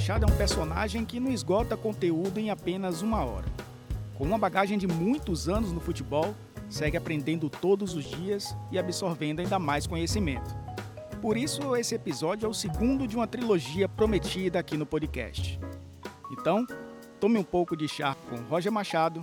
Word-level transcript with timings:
Machado 0.00 0.24
é 0.24 0.32
um 0.32 0.34
personagem 0.34 1.04
que 1.04 1.20
não 1.20 1.30
esgota 1.30 1.76
conteúdo 1.76 2.40
em 2.40 2.48
apenas 2.48 3.02
uma 3.02 3.22
hora. 3.22 3.44
Com 4.14 4.24
uma 4.24 4.38
bagagem 4.38 4.78
de 4.78 4.86
muitos 4.86 5.46
anos 5.46 5.72
no 5.72 5.78
futebol, 5.78 6.34
segue 6.70 6.96
aprendendo 6.96 7.50
todos 7.50 7.94
os 7.94 8.06
dias 8.06 8.56
e 8.72 8.78
absorvendo 8.78 9.40
ainda 9.40 9.58
mais 9.58 9.86
conhecimento. 9.86 10.56
Por 11.20 11.36
isso, 11.36 11.76
esse 11.76 11.94
episódio 11.94 12.46
é 12.46 12.48
o 12.48 12.54
segundo 12.54 13.06
de 13.06 13.14
uma 13.14 13.26
trilogia 13.26 13.90
prometida 13.90 14.58
aqui 14.58 14.74
no 14.74 14.86
podcast. 14.86 15.60
Então, 16.32 16.66
tome 17.20 17.38
um 17.38 17.44
pouco 17.44 17.76
de 17.76 17.86
chá 17.86 18.16
com 18.30 18.36
Roger 18.36 18.72
Machado 18.72 19.22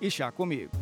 e 0.00 0.10
chá 0.10 0.32
comigo. 0.32 0.77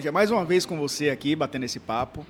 Roger, 0.00 0.12
mais 0.14 0.30
uma 0.30 0.46
vez 0.46 0.64
com 0.64 0.78
você 0.78 1.10
aqui, 1.10 1.36
batendo 1.36 1.66
esse 1.66 1.78
papo. 1.78 2.24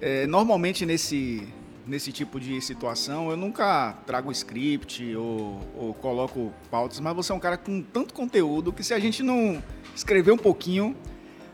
É, 0.00 0.26
normalmente 0.26 0.84
nesse, 0.84 1.46
nesse 1.86 2.10
tipo 2.10 2.40
de 2.40 2.60
situação 2.60 3.30
eu 3.30 3.36
nunca 3.36 3.92
trago 4.04 4.32
script 4.32 5.14
ou, 5.14 5.60
ou, 5.76 5.94
coloco 5.94 6.52
pautas, 6.68 6.98
mas 6.98 7.14
você 7.14 7.30
é 7.30 7.34
um 7.36 7.38
cara 7.38 7.56
com 7.56 7.80
tanto 7.80 8.12
conteúdo 8.12 8.72
que 8.72 8.82
se 8.82 8.92
a 8.92 8.98
gente 8.98 9.22
não 9.22 9.62
escrever 9.94 10.32
um 10.32 10.36
pouquinho, 10.36 10.96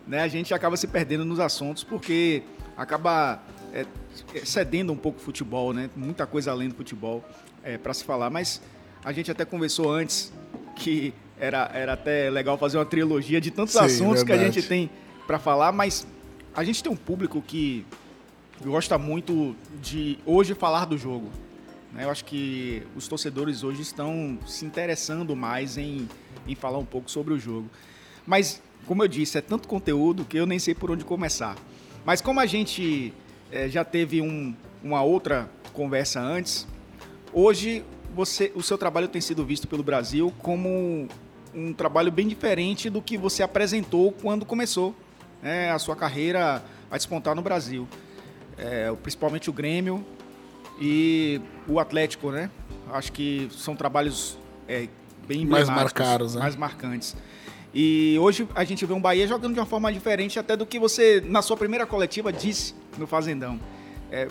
né, 0.06 0.22
a 0.22 0.28
gente 0.28 0.54
acaba 0.54 0.78
se 0.78 0.86
perdendo 0.86 1.26
nos 1.26 1.38
assuntos 1.38 1.84
porque 1.84 2.42
acaba 2.74 3.42
é, 3.74 3.84
cedendo 4.42 4.94
um 4.94 4.96
pouco 4.96 5.18
o 5.18 5.22
futebol, 5.22 5.74
né? 5.74 5.90
Muita 5.94 6.26
coisa 6.26 6.52
além 6.52 6.70
do 6.70 6.74
futebol 6.74 7.22
é, 7.62 7.76
para 7.76 7.92
se 7.92 8.02
falar. 8.02 8.30
Mas 8.30 8.62
a 9.04 9.12
gente 9.12 9.30
até 9.30 9.44
conversou 9.44 9.92
antes 9.92 10.32
que 10.74 11.12
era, 11.38 11.70
era 11.74 11.92
até 11.92 12.30
legal 12.30 12.56
fazer 12.56 12.78
uma 12.78 12.86
trilogia 12.86 13.42
de 13.42 13.50
tantos 13.50 13.74
Sim, 13.74 13.80
assuntos 13.80 14.22
verdade. 14.22 14.24
que 14.24 14.32
a 14.32 14.50
gente 14.50 14.66
tem 14.66 14.90
para 15.30 15.38
falar, 15.38 15.70
mas 15.70 16.08
a 16.56 16.64
gente 16.64 16.82
tem 16.82 16.90
um 16.90 16.96
público 16.96 17.40
que 17.40 17.86
gosta 18.64 18.98
muito 18.98 19.54
de 19.80 20.18
hoje 20.26 20.56
falar 20.56 20.86
do 20.86 20.98
jogo. 20.98 21.30
Né? 21.92 22.02
Eu 22.02 22.10
acho 22.10 22.24
que 22.24 22.82
os 22.96 23.06
torcedores 23.06 23.62
hoje 23.62 23.80
estão 23.80 24.36
se 24.44 24.64
interessando 24.64 25.36
mais 25.36 25.78
em, 25.78 26.08
em 26.48 26.56
falar 26.56 26.78
um 26.78 26.84
pouco 26.84 27.08
sobre 27.08 27.32
o 27.32 27.38
jogo. 27.38 27.70
Mas, 28.26 28.60
como 28.86 29.04
eu 29.04 29.06
disse, 29.06 29.38
é 29.38 29.40
tanto 29.40 29.68
conteúdo 29.68 30.24
que 30.24 30.36
eu 30.36 30.46
nem 30.46 30.58
sei 30.58 30.74
por 30.74 30.90
onde 30.90 31.04
começar. 31.04 31.54
Mas 32.04 32.20
como 32.20 32.40
a 32.40 32.46
gente 32.46 33.14
é, 33.52 33.68
já 33.68 33.84
teve 33.84 34.20
um, 34.20 34.52
uma 34.82 35.00
outra 35.00 35.48
conversa 35.72 36.20
antes, 36.20 36.66
hoje 37.32 37.84
você, 38.16 38.50
o 38.56 38.64
seu 38.64 38.76
trabalho 38.76 39.06
tem 39.06 39.20
sido 39.20 39.44
visto 39.44 39.68
pelo 39.68 39.84
Brasil 39.84 40.34
como 40.40 41.06
um 41.54 41.72
trabalho 41.72 42.10
bem 42.10 42.26
diferente 42.26 42.90
do 42.90 43.00
que 43.00 43.16
você 43.16 43.44
apresentou 43.44 44.10
quando 44.10 44.44
começou 44.44 44.92
né, 45.42 45.70
a 45.70 45.78
sua 45.78 45.96
carreira 45.96 46.62
a 46.90 46.96
despontar 46.96 47.34
no 47.34 47.42
Brasil. 47.42 47.88
É, 48.58 48.92
principalmente 49.02 49.48
o 49.48 49.52
Grêmio 49.52 50.04
e 50.80 51.40
o 51.66 51.78
Atlético, 51.80 52.30
né? 52.30 52.50
Acho 52.92 53.12
que 53.12 53.48
são 53.52 53.76
trabalhos 53.76 54.38
é, 54.68 54.88
bem 55.26 55.46
mais 55.46 55.68
marcados, 55.68 56.34
né? 56.34 56.40
mais 56.40 56.56
marcantes. 56.56 57.16
E 57.72 58.16
hoje 58.20 58.48
a 58.54 58.64
gente 58.64 58.84
vê 58.84 58.92
um 58.92 59.00
Bahia 59.00 59.26
jogando 59.26 59.54
de 59.54 59.60
uma 59.60 59.66
forma 59.66 59.92
diferente 59.92 60.38
até 60.38 60.56
do 60.56 60.66
que 60.66 60.78
você, 60.78 61.22
na 61.24 61.40
sua 61.40 61.56
primeira 61.56 61.86
coletiva, 61.86 62.32
disse 62.32 62.74
no 62.98 63.06
Fazendão. 63.06 63.60
É, 64.10 64.28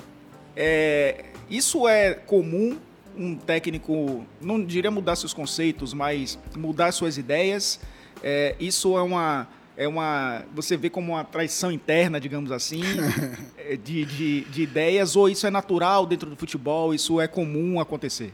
é, 0.56 1.25
isso 1.50 1.88
é 1.88 2.13
comum 2.13 2.78
um 3.17 3.35
técnico, 3.35 4.25
não 4.41 4.63
diria 4.63 4.91
mudar 4.91 5.16
seus 5.16 5.33
conceitos, 5.33 5.94
mas 5.94 6.38
mudar 6.56 6.91
suas 6.91 7.17
ideias. 7.17 7.79
É, 8.22 8.56
isso 8.59 8.97
é 8.97 9.01
uma 9.01 9.47
é 9.79 9.88
uma. 9.88 10.44
Você 10.53 10.75
vê 10.75 10.90
como 10.90 11.13
uma 11.13 11.23
traição 11.23 11.72
interna, 11.72 12.19
digamos 12.19 12.51
assim, 12.51 12.81
é, 13.57 13.78
de, 13.78 14.03
de, 14.03 14.41
de 14.41 14.62
ideias, 14.62 15.16
ou 15.16 15.29
isso 15.29 15.47
é 15.47 15.50
natural 15.50 16.06
dentro 16.06 16.29
do 16.29 16.35
futebol, 16.35 16.94
isso 16.94 17.22
é 17.22 17.29
comum 17.29 17.79
acontecer? 17.79 18.34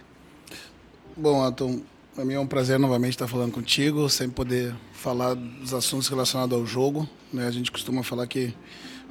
Bom, 1.16 1.44
Anton, 1.44 1.81
para 2.16 2.25
mim 2.25 2.34
é 2.34 2.39
um 2.39 2.47
prazer 2.47 2.79
novamente 2.79 3.11
estar 3.11 3.28
falando 3.28 3.51
contigo, 3.51 4.09
sem 4.09 4.28
poder 4.28 4.73
falar 4.94 5.35
dos 5.35 5.72
assuntos 5.72 6.07
relacionados 6.07 6.57
ao 6.57 6.66
jogo. 6.66 7.07
Né? 7.31 7.45
A 7.45 7.51
gente 7.51 7.72
costuma 7.72 8.01
falar 8.01 8.25
que 8.25 8.51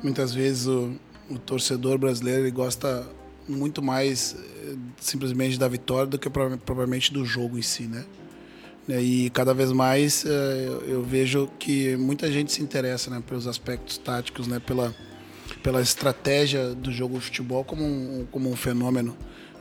muitas 0.03 0.35
vezes 0.35 0.67
o, 0.67 0.93
o 1.31 1.39
torcedor 1.39 1.99
brasileiro 1.99 2.43
ele 2.43 2.51
gosta 2.51 3.07
muito 3.49 3.81
mais 3.81 4.35
eh, 4.35 4.75
simplesmente 5.01 5.57
da 5.57 5.69
vitória 5.69 6.07
do 6.07 6.19
que 6.19 6.29
propriamente 6.29 7.13
do 7.13 7.25
jogo 7.25 7.57
em 7.59 7.63
si, 7.63 7.85
né? 7.85 8.05
Né, 8.87 9.01
e 9.03 9.31
cada 9.31 9.55
vez 9.55 9.73
mais 9.73 10.27
eh, 10.27 10.79
eu 10.87 11.03
vejo 11.03 11.49
que 11.59 11.97
muita 11.97 12.31
gente 12.31 12.53
se 12.53 12.63
interessa 12.63 13.11
né, 13.11 13.23
pelos 13.27 13.47
aspectos 13.47 13.97
táticos, 13.97 14.47
né, 14.47 14.61
pela, 14.61 14.95
pela 15.63 15.81
estratégia 15.81 16.75
do 16.75 16.93
jogo 16.93 17.19
de 17.19 17.25
futebol 17.25 17.65
como 17.65 17.83
um, 17.83 18.27
como 18.31 18.51
um 18.51 18.57
fenômeno 18.57 19.17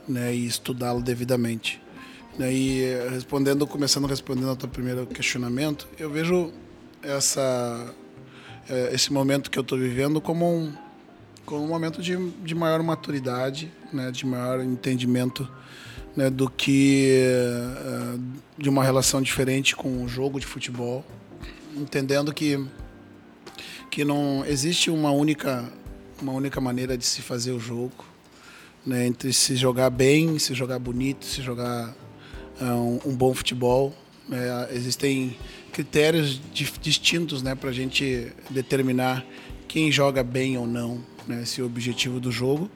né, 0.06 0.34
e 0.34 0.46
estudá-lo 0.46 1.00
devidamente. 1.00 1.80
Né, 2.38 2.52
e 2.52 2.82
respondendo, 3.10 3.66
começando 3.66 4.06
respondendo 4.06 4.50
ao 4.50 4.56
teu 4.56 4.68
primeiro 4.68 5.06
questionamento, 5.06 5.88
eu 5.98 6.10
vejo 6.10 6.52
essa, 7.02 7.94
eh, 8.68 8.90
esse 8.92 9.10
momento 9.10 9.50
que 9.50 9.58
eu 9.58 9.62
estou 9.62 9.78
vivendo 9.78 10.20
como 10.20 10.46
um, 10.46 10.72
como 11.46 11.64
um 11.64 11.68
momento 11.68 12.02
de, 12.02 12.14
de 12.42 12.54
maior 12.54 12.82
maturidade, 12.82 13.72
né, 13.90 14.10
de 14.10 14.26
maior 14.26 14.60
entendimento 14.60 15.48
né, 16.16 16.30
do 16.30 16.48
que 16.48 17.22
uh, 18.14 18.20
de 18.56 18.68
uma 18.68 18.84
relação 18.84 19.20
diferente 19.20 19.74
com 19.74 20.04
o 20.04 20.08
jogo 20.08 20.38
de 20.38 20.46
futebol, 20.46 21.04
entendendo 21.76 22.32
que 22.32 22.64
que 23.90 24.04
não 24.04 24.44
existe 24.44 24.90
uma 24.90 25.12
única 25.12 25.70
uma 26.20 26.32
única 26.32 26.60
maneira 26.60 26.96
de 26.96 27.04
se 27.04 27.20
fazer 27.20 27.52
o 27.52 27.60
jogo, 27.60 28.04
né, 28.86 29.06
entre 29.06 29.32
se 29.32 29.56
jogar 29.56 29.90
bem, 29.90 30.38
se 30.38 30.54
jogar 30.54 30.78
bonito, 30.78 31.24
se 31.24 31.42
jogar 31.42 31.94
uh, 32.60 32.64
um, 32.64 33.00
um, 33.06 33.16
bom 33.16 33.34
futebol. 33.34 33.94
Né, 34.28 34.68
existem 34.72 35.36
critérios 35.72 36.40
distintos 36.80 37.42
né, 37.42 37.54
para 37.54 37.70
a 37.70 37.72
gente 37.72 38.32
determinar 38.48 39.24
quem 39.68 39.90
joga 39.90 40.22
bem 40.22 40.56
ou 40.56 40.66
não. 40.66 41.00
Né, 41.26 41.44
se 41.44 41.60
o 41.62 41.66
objetivo 41.66 42.20
do 42.20 42.30
jogo 42.30 42.70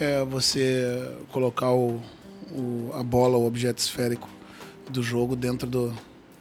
é 0.00 0.24
você 0.24 1.10
colocar 1.30 1.72
o, 1.72 2.00
o, 2.54 2.90
a 2.94 3.02
bola, 3.02 3.36
o 3.36 3.46
objeto 3.46 3.78
esférico 3.78 4.28
do 4.88 5.02
jogo 5.02 5.34
dentro 5.34 5.68
do, 5.68 5.92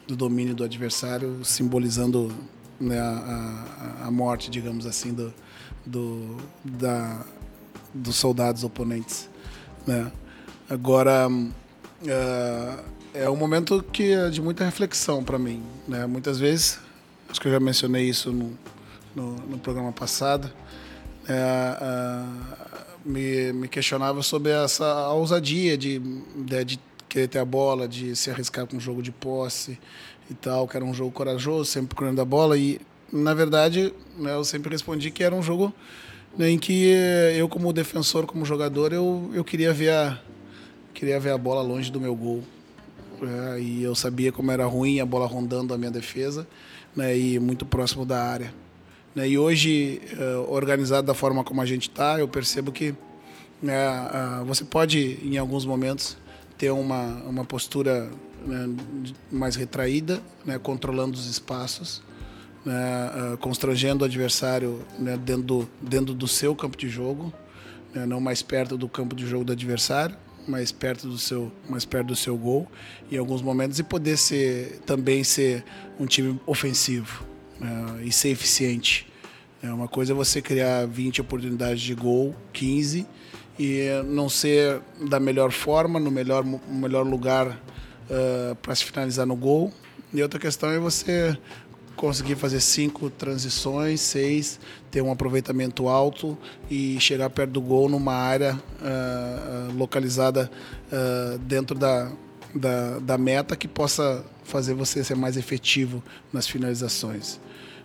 do 0.07 0.15
domínio 0.15 0.53
do 0.53 0.63
adversário, 0.63 1.43
simbolizando 1.43 2.33
né, 2.79 2.99
a, 2.99 4.05
a, 4.05 4.11
morte, 4.11 4.49
digamos 4.49 4.85
assim, 4.85 5.13
do, 5.13 5.33
do, 5.85 6.37
da, 6.63 7.25
dos 7.93 8.15
soldados 8.15 8.63
oponentes. 8.63 9.29
Né? 9.87 10.11
Agora, 10.69 11.27
uh, 11.29 12.83
é 13.13 13.29
um 13.29 13.35
momento 13.35 13.83
que 13.91 14.11
é 14.11 14.29
de 14.29 14.41
muita 14.41 14.65
reflexão 14.65 15.23
para 15.23 15.39
mim. 15.39 15.63
Né? 15.87 16.05
Muitas 16.05 16.39
vezes, 16.39 16.79
acho 17.29 17.39
que 17.39 17.47
eu 17.47 17.51
já 17.51 17.59
mencionei 17.59 18.07
isso 18.07 18.31
no, 18.31 18.57
no, 19.15 19.35
no 19.47 19.57
programa 19.57 19.91
passado, 19.91 20.51
é, 21.27 21.77
uh, 21.81 22.92
me, 23.05 23.53
me 23.53 23.67
questionava 23.67 24.21
sobre 24.21 24.51
essa 24.51 25.09
ousadia 25.09 25.77
de, 25.77 25.99
de, 25.99 26.63
de, 26.63 26.79
querer 27.09 27.27
ter 27.27 27.39
a 27.39 27.45
bola, 27.45 27.87
de 27.87 28.15
se 28.15 28.31
arriscar 28.31 28.65
com 28.65 28.77
um 28.77 28.79
jogo 28.79 29.01
de 29.01 29.11
posse 29.11 29.77
e 30.29 30.33
tal, 30.33 30.67
que 30.67 30.75
era 30.75 30.85
um 30.85 30.93
jogo 30.93 31.11
corajoso, 31.11 31.65
sempre 31.65 31.89
procurando 31.89 32.19
a 32.21 32.25
bola. 32.25 32.57
E, 32.57 32.79
na 33.11 33.33
verdade, 33.33 33.93
né, 34.17 34.33
eu 34.33 34.43
sempre 34.43 34.71
respondi 34.71 35.11
que 35.11 35.23
era 35.23 35.35
um 35.35 35.43
jogo 35.43 35.73
né, 36.37 36.49
em 36.49 36.57
que 36.57 36.91
eu, 37.37 37.47
como 37.47 37.71
defensor, 37.71 38.25
como 38.25 38.45
jogador, 38.45 38.91
eu, 38.91 39.29
eu 39.33 39.43
queria, 39.43 39.71
ver 39.71 39.91
a, 39.91 40.19
queria 40.93 41.19
ver 41.19 41.31
a 41.31 41.37
bola 41.37 41.61
longe 41.61 41.91
do 41.91 42.01
meu 42.01 42.15
gol. 42.15 42.43
É, 43.21 43.59
e 43.59 43.83
eu 43.83 43.95
sabia 43.95 44.31
como 44.31 44.51
era 44.51 44.65
ruim 44.65 44.99
a 44.99 45.05
bola 45.05 45.27
rondando 45.27 45.73
a 45.73 45.77
minha 45.77 45.91
defesa 45.91 46.47
né, 46.95 47.17
e 47.17 47.39
muito 47.39 47.65
próximo 47.65 48.05
da 48.05 48.23
área. 48.23 48.62
Né? 49.15 49.29
E 49.29 49.37
hoje, 49.37 50.01
uh, 50.17 50.51
organizado 50.51 51.05
da 51.07 51.13
forma 51.13 51.43
como 51.43 51.61
a 51.61 51.65
gente 51.65 51.89
está, 51.89 52.19
eu 52.19 52.27
percebo 52.27 52.71
que 52.71 52.95
né, 53.61 53.79
você 54.45 54.65
pode, 54.65 55.19
em 55.23 55.37
alguns 55.37 55.65
momentos, 55.65 56.17
ter 56.57 56.69
uma, 56.71 57.05
uma 57.23 57.45
postura 57.45 58.09
né, 58.45 58.69
mais 59.31 59.55
retraída, 59.55 60.21
né, 60.45 60.59
controlando 60.59 61.17
os 61.17 61.27
espaços, 61.27 62.03
né, 62.65 63.33
uh, 63.33 63.37
constrangendo 63.37 64.03
o 64.03 64.05
adversário 64.05 64.81
né, 64.99 65.17
dentro, 65.17 65.43
do, 65.43 65.69
dentro 65.81 66.13
do 66.13 66.27
seu 66.27 66.53
campo 66.53 66.77
de 66.77 66.89
jogo, 66.89 67.31
né, 67.93 68.05
não 68.05 68.19
mais 68.19 68.41
perto 68.41 68.77
do 68.77 68.89
campo 68.89 69.15
de 69.15 69.25
jogo 69.25 69.45
do 69.45 69.53
adversário. 69.53 70.17
mais 70.45 70.73
perto 70.73 71.07
do 71.07 71.17
seu, 71.17 71.49
mais 71.69 71.85
perto 71.85 72.07
do 72.07 72.15
seu 72.17 72.35
gol 72.37 72.67
em 73.09 73.17
alguns 73.17 73.41
momentos 73.41 73.79
e 73.79 73.83
poder 73.83 74.17
ser 74.17 74.81
também 74.85 75.23
ser 75.23 75.63
um 75.97 76.05
time 76.05 76.37
ofensivo 76.45 77.32
e 78.03 78.11
ser 78.11 78.29
eficiente. 78.29 79.07
É 79.61 79.71
uma 79.71 79.87
coisa 79.87 80.11
é 80.11 80.15
você 80.15 80.41
criar 80.41 80.85
20 80.85 81.21
oportunidades 81.21 81.81
de 81.81 81.95
gol, 81.95 82.35
15 82.51 83.07
e 83.57 83.87
não 84.05 84.27
ser 84.27 84.81
da 85.07 85.19
melhor 85.19 85.51
forma, 85.51 85.99
no 85.99 86.11
melhor, 86.11 86.43
melhor 86.67 87.05
lugar 87.05 87.47
uh, 87.47 88.55
para 88.55 88.75
se 88.75 88.83
finalizar 88.83 89.25
no 89.25 89.35
gol. 89.35 89.71
E 90.13 90.21
outra 90.21 90.39
questão 90.39 90.69
é 90.69 90.79
você 90.79 91.37
conseguir 91.95 92.35
fazer 92.35 92.59
cinco 92.59 93.09
transições, 93.09 94.01
seis, 94.01 94.59
ter 94.91 95.01
um 95.01 95.11
aproveitamento 95.11 95.87
alto 95.87 96.37
e 96.69 96.99
chegar 96.99 97.29
perto 97.29 97.51
do 97.51 97.61
gol 97.61 97.87
numa 97.87 98.13
área 98.13 98.55
uh, 98.55 99.77
localizada 99.77 100.51
uh, 100.91 101.37
dentro 101.39 101.77
da, 101.77 102.11
da, 102.53 102.99
da, 102.99 103.17
meta 103.17 103.55
que 103.55 103.67
possa 103.67 104.25
fazer 104.43 104.73
você 104.73 105.03
ser 105.03 105.15
mais 105.15 105.37
efetivo 105.37 106.03
nas 106.31 106.47
finalizações. 106.47 107.39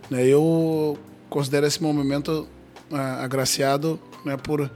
Né, 0.09 0.25
eu 0.25 0.97
considero 1.29 1.65
esse 1.65 1.81
momento 1.81 2.47
uh, 2.91 2.95
agraciado 2.95 3.99
né, 4.25 4.35
por 4.37 4.69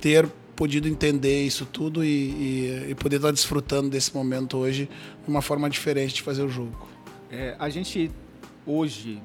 ter 0.00 0.28
podido 0.54 0.86
entender 0.86 1.44
isso 1.44 1.66
tudo 1.66 2.04
e, 2.04 2.08
e, 2.08 2.90
e, 2.90 2.94
poder 2.94 3.16
estar 3.16 3.32
desfrutando 3.32 3.88
desse 3.88 4.14
momento 4.14 4.58
hoje 4.58 4.88
de 5.22 5.28
uma 5.28 5.42
forma 5.42 5.68
diferente 5.68 6.14
de 6.14 6.22
fazer 6.22 6.42
o 6.42 6.48
jogo. 6.48 6.88
É, 7.30 7.56
a 7.58 7.68
gente 7.68 8.10
hoje, 8.66 9.20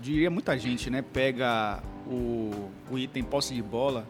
diria 0.00 0.30
muita 0.30 0.56
gente, 0.58 0.88
né, 0.90 1.02
pega 1.02 1.82
o, 2.06 2.70
o 2.90 2.98
item 2.98 3.24
posse 3.24 3.54
de 3.54 3.62
bola 3.62 4.06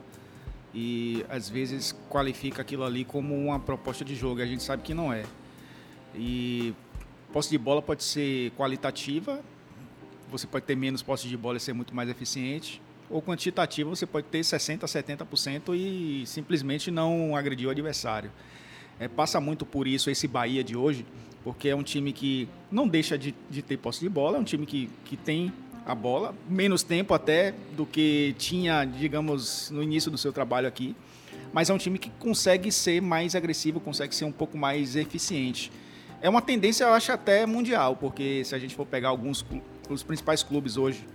e 0.75 1.25
às 1.29 1.49
vezes 1.49 1.95
qualifica 2.09 2.63
aquilo 2.63 2.85
ali 2.85 3.05
como 3.05 3.35
uma 3.35 3.61
proposta 3.61 4.05
de 4.05 4.15
jogo. 4.15 4.43
A 4.43 4.47
gente 4.47 4.63
sabe 4.63 4.83
que 4.83 4.93
não 4.93 5.13
é. 5.13 5.25
E 6.15 6.75
posse 7.33 7.51
de 7.51 7.59
bola 7.59 7.81
pode 7.81 8.03
ser 8.03 8.51
qualitativa, 8.53 9.41
você 10.39 10.49
pode 10.49 10.65
ter 10.65 10.75
menos 10.75 11.01
posse 11.01 11.29
de 11.29 11.37
bola 11.37 11.59
e 11.59 11.61
ser 11.61 11.73
muito 11.73 11.95
mais 11.95 12.09
eficiente, 12.09 12.83
ou 13.09 13.23
quantitativa, 13.23 13.89
você 13.89 14.05
pode 14.05 14.27
ter 14.27 14.41
60%, 14.41 14.81
70% 14.81 15.75
e 15.77 16.27
simplesmente 16.27 16.91
não 16.91 17.37
agredir 17.37 17.69
o 17.69 17.71
adversário. 17.71 18.33
É, 18.99 19.07
passa 19.07 19.41
muito 19.41 19.65
por 19.65 19.87
isso 19.87 20.11
esse 20.11 20.27
Bahia 20.27 20.65
de 20.65 20.77
hoje, 20.77 21.07
porque 21.45 21.69
é 21.69 21.77
um 21.77 21.83
time 21.83 22.13
que 22.13 22.49
não 22.71 22.89
deixa 22.89 23.17
de, 23.17 23.33
de 23.49 23.63
ter 23.63 23.77
posse 23.77 24.01
de 24.01 24.09
bola, 24.09 24.37
é 24.37 24.41
um 24.41 24.45
time 24.45 24.67
que, 24.67 24.91
que 25.05 25.17
tem 25.17 25.53
a 25.87 25.95
bola, 25.95 26.35
menos 26.49 26.83
tempo 26.83 27.15
até 27.15 27.55
do 27.77 27.87
que 27.87 28.35
tinha, 28.37 28.85
digamos, 28.85 29.71
no 29.71 29.83
início 29.83 30.11
do 30.11 30.19
seu 30.19 30.33
trabalho 30.33 30.67
aqui, 30.67 30.97
mas 31.53 31.71
é 31.71 31.75
um 31.75 31.79
time 31.79 31.99
que 31.99 32.11
consegue 32.19 32.73
ser 32.73 33.01
mais 33.01 33.37
agressivo, 33.37 33.79
consegue 33.79 34.15
ser 34.15 34.25
um 34.25 34.33
pouco 34.33 34.59
mais 34.59 34.97
eficiente. 34.97 35.71
É 36.21 36.29
uma 36.29 36.41
tendência, 36.41 36.85
eu 36.85 36.93
acho, 36.93 37.13
até 37.13 37.45
mundial, 37.45 37.95
porque 37.95 38.43
se 38.45 38.55
a 38.55 38.59
gente 38.59 38.75
for 38.75 38.87
pegar 38.87 39.11
alguns 39.11 39.45
os 39.91 40.03
principais 40.03 40.43
clubes 40.43 40.77
hoje, 40.77 41.07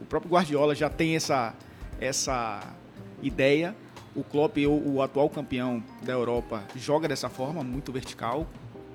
o 0.00 0.04
próprio 0.04 0.30
Guardiola 0.30 0.74
já 0.74 0.88
tem 0.88 1.16
essa, 1.16 1.54
essa 2.00 2.74
ideia. 3.22 3.74
O 4.14 4.24
Klopp, 4.24 4.56
o, 4.58 4.94
o 4.94 5.02
atual 5.02 5.28
campeão 5.28 5.82
da 6.02 6.12
Europa, 6.12 6.64
joga 6.74 7.06
dessa 7.06 7.28
forma, 7.28 7.62
muito 7.62 7.92
vertical, 7.92 8.46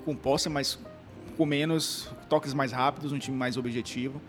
com 0.04 0.14
posse, 0.14 0.48
mas 0.48 0.78
com 1.36 1.46
menos 1.46 2.10
toques 2.28 2.52
mais 2.54 2.72
rápidos, 2.72 3.12
um 3.12 3.18
time 3.18 3.36
mais 3.36 3.56
objetivo. 3.56 4.20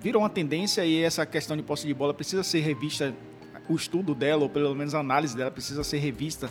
Virou 0.00 0.22
uma 0.22 0.30
tendência 0.30 0.84
e 0.84 1.02
essa 1.02 1.24
questão 1.26 1.56
de 1.56 1.62
posse 1.62 1.86
de 1.86 1.94
bola 1.94 2.14
precisa 2.14 2.42
ser 2.42 2.60
revista, 2.60 3.14
o 3.68 3.74
estudo 3.74 4.14
dela, 4.14 4.42
ou 4.42 4.48
pelo 4.48 4.74
menos 4.74 4.94
a 4.94 5.00
análise 5.00 5.36
dela, 5.36 5.50
precisa 5.50 5.84
ser 5.84 5.98
revista, 5.98 6.50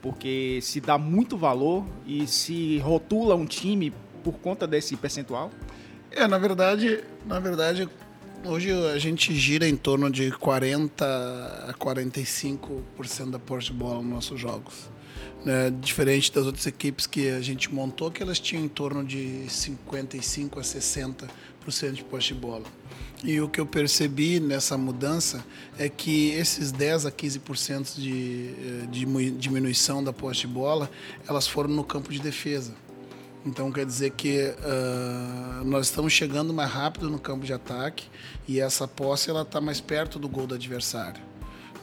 porque 0.00 0.58
se 0.62 0.80
dá 0.80 0.98
muito 0.98 1.36
valor 1.36 1.84
e 2.06 2.26
se 2.26 2.78
rotula 2.78 3.34
um 3.34 3.46
time 3.46 3.92
por 4.22 4.34
conta 4.34 4.66
desse 4.66 4.96
percentual. 4.96 5.50
É, 6.14 6.28
na 6.28 6.36
verdade, 6.36 7.02
na 7.26 7.40
verdade, 7.40 7.88
hoje 8.44 8.70
a 8.70 8.98
gente 8.98 9.34
gira 9.34 9.66
em 9.66 9.76
torno 9.76 10.10
de 10.10 10.30
40 10.30 11.04
a 11.68 11.74
45% 11.74 13.30
da 13.30 13.38
posse 13.38 13.68
de 13.68 13.72
bola 13.72 14.02
nos 14.02 14.10
nossos 14.10 14.38
jogos. 14.38 14.90
Né? 15.42 15.72
Diferente 15.80 16.30
das 16.30 16.44
outras 16.44 16.66
equipes 16.66 17.06
que 17.06 17.30
a 17.30 17.40
gente 17.40 17.72
montou, 17.72 18.10
que 18.10 18.22
elas 18.22 18.38
tinham 18.38 18.62
em 18.62 18.68
torno 18.68 19.02
de 19.02 19.46
55 19.48 20.60
a 20.60 20.62
60% 20.62 21.28
de 21.92 22.04
posse 22.04 22.28
de 22.28 22.34
bola. 22.34 22.64
E 23.24 23.40
o 23.40 23.48
que 23.48 23.60
eu 23.60 23.66
percebi 23.66 24.38
nessa 24.38 24.76
mudança 24.76 25.42
é 25.78 25.88
que 25.88 26.30
esses 26.30 26.72
10 26.72 27.06
a 27.06 27.10
15% 27.10 27.94
de, 27.96 28.50
eh, 28.58 28.86
de 28.90 29.30
diminuição 29.30 30.02
da 30.02 30.12
posse 30.12 30.40
de 30.40 30.48
bola, 30.48 30.90
elas 31.26 31.46
foram 31.46 31.70
no 31.70 31.84
campo 31.84 32.12
de 32.12 32.18
defesa. 32.18 32.74
Então 33.44 33.72
quer 33.72 33.84
dizer 33.84 34.10
que 34.10 34.54
uh, 34.58 35.64
nós 35.64 35.86
estamos 35.86 36.12
chegando 36.12 36.54
mais 36.54 36.70
rápido 36.70 37.10
no 37.10 37.18
campo 37.18 37.44
de 37.44 37.52
ataque 37.52 38.06
e 38.46 38.60
essa 38.60 38.86
posse 38.86 39.30
ela 39.30 39.42
está 39.42 39.60
mais 39.60 39.80
perto 39.80 40.18
do 40.18 40.28
gol 40.28 40.46
do 40.46 40.54
adversário. 40.54 41.20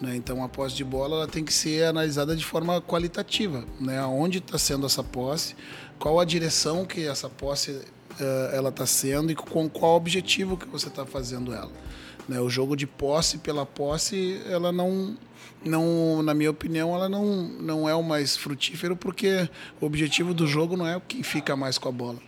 Né? 0.02 0.16
Então 0.16 0.42
a 0.42 0.48
posse 0.48 0.76
de 0.76 0.84
bola 0.86 1.18
ela 1.18 1.28
tem 1.28 1.44
que 1.44 1.54
ser 1.54 1.84
analisada 1.86 2.34
de 2.34 2.46
forma 2.46 2.82
qualitativa, 2.82 3.66
né? 3.80 4.02
Onde 4.06 4.38
está 4.38 4.58
sendo 4.58 4.86
essa 4.86 5.04
posse, 5.04 5.56
qual 5.98 6.20
a 6.20 6.26
direção 6.26 6.86
que 6.86 7.06
essa 7.06 7.30
posse 7.30 7.72
uh, 7.72 8.56
ela 8.56 8.70
está 8.70 8.86
sendo 8.86 9.32
e 9.32 9.36
com 9.36 9.70
qual 9.70 9.96
objetivo 9.96 10.56
que 10.56 10.68
você 10.68 10.88
está 10.88 11.06
fazendo 11.06 11.54
ela. 11.54 11.72
Né? 12.30 12.40
O 12.40 12.48
jogo 12.48 12.76
de 12.76 12.86
posse 12.86 13.40
pela 13.40 13.66
posse 13.66 14.40
ela 14.46 14.72
não 14.72 15.18
não, 15.66 16.24
na 16.24 16.34
minha 16.34 16.52
opinião, 16.52 16.96
ela 16.96 17.10
não, 17.10 17.26
não 17.44 17.90
é 17.90 17.94
o 17.94 18.02
mais 18.02 18.38
frutífero, 18.38 18.96
porque 18.96 19.50
o 19.82 19.86
objetivo 19.86 20.34
do 20.34 20.48
jogo 20.48 20.78
não 20.78 20.88
é 20.88 21.02
quem 21.06 21.22
fica 21.22 21.54
mais 21.54 21.78
com 21.78 21.90
a 21.90 21.92
bola. 21.92 22.20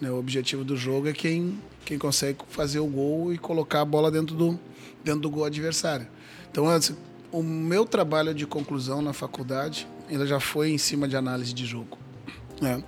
Né? 0.00 0.10
O 0.10 0.18
objetivo 0.18 0.64
do 0.64 0.78
jogo 0.78 1.08
é 1.08 1.12
quem, 1.12 1.60
quem 1.84 1.98
consegue 1.98 2.38
fazer 2.48 2.78
o 2.78 2.86
gol 2.86 3.34
e 3.34 3.38
colocar 3.38 3.82
a 3.82 3.84
bola 3.84 4.10
dentro 4.10 4.34
do, 4.34 4.58
dentro 5.04 5.20
do 5.20 5.28
gol 5.28 5.44
adversário. 5.44 6.06
Então, 6.50 6.66
assim, 6.68 6.96
o 7.30 7.42
meu 7.42 7.84
trabalho 7.84 8.32
de 8.32 8.46
conclusão 8.46 9.02
na 9.02 9.12
faculdade, 9.12 9.86
ele 10.08 10.26
já 10.26 10.40
foi 10.40 10.70
em 10.70 10.78
cima 10.78 11.06
de 11.06 11.16
análise 11.16 11.52
de 11.52 11.66
jogo. 11.66 11.98
Né? 12.62 12.82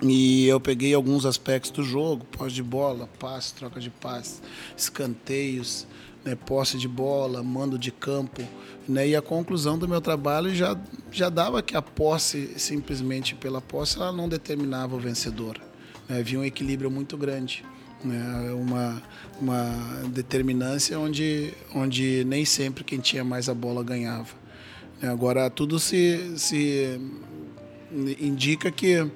E 0.00 0.46
eu 0.46 0.58
peguei 0.58 0.94
alguns 0.94 1.26
aspectos 1.26 1.70
do 1.70 1.82
jogo, 1.82 2.24
pós 2.24 2.52
de 2.52 2.62
bola, 2.62 3.08
passe, 3.18 3.54
troca 3.54 3.78
de 3.78 3.90
passe, 3.90 4.40
escanteios, 4.76 5.86
né, 6.24 6.34
posse 6.34 6.78
de 6.78 6.88
bola, 6.88 7.42
mando 7.42 7.78
de 7.78 7.90
campo. 7.90 8.42
Né, 8.88 9.08
e 9.08 9.16
a 9.16 9.22
conclusão 9.22 9.78
do 9.78 9.86
meu 9.86 10.00
trabalho 10.00 10.52
já, 10.54 10.76
já 11.10 11.28
dava 11.28 11.62
que 11.62 11.76
a 11.76 11.82
posse, 11.82 12.54
simplesmente 12.56 13.34
pela 13.34 13.60
posse, 13.60 13.96
ela 13.96 14.12
não 14.12 14.28
determinava 14.28 14.96
o 14.96 14.98
vencedor. 14.98 15.60
Né, 16.08 16.20
havia 16.20 16.38
um 16.38 16.44
equilíbrio 16.44 16.90
muito 16.90 17.16
grande. 17.16 17.64
Né, 18.02 18.50
uma, 18.52 19.00
uma 19.40 20.08
determinância 20.08 20.98
onde, 20.98 21.54
onde 21.72 22.24
nem 22.24 22.44
sempre 22.44 22.82
quem 22.82 22.98
tinha 22.98 23.22
mais 23.22 23.48
a 23.48 23.54
bola 23.54 23.84
ganhava. 23.84 24.34
Né, 25.00 25.08
agora, 25.08 25.48
tudo 25.48 25.78
se, 25.78 26.32
se 26.36 27.00
indica 28.18 28.70
que. 28.70 29.08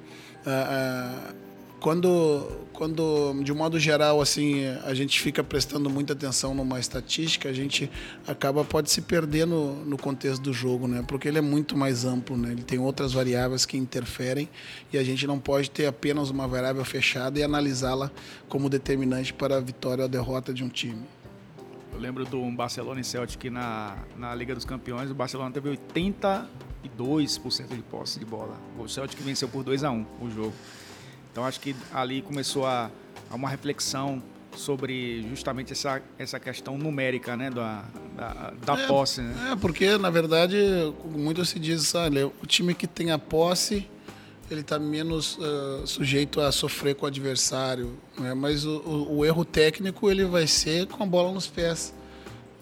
Ah, 0.49 1.33
quando, 1.79 2.65
quando 2.73 3.39
de 3.43 3.51
um 3.51 3.55
modo 3.55 3.77
geral 3.77 4.19
assim 4.19 4.65
a 4.85 4.93
gente 4.93 5.19
fica 5.19 5.43
prestando 5.43 5.89
muita 5.89 6.13
atenção 6.13 6.55
numa 6.55 6.79
estatística 6.79 7.49
a 7.49 7.53
gente 7.53 7.89
acaba 8.27 8.63
pode 8.63 8.89
se 8.89 9.01
perder 9.01 9.45
no, 9.45 9.85
no 9.85 9.97
contexto 9.97 10.41
do 10.41 10.51
jogo 10.53 10.87
né? 10.87 11.03
Porque 11.07 11.27
ele 11.27 11.37
é 11.37 11.41
muito 11.41 11.77
mais 11.77 12.03
amplo 12.05 12.35
né? 12.35 12.51
Ele 12.51 12.63
tem 12.63 12.79
outras 12.79 13.13
variáveis 13.13 13.65
que 13.65 13.77
interferem 13.77 14.49
e 14.91 14.97
a 14.97 15.03
gente 15.03 15.27
não 15.27 15.37
pode 15.37 15.69
ter 15.69 15.85
apenas 15.85 16.29
uma 16.29 16.47
variável 16.47 16.83
fechada 16.83 17.37
e 17.39 17.43
analisá-la 17.43 18.09
como 18.49 18.69
determinante 18.69 19.33
para 19.33 19.57
a 19.57 19.59
vitória 19.59 20.01
ou 20.01 20.05
a 20.05 20.09
derrota 20.09 20.53
de 20.53 20.63
um 20.63 20.69
time. 20.69 21.03
Eu 21.93 21.99
lembro 21.99 22.25
do 22.25 22.41
Barcelona 22.51 23.01
e 23.01 23.03
Celtic 23.03 23.51
na, 23.51 23.97
na 24.17 24.33
Liga 24.33 24.55
dos 24.55 24.65
Campeões 24.65 25.11
o 25.11 25.15
Barcelona 25.15 25.51
teve 25.51 25.77
82% 26.89 27.75
de 27.75 27.81
posse 27.83 28.19
de 28.19 28.25
bola 28.25 28.57
o 28.77 28.87
Celtic 28.87 29.19
venceu 29.21 29.47
por 29.47 29.63
2 29.63 29.83
a 29.83 29.91
1 29.91 30.05
o 30.21 30.29
jogo 30.29 30.53
então 31.31 31.45
acho 31.45 31.59
que 31.59 31.75
ali 31.93 32.21
começou 32.21 32.65
a, 32.65 32.89
a 33.29 33.35
uma 33.35 33.49
reflexão 33.49 34.21
sobre 34.55 35.23
justamente 35.29 35.71
essa, 35.71 36.01
essa 36.17 36.39
questão 36.39 36.77
numérica 36.77 37.37
né, 37.37 37.49
da, 37.49 37.85
da, 38.15 38.53
da 38.65 38.81
é, 38.81 38.87
posse. 38.87 39.21
Né? 39.21 39.51
É, 39.51 39.55
porque 39.55 39.97
na 39.97 40.09
verdade 40.09 40.57
muito 41.05 41.45
se 41.45 41.59
diz, 41.59 41.93
olha, 41.93 42.27
o 42.27 42.45
time 42.47 42.73
que 42.73 42.87
tem 42.87 43.11
a 43.11 43.19
posse 43.19 43.87
ele 44.49 44.61
está 44.61 44.79
menos 44.79 45.37
uh, 45.37 45.85
sujeito 45.85 46.39
a 46.39 46.51
sofrer 46.51 46.95
com 46.95 47.05
o 47.05 47.07
adversário, 47.07 47.97
né? 48.17 48.33
mas 48.33 48.65
o, 48.65 48.77
o, 48.77 49.17
o, 49.17 49.25
erro 49.25 49.43
técnico 49.43 50.09
ele 50.09 50.23
vai 50.23 50.47
ser 50.47 50.87
com 50.87 51.03
a 51.03 51.05
bola 51.05 51.33
nos 51.33 51.47
pés. 51.47 51.93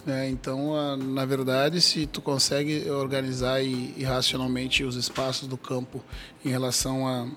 Né? 0.06 0.30
Então, 0.30 0.96
na 0.98 1.26
verdade, 1.26 1.82
se 1.82 2.06
tu 2.06 2.22
consegue 2.22 2.90
organizar 2.90 3.62
e, 3.62 4.04
racionalmente 4.04 4.84
os 4.84 4.96
espaços 4.96 5.48
do 5.48 5.58
campo 5.58 6.04
em 6.44 6.50
relação 6.50 7.08
a 7.08 7.28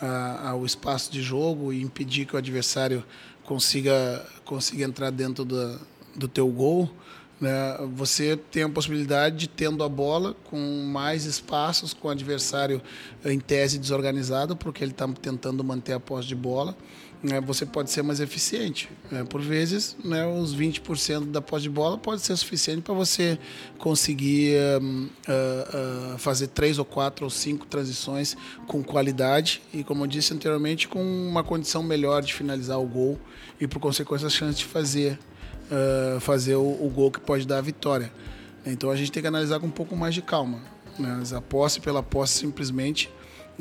a, 0.00 0.50
ao 0.50 0.64
espaço 0.64 1.10
de 1.10 1.22
jogo 1.22 1.72
e 1.72 1.82
impedir 1.82 2.26
que 2.26 2.34
o 2.34 2.38
adversário 2.38 3.04
consiga, 3.44 4.24
consiga 4.44 4.84
entrar 4.84 5.10
dentro 5.10 5.44
do, 5.44 5.80
do 6.14 6.28
teu 6.28 6.48
gol, 6.48 6.90
né, 7.40 7.78
você 7.94 8.36
tem 8.36 8.62
a 8.62 8.68
possibilidade 8.68 9.36
de, 9.36 9.48
tendo 9.48 9.84
a 9.84 9.88
bola, 9.88 10.34
com 10.44 10.84
mais 10.86 11.26
espaços, 11.26 11.92
com 11.92 12.08
o 12.08 12.10
adversário 12.10 12.80
em 13.24 13.38
tese 13.38 13.78
desorganizado, 13.78 14.56
porque 14.56 14.82
ele 14.82 14.92
está 14.92 15.06
tentando 15.08 15.62
manter 15.62 15.92
a 15.92 16.00
posse 16.00 16.26
de 16.26 16.34
bola, 16.34 16.74
né, 17.22 17.40
você 17.40 17.64
pode 17.64 17.90
ser 17.90 18.02
mais 18.02 18.20
eficiente. 18.20 18.88
Né? 19.10 19.24
Por 19.24 19.40
vezes, 19.40 19.96
né, 20.04 20.26
os 20.26 20.54
20% 20.54 21.30
da 21.30 21.40
posse 21.40 21.64
de 21.64 21.70
bola 21.70 21.98
pode 21.98 22.20
ser 22.22 22.36
suficiente 22.36 22.82
para 22.82 22.94
você 22.94 23.38
conseguir 23.78 24.56
uh, 24.58 24.84
uh, 24.84 26.18
fazer 26.18 26.48
três 26.48 26.78
ou 26.78 26.84
quatro 26.84 27.24
ou 27.24 27.30
cinco 27.30 27.66
transições 27.66 28.36
com 28.66 28.82
qualidade 28.82 29.62
e, 29.72 29.82
como 29.82 30.04
eu 30.04 30.06
disse 30.06 30.32
anteriormente, 30.34 30.88
com 30.88 31.02
uma 31.02 31.42
condição 31.42 31.82
melhor 31.82 32.22
de 32.22 32.32
finalizar 32.32 32.78
o 32.78 32.86
gol 32.86 33.18
e, 33.60 33.66
por 33.66 33.78
consequência, 33.78 34.26
a 34.26 34.30
chance 34.30 34.58
de 34.58 34.64
fazer, 34.64 35.18
uh, 35.70 36.20
fazer 36.20 36.56
o, 36.56 36.62
o, 36.62 36.90
gol 36.94 37.10
que 37.10 37.20
pode 37.20 37.46
dar 37.46 37.58
a 37.58 37.62
vitória. 37.62 38.12
Então 38.64 38.90
a 38.90 38.96
gente 38.96 39.12
tem 39.12 39.22
que 39.22 39.28
analisar 39.28 39.60
com 39.60 39.66
um 39.66 39.70
pouco 39.70 39.96
mais 39.96 40.14
de 40.14 40.22
calma. 40.22 40.60
Né? 40.98 41.22
A 41.34 41.40
posse 41.40 41.80
pela 41.80 42.02
posse 42.02 42.38
simplesmente 42.38 43.10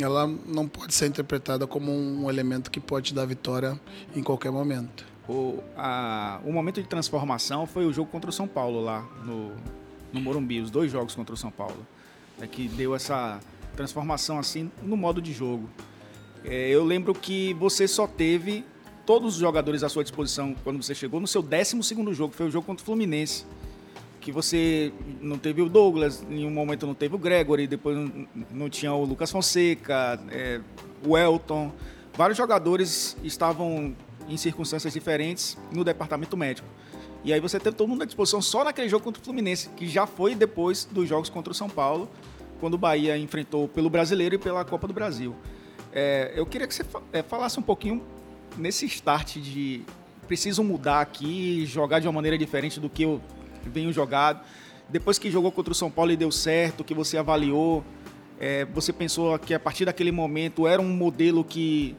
ela 0.04 0.28
não 0.28 0.68
pode 0.68 0.94
ser 0.94 1.08
interpretada 1.08 1.66
como 1.66 1.92
um 1.92 2.30
elemento 2.30 2.70
que 2.70 2.80
pode 2.80 3.14
dar 3.14 3.26
vitória 3.26 3.80
em 4.16 4.22
qualquer 4.22 4.52
momento. 4.52 5.06
O, 5.28 5.64
a, 5.76 6.40
o 6.46 6.52
momento 6.52 6.82
de 6.82 6.88
transformação 6.88 7.66
foi 7.66 7.86
o 7.86 7.94
jogo 7.94 8.10
contra 8.12 8.30
o 8.30 8.34
São 8.34 8.48
Paulo 8.48 8.82
lá 8.82 9.08
no, 9.24 9.52
no 10.14 10.22
Morumbi, 10.22 10.60
os 10.60 10.70
dois 10.70 10.92
jogos 10.92 11.16
contra 11.16 11.34
o 11.34 11.38
São 11.38 11.50
Paulo, 11.50 11.86
é 12.40 12.46
que 12.46 12.68
deu 12.68 12.94
essa 12.94 13.40
transformação 13.76 14.38
assim 14.38 14.70
no 14.84 14.96
modo 14.96 15.22
de 15.22 15.34
jogo. 15.34 15.70
É, 16.44 16.70
eu 16.70 16.84
lembro 16.84 17.14
que 17.14 17.54
você 17.56 17.88
só 17.88 18.06
teve 18.06 18.64
todos 19.06 19.36
os 19.36 19.40
jogadores 19.40 19.84
à 19.84 19.90
sua 19.90 20.04
disposição 20.04 20.56
quando 20.64 20.82
você 20.82 20.94
chegou 20.94 21.20
no 21.20 21.28
seu 21.28 21.42
12 21.42 21.82
segundo 21.84 22.14
jogo, 22.14 22.34
foi 22.34 22.48
o 22.48 22.52
jogo 22.52 22.66
contra 22.66 22.84
o 22.84 22.86
Fluminense 22.86 23.46
que 24.26 24.32
você 24.32 24.92
não 25.22 25.38
teve 25.38 25.62
o 25.62 25.70
Douglas, 25.70 26.26
em 26.28 26.48
um 26.48 26.50
momento 26.50 26.88
não 26.88 26.96
teve 26.96 27.14
o 27.14 27.18
Gregory, 27.20 27.68
depois 27.68 27.96
não, 27.96 28.28
não 28.50 28.68
tinha 28.68 28.92
o 28.92 29.06
Lucas 29.06 29.30
Fonseca, 29.30 30.20
é, 30.32 30.60
o 31.06 31.16
Elton. 31.16 31.72
Vários 32.16 32.36
jogadores 32.36 33.16
estavam 33.24 33.96
em 34.28 34.36
circunstâncias 34.36 34.92
diferentes 34.92 35.56
no 35.72 35.84
departamento 35.84 36.36
médico. 36.36 36.68
E 37.24 37.32
aí 37.32 37.40
você 37.40 37.60
teve 37.60 37.76
todo 37.76 37.88
mundo 37.88 38.02
à 38.02 38.06
disposição 38.06 38.42
só 38.42 38.64
naquele 38.64 38.90
jogo 38.90 39.04
contra 39.04 39.22
o 39.22 39.24
Fluminense, 39.24 39.70
que 39.70 39.88
já 39.88 40.08
foi 40.08 40.34
depois 40.34 40.86
dos 40.86 41.08
jogos 41.08 41.30
contra 41.30 41.52
o 41.52 41.56
São 41.56 41.70
Paulo, 41.70 42.10
quando 42.60 42.74
o 42.74 42.80
Bahia 42.80 43.16
enfrentou 43.20 43.68
pelo 43.68 43.92
Brasileiro 43.92 44.34
e 44.34 44.38
pela 44.40 44.66
Copa 44.66 44.88
do 44.88 44.94
Brasil. 44.94 45.36
É, 45.94 46.34
eu 46.36 46.48
queria 46.48 46.66
que 46.66 46.74
você 46.74 46.84
é, 47.14 47.22
falasse 47.22 47.60
um 47.60 47.64
pouquinho 47.64 48.02
nesse 48.58 48.88
start 48.88 49.38
de 49.38 49.84
preciso 50.28 50.64
mudar 50.64 51.02
aqui, 51.02 51.64
jogar 51.68 52.00
de 52.00 52.08
uma 52.08 52.14
maneira 52.14 52.36
diferente 52.40 52.80
do 52.80 52.90
que 52.90 53.04
eu 53.04 53.22
venho 53.70 53.92
jogado. 53.92 54.42
Depois 54.88 55.18
que 55.18 55.32
jogou 55.32 55.52
contra 55.52 55.72
o 55.72 55.76
São 55.76 55.90
Paulo 55.90 56.12
e 56.12 56.18
deu 56.18 56.32
certo, 56.32 56.84
que 56.84 56.94
você 56.94 57.18
avaliou, 57.18 57.84
é, 58.40 58.66
você 58.66 58.92
pensou 58.94 59.38
que 59.40 59.54
a 59.54 59.60
partir 59.60 59.86
daquele 59.86 60.12
momento 60.12 60.68
era 60.68 60.82
um 60.82 60.90
modelo 60.90 61.44
que 61.44 61.96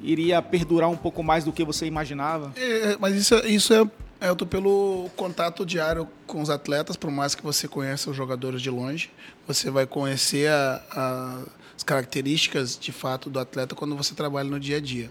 iria 0.00 0.42
perdurar 0.42 0.88
um 0.88 0.96
pouco 0.96 1.22
mais 1.22 1.44
do 1.44 1.52
que 1.52 1.64
você 1.64 1.86
imaginava? 1.86 2.52
É, 2.56 2.96
mas 2.98 3.14
isso, 3.14 3.34
isso 3.46 3.72
é, 3.72 3.88
é 4.20 4.34
pelo 4.34 5.08
contato 5.16 5.64
diário 5.64 6.08
com 6.26 6.40
os 6.40 6.50
atletas, 6.50 6.96
por 6.96 7.10
mais 7.10 7.34
que 7.34 7.42
você 7.42 7.68
conheça 7.68 8.10
os 8.10 8.16
jogadores 8.16 8.60
de 8.60 8.70
longe, 8.70 9.10
você 9.46 9.70
vai 9.70 9.86
conhecer 9.86 10.48
a, 10.50 10.82
a, 10.90 11.42
as 11.76 11.82
características 11.82 12.78
de 12.78 12.92
fato 12.92 13.30
do 13.30 13.38
atleta 13.38 13.74
quando 13.74 13.96
você 13.96 14.14
trabalha 14.14 14.48
no 14.48 14.58
dia 14.58 14.78
a 14.78 14.80
dia. 14.80 15.10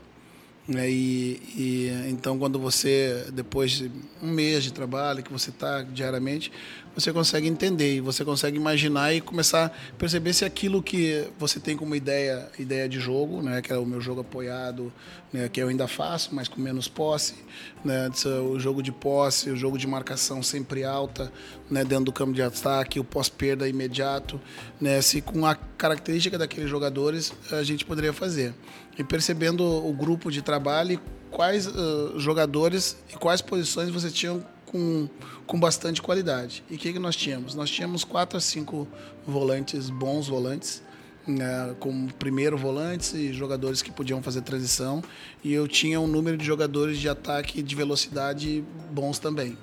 Né? 0.67 0.89
E, 0.89 1.41
e, 1.55 2.09
então 2.09 2.39
quando 2.39 2.57
você 2.57 3.25
depois 3.31 3.71
de 3.71 3.91
um 4.21 4.31
mês 4.31 4.63
de 4.63 4.73
trabalho 4.73 5.21
que 5.21 5.31
você 5.31 5.51
está 5.51 5.83
diariamente 5.83 6.51
você 6.95 7.11
consegue 7.11 7.47
entender 7.47 8.01
você 8.01 8.23
consegue 8.23 8.57
imaginar 8.57 9.13
e 9.13 9.21
começar 9.21 9.65
a 9.65 9.69
perceber 9.97 10.33
se 10.33 10.45
aquilo 10.45 10.81
que 10.81 11.27
você 11.37 11.59
tem 11.59 11.75
como 11.75 11.95
ideia 11.95 12.49
ideia 12.57 12.87
de 12.87 12.99
jogo 12.99 13.41
né 13.41 13.61
que 13.61 13.71
é 13.71 13.77
o 13.77 13.85
meu 13.85 14.01
jogo 14.01 14.21
apoiado 14.21 14.91
né, 15.33 15.49
que 15.49 15.61
eu 15.61 15.67
ainda 15.67 15.87
faço 15.87 16.33
mas 16.33 16.47
com 16.47 16.61
menos 16.61 16.87
posse 16.87 17.35
né 17.83 18.09
o 18.51 18.59
jogo 18.59 18.81
de 18.81 18.91
posse 18.91 19.49
o 19.49 19.55
jogo 19.55 19.77
de 19.77 19.87
marcação 19.87 20.41
sempre 20.41 20.83
alta 20.83 21.31
né 21.69 21.83
dentro 21.83 22.05
do 22.05 22.11
campo 22.13 22.33
de 22.33 22.41
ataque 22.41 22.99
o 22.99 23.03
pós 23.03 23.29
perda 23.29 23.67
imediato 23.67 24.39
né 24.79 25.01
se 25.01 25.21
com 25.21 25.45
a 25.45 25.55
característica 25.55 26.37
daqueles 26.37 26.69
jogadores 26.69 27.33
a 27.51 27.63
gente 27.63 27.85
poderia 27.85 28.13
fazer. 28.13 28.53
E 28.97 29.03
percebendo 29.03 29.63
o 29.63 29.93
grupo 29.93 30.31
de 30.31 30.41
trabalho 30.41 30.99
quais 31.29 31.67
uh, 31.67 32.17
jogadores 32.17 32.97
e 33.13 33.17
quais 33.17 33.41
posições 33.41 33.89
você 33.89 34.09
tinha 34.09 34.41
com, 34.75 35.07
com 35.47 35.57
bastante 35.57 36.01
qualidade. 36.01 36.61
E 36.69 36.75
o 36.75 36.77
que, 36.77 36.91
que 36.91 36.99
nós 36.99 37.15
tínhamos? 37.15 37.55
Nós 37.55 37.69
tínhamos 37.69 38.03
quatro 38.03 38.37
a 38.37 38.41
cinco 38.41 38.85
volantes, 39.25 39.89
bons 39.89 40.27
volantes, 40.27 40.83
né, 41.25 41.73
como 41.79 42.13
primeiro 42.15 42.57
volantes 42.57 43.13
e 43.13 43.31
jogadores 43.31 43.81
que 43.81 43.89
podiam 43.89 44.21
fazer 44.21 44.41
transição. 44.41 45.01
E 45.41 45.53
eu 45.53 45.65
tinha 45.65 45.99
um 46.01 46.07
número 46.07 46.35
de 46.35 46.45
jogadores 46.45 46.99
de 46.99 47.07
ataque 47.07 47.63
de 47.63 47.75
velocidade 47.75 48.65
bons 48.91 49.17
também. 49.17 49.57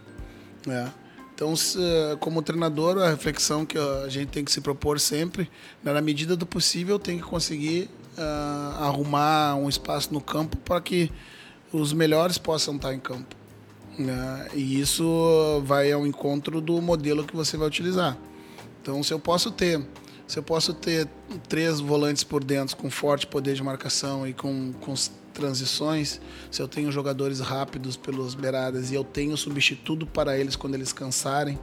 Né? 0.67 0.91
Então, 1.35 1.53
como 2.19 2.41
treinador, 2.41 2.97
a 2.99 3.11
reflexão 3.11 3.67
que 3.67 3.77
a 3.77 4.09
gente 4.09 4.29
tem 4.29 4.45
que 4.45 4.51
se 4.51 4.63
propor 4.63 4.99
sempre, 4.99 5.51
né, 5.83 5.93
na 5.93 6.01
medida 6.01 6.35
do 6.37 6.47
possível, 6.47 6.99
tem 6.99 7.19
que 7.19 7.25
conseguir 7.25 7.91
uh, 8.17 8.83
arrumar 8.83 9.57
um 9.57 9.69
espaço 9.69 10.13
no 10.15 10.23
campo 10.23 10.57
para 10.59 10.81
que 10.81 11.11
os 11.71 11.93
melhores 11.93 12.39
possam 12.39 12.77
estar 12.77 12.95
em 12.95 13.01
campo. 13.01 13.42
Né? 13.99 14.49
E 14.55 14.81
isso 14.81 15.63
vai 15.65 15.93
ao 15.93 16.07
encontro 16.07 16.61
do 16.61 16.81
modelo 16.81 17.25
que 17.25 17.37
você 17.37 17.57
vai 17.57 17.69
utilizar. 17.69 18.17
Então, 18.81 19.03
se 19.03 19.13
eu 19.13 19.19
posso 19.19 19.51
ter, 19.51 19.81
se 20.27 20.39
eu 20.39 20.43
posso 20.43 20.73
ter 20.75 21.09
três 21.49 21.79
volantes 21.79 22.25
por 22.25 22.43
dentro 22.43 22.77
com 22.77 22.91
forte 22.91 23.27
poder 23.27 23.55
de 23.55 23.63
marcação 23.63 24.27
e 24.27 24.33
com, 24.33 24.73
com 24.81 24.95
transições, 25.33 26.21
se 26.51 26.61
eu 26.61 26.69
tenho 26.69 26.91
jogadores 26.91 27.41
rápidos 27.41 27.97
pelas 27.97 28.35
beiradas 28.35 28.91
e 28.91 28.95
eu 28.95 29.05
tenho 29.05 29.37
substituto 29.37 30.07
para 30.07 30.39
eles 30.39 30.57
quando 30.57 30.75
eles 30.75 30.93
cansarem, 30.93 31.59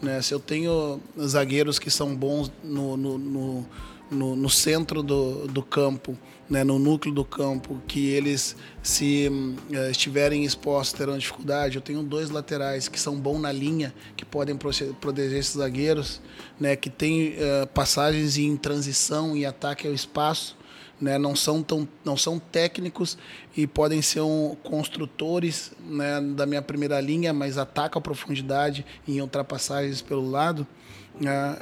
né? 0.00 0.20
se 0.22 0.32
eu 0.32 0.40
tenho 0.40 1.00
zagueiros 1.20 1.78
que 1.78 1.90
são 1.90 2.14
bons 2.14 2.52
no, 2.62 2.96
no, 2.96 3.18
no 3.18 3.66
no, 4.12 4.36
no 4.36 4.50
centro 4.50 5.02
do, 5.02 5.48
do 5.48 5.62
campo, 5.62 6.16
né, 6.52 6.62
no 6.62 6.78
núcleo 6.78 7.14
do 7.14 7.24
campo, 7.24 7.80
que 7.88 8.10
eles, 8.10 8.54
se 8.82 9.26
uh, 9.70 9.90
estiverem 9.90 10.44
expostos, 10.44 10.92
terão 10.92 11.16
dificuldade. 11.16 11.76
Eu 11.76 11.80
tenho 11.80 12.02
dois 12.02 12.28
laterais 12.28 12.88
que 12.88 13.00
são 13.00 13.18
bons 13.18 13.40
na 13.40 13.50
linha, 13.50 13.94
que 14.14 14.22
podem 14.22 14.54
proteger 14.54 15.38
esses 15.38 15.56
zagueiros, 15.56 16.20
né, 16.60 16.76
que 16.76 16.90
têm 16.90 17.30
uh, 17.30 17.66
passagens 17.68 18.36
em 18.36 18.54
transição 18.54 19.34
e 19.34 19.46
ataque 19.46 19.88
ao 19.88 19.94
espaço. 19.94 20.60
Né, 21.00 21.18
não 21.18 21.34
são 21.34 21.64
tão 21.64 21.88
não 22.04 22.16
são 22.16 22.38
técnicos 22.38 23.18
e 23.56 23.66
podem 23.66 24.00
ser 24.00 24.20
um, 24.20 24.54
construtores 24.62 25.72
né, 25.84 26.20
da 26.20 26.46
minha 26.46 26.62
primeira 26.62 27.00
linha, 27.00 27.32
mas 27.32 27.58
atacam 27.58 27.98
a 27.98 28.02
profundidade 28.02 28.86
em 29.08 29.20
ultrapassagens 29.20 30.00
pelo 30.00 30.30
lado. 30.30 30.64
Né, 31.18 31.56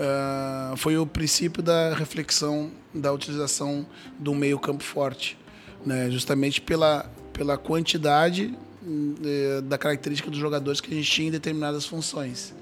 uh, 0.00 0.76
foi 0.76 0.98
o 0.98 1.06
princípio 1.06 1.62
da 1.62 1.94
reflexão 1.94 2.72
da 2.92 3.12
utilização 3.12 3.86
do 4.18 4.34
meio 4.34 4.58
campo 4.58 4.82
forte, 4.82 5.38
né? 5.84 6.10
justamente 6.10 6.60
pela, 6.60 7.10
pela 7.32 7.56
quantidade 7.56 8.54
uh, 8.82 9.62
da 9.62 9.78
característica 9.78 10.30
dos 10.30 10.38
jogadores 10.38 10.80
que 10.80 10.92
a 10.92 10.96
gente 10.96 11.10
tinha 11.10 11.28
em 11.28 11.30
determinadas 11.30 11.86
funções. 11.86 12.54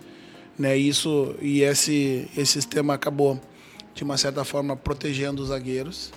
Né? 0.58 0.76
Isso, 0.76 1.34
e 1.40 1.62
esse, 1.62 2.28
esse 2.36 2.52
sistema 2.52 2.94
acabou, 2.94 3.40
de 3.94 4.02
uma 4.02 4.16
certa 4.16 4.44
forma, 4.44 4.76
protegendo 4.76 5.42
os 5.42 5.48
zagueiros. 5.48 6.12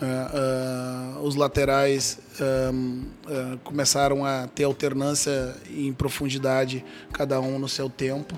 Uh, 0.00 1.18
uh, 1.18 1.26
os 1.26 1.34
laterais 1.34 2.18
uh, 2.40 3.58
começaram 3.62 4.24
a 4.24 4.46
ter 4.46 4.64
alternância 4.64 5.54
em 5.70 5.92
profundidade, 5.92 6.82
cada 7.12 7.38
um 7.38 7.58
no 7.58 7.68
seu 7.68 7.90
tempo. 7.90 8.34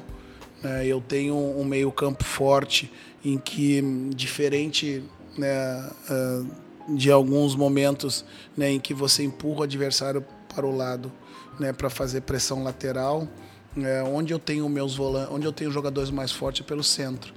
Né? 0.60 0.86
Eu 0.86 1.00
tenho 1.00 1.36
um 1.36 1.64
meio 1.64 1.92
campo 1.92 2.24
forte 2.24 2.90
em 3.24 3.38
que, 3.38 3.82
diferente 4.14 5.02
né, 5.36 5.90
uh, 6.10 6.94
de 6.94 7.10
alguns 7.10 7.54
momentos 7.54 8.24
né, 8.56 8.70
em 8.70 8.80
que 8.80 8.92
você 8.92 9.22
empurra 9.22 9.60
o 9.60 9.62
adversário 9.62 10.24
para 10.48 10.66
o 10.66 10.74
lado 10.74 11.10
né, 11.58 11.72
para 11.72 11.88
fazer 11.88 12.22
pressão 12.22 12.62
lateral, 12.62 13.28
né, 13.74 14.02
onde 14.02 14.32
eu 14.32 14.38
tenho 14.38 14.68
meus 14.68 14.96
volantes, 14.96 15.32
onde 15.32 15.46
eu 15.46 15.52
tenho 15.52 15.70
jogadores 15.70 16.10
mais 16.10 16.32
fortes 16.32 16.62
é 16.62 16.64
pelo 16.64 16.82
centro. 16.82 17.32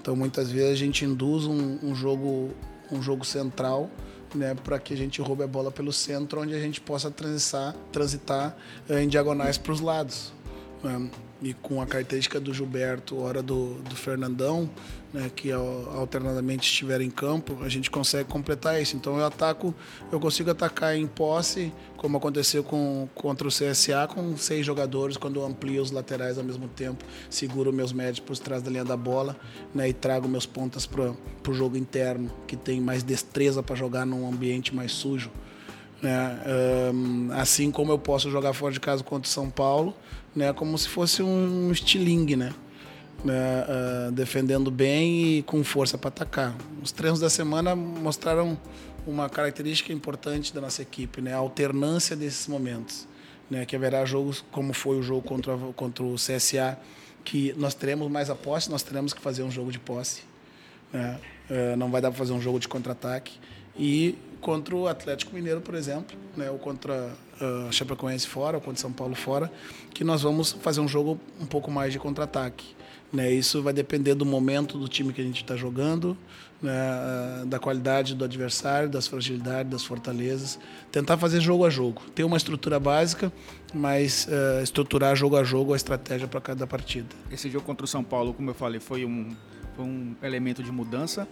Então 0.00 0.16
muitas 0.16 0.50
vezes 0.50 0.72
a 0.72 0.76
gente 0.76 1.04
induz 1.04 1.46
um, 1.46 1.78
um 1.82 1.94
jogo 1.94 2.50
um 2.90 3.00
jogo 3.00 3.24
central 3.24 3.88
né, 4.34 4.54
para 4.64 4.78
que 4.78 4.92
a 4.92 4.96
gente 4.96 5.20
roube 5.20 5.44
a 5.44 5.46
bola 5.46 5.70
pelo 5.70 5.92
centro, 5.92 6.40
onde 6.40 6.54
a 6.54 6.58
gente 6.58 6.80
possa 6.80 7.10
transitar, 7.10 7.74
transitar 7.92 8.56
eh, 8.88 9.02
em 9.02 9.08
diagonais 9.08 9.56
para 9.56 9.72
os 9.72 9.80
lados. 9.80 10.32
Né? 10.82 11.10
e 11.42 11.54
com 11.54 11.80
a 11.80 11.86
característica 11.86 12.38
do 12.38 12.52
Gilberto, 12.52 13.18
hora 13.20 13.42
do, 13.42 13.74
do 13.82 13.96
Fernandão, 13.96 14.68
né, 15.12 15.30
que 15.34 15.50
alternadamente 15.50 16.70
estiver 16.70 17.00
em 17.00 17.10
campo, 17.10 17.58
a 17.62 17.68
gente 17.68 17.90
consegue 17.90 18.28
completar 18.28 18.80
isso. 18.80 18.96
Então 18.96 19.18
eu 19.18 19.24
ataco, 19.24 19.74
eu 20.10 20.20
consigo 20.20 20.50
atacar 20.50 20.96
em 20.96 21.06
posse, 21.06 21.72
como 21.96 22.16
aconteceu 22.16 22.62
com, 22.62 23.08
contra 23.14 23.46
o 23.46 23.50
CSA, 23.50 24.08
com 24.08 24.36
seis 24.36 24.64
jogadores, 24.64 25.16
quando 25.16 25.40
eu 25.40 25.46
amplio 25.46 25.82
os 25.82 25.90
laterais 25.90 26.38
ao 26.38 26.44
mesmo 26.44 26.68
tempo, 26.68 27.04
seguro 27.28 27.72
meus 27.72 27.92
médios 27.92 28.20
por 28.20 28.36
trás 28.38 28.62
da 28.62 28.70
linha 28.70 28.84
da 28.84 28.96
bola 28.96 29.36
né, 29.74 29.88
e 29.88 29.92
trago 29.92 30.28
meus 30.28 30.46
pontas 30.46 30.86
para 30.86 31.12
o 31.48 31.52
jogo 31.52 31.76
interno, 31.76 32.30
que 32.46 32.56
tem 32.56 32.80
mais 32.80 33.02
destreza 33.02 33.62
para 33.62 33.74
jogar 33.74 34.06
num 34.06 34.28
ambiente 34.28 34.74
mais 34.74 34.92
sujo. 34.92 35.30
Né? 36.00 36.38
Um, 36.94 37.28
assim 37.32 37.70
como 37.70 37.92
eu 37.92 37.98
posso 37.98 38.30
jogar 38.30 38.54
fora 38.54 38.72
de 38.72 38.80
casa 38.80 39.04
contra 39.04 39.28
o 39.28 39.30
São 39.30 39.50
Paulo, 39.50 39.94
né? 40.34 40.52
como 40.52 40.78
se 40.78 40.88
fosse 40.88 41.22
um 41.22 41.70
estilingue, 41.70 42.36
né? 42.36 42.54
Uh, 43.22 44.10
defendendo 44.12 44.70
bem 44.70 45.38
e 45.38 45.42
com 45.42 45.62
força 45.62 45.98
para 45.98 46.08
atacar. 46.08 46.56
Os 46.82 46.90
treinos 46.90 47.20
da 47.20 47.28
semana 47.28 47.76
mostraram 47.76 48.58
uma 49.06 49.28
característica 49.28 49.92
importante 49.92 50.54
da 50.54 50.60
nossa 50.60 50.80
equipe, 50.80 51.20
né? 51.20 51.34
a 51.34 51.36
alternância 51.36 52.16
desses 52.16 52.46
momentos. 52.46 53.06
Né? 53.50 53.66
Que 53.66 53.76
haverá 53.76 54.04
jogos 54.06 54.42
como 54.50 54.72
foi 54.72 54.98
o 54.98 55.02
jogo 55.02 55.22
contra, 55.22 55.54
contra 55.76 56.02
o 56.02 56.14
CSA, 56.14 56.78
que 57.22 57.52
nós 57.58 57.74
teremos 57.74 58.10
mais 58.10 58.30
a 58.30 58.34
posse, 58.34 58.70
nós 58.70 58.82
teremos 58.82 59.12
que 59.12 59.20
fazer 59.20 59.42
um 59.42 59.50
jogo 59.50 59.70
de 59.70 59.78
posse. 59.78 60.22
Né? 60.90 61.20
Uh, 61.50 61.76
não 61.76 61.90
vai 61.90 62.00
dar 62.00 62.10
para 62.10 62.18
fazer 62.18 62.32
um 62.32 62.40
jogo 62.40 62.58
de 62.58 62.68
contra-ataque. 62.68 63.38
E 63.76 64.16
contra 64.40 64.74
o 64.74 64.88
Atlético 64.88 65.34
Mineiro, 65.34 65.60
por 65.60 65.74
exemplo, 65.74 66.16
né, 66.36 66.50
ou 66.50 66.58
contra 66.58 67.12
uh, 67.40 67.72
Chapecoense 67.72 68.26
fora, 68.26 68.56
ou 68.56 68.60
contra 68.60 68.80
São 68.80 68.92
Paulo 68.92 69.14
fora, 69.14 69.50
que 69.92 70.02
nós 70.02 70.22
vamos 70.22 70.52
fazer 70.52 70.80
um 70.80 70.88
jogo 70.88 71.20
um 71.40 71.46
pouco 71.46 71.70
mais 71.70 71.92
de 71.92 71.98
contra-ataque. 71.98 72.74
Né? 73.12 73.30
Isso 73.32 73.62
vai 73.62 73.72
depender 73.72 74.14
do 74.14 74.24
momento 74.24 74.78
do 74.78 74.88
time 74.88 75.12
que 75.12 75.20
a 75.20 75.24
gente 75.24 75.42
está 75.42 75.56
jogando, 75.56 76.16
né? 76.62 76.72
Uh, 76.72 77.46
da 77.46 77.58
qualidade 77.58 78.14
do 78.14 78.24
adversário, 78.24 78.88
das 78.88 79.06
fragilidades, 79.06 79.72
das 79.72 79.82
fortalezas. 79.82 80.58
Tentar 80.92 81.16
fazer 81.16 81.40
jogo 81.40 81.64
a 81.64 81.70
jogo. 81.70 82.02
Ter 82.14 82.22
uma 82.22 82.36
estrutura 82.36 82.78
básica, 82.78 83.32
mas 83.74 84.28
uh, 84.28 84.62
estruturar 84.62 85.16
jogo 85.16 85.36
a 85.36 85.42
jogo 85.42 85.72
a 85.72 85.76
estratégia 85.76 86.28
para 86.28 86.40
cada 86.40 86.66
partida. 86.66 87.08
Esse 87.32 87.50
jogo 87.50 87.64
contra 87.64 87.84
o 87.84 87.88
São 87.88 88.04
Paulo, 88.04 88.32
como 88.32 88.50
eu 88.50 88.54
falei, 88.54 88.78
foi 88.78 89.04
um, 89.04 89.34
foi 89.74 89.84
um 89.84 90.14
elemento 90.22 90.62
de 90.62 90.70
mudança 90.70 91.26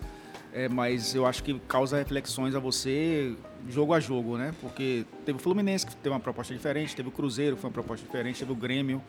é, 0.52 0.68
mas 0.68 1.14
eu 1.14 1.26
acho 1.26 1.42
que 1.42 1.58
causa 1.68 1.98
reflexões 1.98 2.54
a 2.54 2.58
você 2.58 3.34
jogo 3.68 3.92
a 3.92 4.00
jogo, 4.00 4.38
né? 4.38 4.54
Porque 4.60 5.04
teve 5.24 5.38
o 5.38 5.40
Fluminense 5.40 5.86
que 5.86 5.94
teve 5.96 6.08
uma 6.08 6.20
proposta 6.20 6.54
diferente, 6.54 6.96
teve 6.96 7.08
o 7.08 7.12
Cruzeiro 7.12 7.56
que 7.56 7.62
foi 7.62 7.68
uma 7.68 7.74
proposta 7.74 8.04
diferente, 8.04 8.38
teve 8.38 8.52
o 8.52 8.56
Grêmio, 8.56 9.02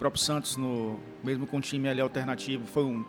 próprio 0.00 0.22
Santos 0.22 0.56
no 0.56 0.98
mesmo 1.22 1.46
com 1.46 1.58
o 1.58 1.60
time 1.60 1.86
ali 1.86 2.00
alternativo 2.00 2.66
foi 2.66 2.84
um 2.84 3.04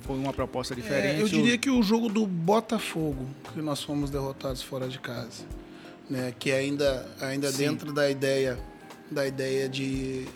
foi 0.00 0.16
uma 0.16 0.32
proposta 0.32 0.74
diferente. 0.74 1.20
É, 1.20 1.22
eu 1.22 1.28
diria 1.28 1.56
que 1.56 1.70
o 1.70 1.80
jogo 1.80 2.08
do 2.08 2.26
Botafogo 2.26 3.28
que 3.54 3.62
nós 3.62 3.80
fomos 3.80 4.10
derrotados 4.10 4.60
fora 4.60 4.88
de 4.88 4.98
casa, 4.98 5.44
né? 6.10 6.34
Que 6.36 6.50
ainda 6.50 7.08
ainda 7.20 7.52
Sim. 7.52 7.58
dentro 7.58 7.92
da 7.92 8.10
ideia 8.10 8.58
da 9.08 9.24
ideia 9.24 9.68
de 9.68 10.26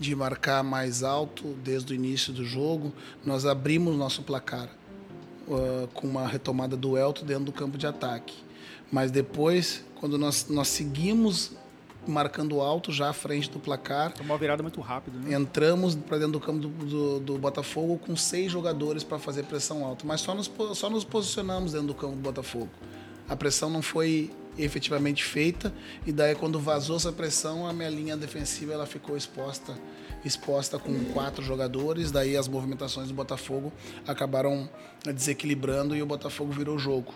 de 0.00 0.14
marcar 0.14 0.62
mais 0.64 1.02
alto 1.02 1.54
desde 1.62 1.92
o 1.92 1.94
início 1.94 2.32
do 2.32 2.44
jogo, 2.44 2.94
nós 3.22 3.44
abrimos 3.44 3.96
nosso 3.96 4.22
placar 4.22 4.70
uh, 5.46 5.88
com 5.92 6.06
uma 6.06 6.26
retomada 6.26 6.74
do 6.74 6.96
Elton 6.96 7.26
dentro 7.26 7.44
do 7.44 7.52
campo 7.52 7.76
de 7.76 7.86
ataque. 7.86 8.34
Mas 8.90 9.10
depois, 9.10 9.84
quando 9.96 10.16
nós, 10.16 10.46
nós 10.48 10.68
seguimos 10.68 11.52
marcando 12.10 12.60
alto 12.60 12.92
já 12.92 13.10
à 13.10 13.12
frente 13.12 13.50
do 13.50 13.58
placar. 13.58 14.12
Foi 14.16 14.24
uma 14.24 14.38
virada 14.38 14.62
muito 14.62 14.80
rápida. 14.80 15.18
Né? 15.18 15.36
Entramos 15.36 15.94
para 15.94 16.18
dentro 16.18 16.32
do 16.32 16.40
campo 16.40 16.60
do, 16.60 16.68
do, 16.68 17.20
do, 17.20 17.38
Botafogo 17.38 17.98
com 17.98 18.16
seis 18.16 18.50
jogadores 18.50 19.04
para 19.04 19.18
fazer 19.18 19.44
pressão 19.44 19.84
alta, 19.84 20.04
mas 20.06 20.20
só 20.20 20.34
nos, 20.34 20.50
só 20.74 20.88
nos 20.88 21.04
posicionamos 21.04 21.72
dentro 21.72 21.88
do 21.88 21.94
campo 21.94 22.16
do 22.16 22.22
Botafogo. 22.22 22.70
A 23.28 23.36
pressão 23.36 23.68
não 23.70 23.82
foi 23.82 24.30
efetivamente 24.56 25.22
feita 25.22 25.72
e 26.04 26.10
daí 26.10 26.34
quando 26.34 26.58
vazou 26.58 26.96
essa 26.96 27.12
pressão 27.12 27.64
a 27.64 27.72
minha 27.72 27.88
linha 27.88 28.16
defensiva 28.16 28.72
ela 28.72 28.86
ficou 28.86 29.16
exposta 29.16 29.78
exposta 30.24 30.78
com 30.78 30.92
quatro 31.12 31.44
jogadores, 31.44 32.10
daí 32.10 32.36
as 32.36 32.48
movimentações 32.48 33.08
do 33.08 33.14
Botafogo 33.14 33.72
acabaram 34.06 34.68
desequilibrando 35.04 35.94
e 35.94 36.02
o 36.02 36.06
Botafogo 36.06 36.52
virou 36.52 36.76
o 36.76 36.78
jogo. 36.78 37.14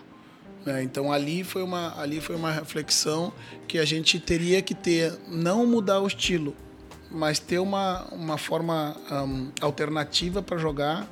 É, 0.65 0.81
então 0.81 1.11
ali 1.11 1.43
foi, 1.43 1.61
uma, 1.61 1.99
ali 1.99 2.21
foi 2.21 2.35
uma 2.35 2.51
reflexão 2.51 3.33
que 3.67 3.77
a 3.77 3.85
gente 3.85 4.19
teria 4.19 4.61
que 4.61 4.73
ter, 4.73 5.13
não 5.27 5.65
mudar 5.67 5.99
o 5.99 6.07
estilo, 6.07 6.55
mas 7.11 7.37
ter 7.37 7.59
uma, 7.59 8.05
uma 8.11 8.37
forma 8.37 8.95
um, 9.11 9.51
alternativa 9.59 10.41
para 10.41 10.57
jogar 10.57 11.07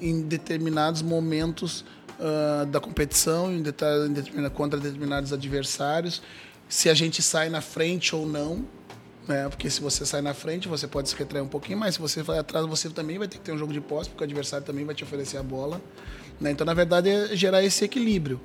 em 0.00 0.22
determinados 0.22 1.00
momentos 1.00 1.84
uh, 2.18 2.66
da 2.66 2.80
competição, 2.80 3.52
em, 3.52 3.62
em 3.62 4.50
contra 4.50 4.78
determinados 4.78 5.32
adversários, 5.32 6.20
se 6.68 6.90
a 6.90 6.94
gente 6.94 7.22
sai 7.22 7.48
na 7.48 7.60
frente 7.60 8.14
ou 8.14 8.26
não, 8.26 8.64
né? 9.28 9.48
Porque 9.48 9.68
se 9.70 9.80
você 9.80 10.04
sai 10.06 10.22
na 10.22 10.34
frente, 10.34 10.66
você 10.68 10.86
pode 10.86 11.08
se 11.08 11.14
retrair 11.14 11.42
um 11.42 11.48
pouquinho, 11.48 11.78
mas 11.78 11.94
se 11.94 12.00
você 12.00 12.22
vai 12.22 12.38
atrás, 12.38 12.66
você 12.66 12.88
também 12.88 13.18
vai 13.18 13.28
ter 13.28 13.38
que 13.38 13.44
ter 13.44 13.52
um 13.52 13.58
jogo 13.58 13.72
de 13.72 13.80
posse, 13.80 14.08
porque 14.08 14.24
o 14.24 14.26
adversário 14.26 14.66
também 14.66 14.84
vai 14.84 14.94
te 14.94 15.04
oferecer 15.04 15.36
a 15.36 15.42
bola. 15.42 15.80
Né? 16.40 16.50
Então, 16.50 16.64
na 16.64 16.74
verdade, 16.74 17.10
é 17.10 17.36
gerar 17.36 17.62
esse 17.62 17.84
equilíbrio. 17.84 18.40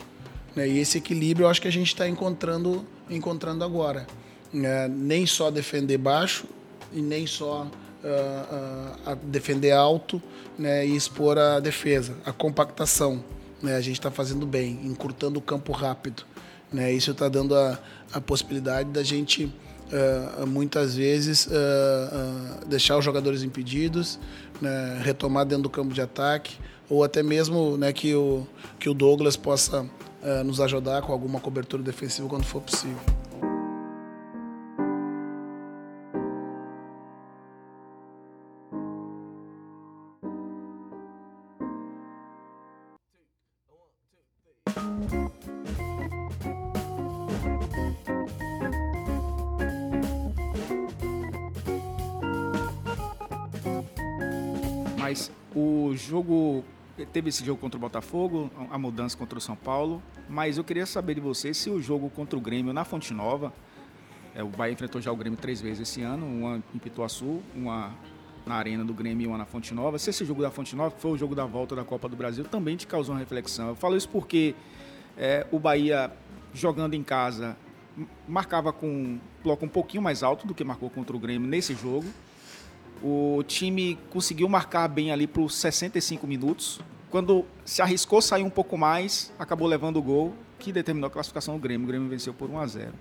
Né? 0.55 0.67
E 0.67 0.79
esse 0.79 0.97
equilíbrio 0.97 1.45
eu 1.45 1.49
acho 1.49 1.61
que 1.61 1.67
a 1.67 1.71
gente 1.71 1.87
está 1.87 2.07
encontrando, 2.07 2.85
encontrando 3.09 3.63
agora. 3.63 4.07
Né? 4.51 4.87
Nem 4.87 5.25
só 5.25 5.49
defender 5.49 5.97
baixo 5.97 6.45
e 6.91 7.01
nem 7.01 7.25
só 7.25 7.63
uh, 8.03 9.11
uh, 9.11 9.15
defender 9.23 9.71
alto 9.71 10.21
né? 10.57 10.85
e 10.85 10.95
expor 10.95 11.37
a 11.37 11.59
defesa, 11.59 12.15
a 12.25 12.31
compactação. 12.31 13.23
Né? 13.61 13.75
A 13.75 13.81
gente 13.81 13.99
está 13.99 14.11
fazendo 14.11 14.45
bem, 14.45 14.79
encurtando 14.83 15.39
o 15.39 15.41
campo 15.41 15.71
rápido. 15.71 16.23
Né? 16.71 16.91
Isso 16.91 17.11
está 17.11 17.27
dando 17.27 17.55
a, 17.55 17.79
a 18.13 18.21
possibilidade 18.21 18.89
da 18.89 19.03
gente 19.03 19.51
uh, 19.93 20.47
muitas 20.47 20.95
vezes 20.95 21.45
uh, 21.47 21.49
uh, 21.51 22.65
deixar 22.65 22.97
os 22.97 23.05
jogadores 23.05 23.43
impedidos, 23.43 24.19
né, 24.61 24.99
retomar 25.03 25.45
dentro 25.45 25.63
do 25.63 25.69
campo 25.69 25.93
de 25.93 26.01
ataque, 26.01 26.57
ou 26.89 27.03
até 27.03 27.23
mesmo 27.23 27.77
né, 27.77 27.93
que, 27.93 28.13
o, 28.15 28.47
que 28.79 28.89
o 28.89 28.93
Douglas 28.93 29.35
possa 29.35 29.85
nos 30.45 30.61
ajudar 30.61 31.01
com 31.01 31.11
alguma 31.11 31.39
cobertura 31.39 31.83
defensiva 31.83 32.27
quando 32.27 32.45
for 32.45 32.61
possível. 32.61 32.99
Teve 57.13 57.29
esse 57.29 57.45
jogo 57.45 57.61
contra 57.61 57.77
o 57.77 57.79
Botafogo, 57.79 58.49
a 58.71 58.77
mudança 58.77 59.15
contra 59.15 59.37
o 59.37 59.41
São 59.41 59.55
Paulo. 59.55 60.01
Mas 60.27 60.57
eu 60.57 60.63
queria 60.63 60.87
saber 60.87 61.13
de 61.13 61.21
você 61.21 61.53
se 61.53 61.69
o 61.69 61.79
jogo 61.79 62.09
contra 62.09 62.35
o 62.35 62.41
Grêmio 62.41 62.73
na 62.73 62.83
Fonte 62.83 63.13
Nova. 63.13 63.53
É, 64.33 64.43
o 64.43 64.47
Bahia 64.47 64.73
enfrentou 64.73 64.99
já 64.99 65.11
o 65.11 65.15
Grêmio 65.15 65.37
três 65.37 65.61
vezes 65.61 65.87
esse 65.87 66.01
ano, 66.01 66.25
uma 66.25 66.63
em 66.73 66.79
Pituaçu, 66.79 67.39
uma 67.55 67.93
na 68.47 68.55
arena 68.55 68.83
do 68.83 68.95
Grêmio 68.95 69.25
e 69.25 69.27
uma 69.27 69.37
na 69.37 69.45
Fonte 69.45 69.75
Nova. 69.75 69.99
Se 69.99 70.09
esse 70.09 70.25
jogo 70.25 70.41
da 70.41 70.49
Fonte 70.49 70.75
Nova 70.75 70.95
foi 70.97 71.11
o 71.11 71.17
jogo 71.17 71.35
da 71.35 71.45
volta 71.45 71.75
da 71.75 71.83
Copa 71.83 72.09
do 72.09 72.15
Brasil, 72.15 72.43
também 72.45 72.75
te 72.75 72.87
causou 72.87 73.13
uma 73.13 73.19
reflexão. 73.19 73.69
Eu 73.69 73.75
falo 73.75 73.95
isso 73.95 74.09
porque 74.09 74.55
é, 75.15 75.45
o 75.51 75.59
Bahia 75.59 76.11
jogando 76.51 76.95
em 76.95 77.03
casa 77.03 77.55
marcava 78.27 78.73
com 78.73 78.87
um 78.87 79.19
bloco 79.43 79.63
um 79.63 79.69
pouquinho 79.69 80.01
mais 80.01 80.23
alto 80.23 80.47
do 80.47 80.55
que 80.55 80.63
marcou 80.63 80.89
contra 80.89 81.15
o 81.15 81.19
Grêmio 81.19 81.47
nesse 81.47 81.75
jogo. 81.75 82.07
O 83.03 83.43
time 83.45 83.99
conseguiu 84.09 84.49
marcar 84.49 84.87
bem 84.87 85.11
ali 85.11 85.29
os 85.37 85.55
65 85.55 86.25
minutos. 86.25 86.79
Quando 87.13 87.45
se 87.63 87.79
arriscou 87.79 88.23
sair 88.23 88.41
um 88.41 88.49
pouco 88.49 88.75
mais, 88.75 89.31
acabou 89.37 89.67
levando 89.67 89.97
o 89.97 90.01
gol 90.01 90.33
que 90.57 90.71
determinou 90.71 91.09
a 91.09 91.11
classificação 91.11 91.53
do 91.53 91.59
Grêmio. 91.59 91.85
O 91.85 91.87
Grêmio 91.87 92.09
venceu 92.09 92.33
por 92.33 92.49
1 92.49 92.57
a 92.57 92.65
0. 92.65 92.91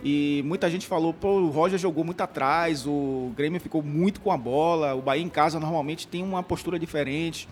E 0.00 0.44
muita 0.46 0.70
gente 0.70 0.86
falou, 0.86 1.12
pô, 1.12 1.40
o 1.40 1.48
Roger 1.48 1.76
jogou 1.76 2.04
muito 2.04 2.20
atrás, 2.20 2.86
o 2.86 3.32
Grêmio 3.36 3.60
ficou 3.60 3.82
muito 3.82 4.20
com 4.20 4.30
a 4.30 4.36
bola, 4.36 4.94
o 4.94 5.02
Bahia 5.02 5.24
em 5.24 5.28
casa 5.28 5.58
normalmente 5.58 6.06
tem 6.06 6.22
uma 6.22 6.40
postura 6.40 6.78
diferente. 6.78 7.48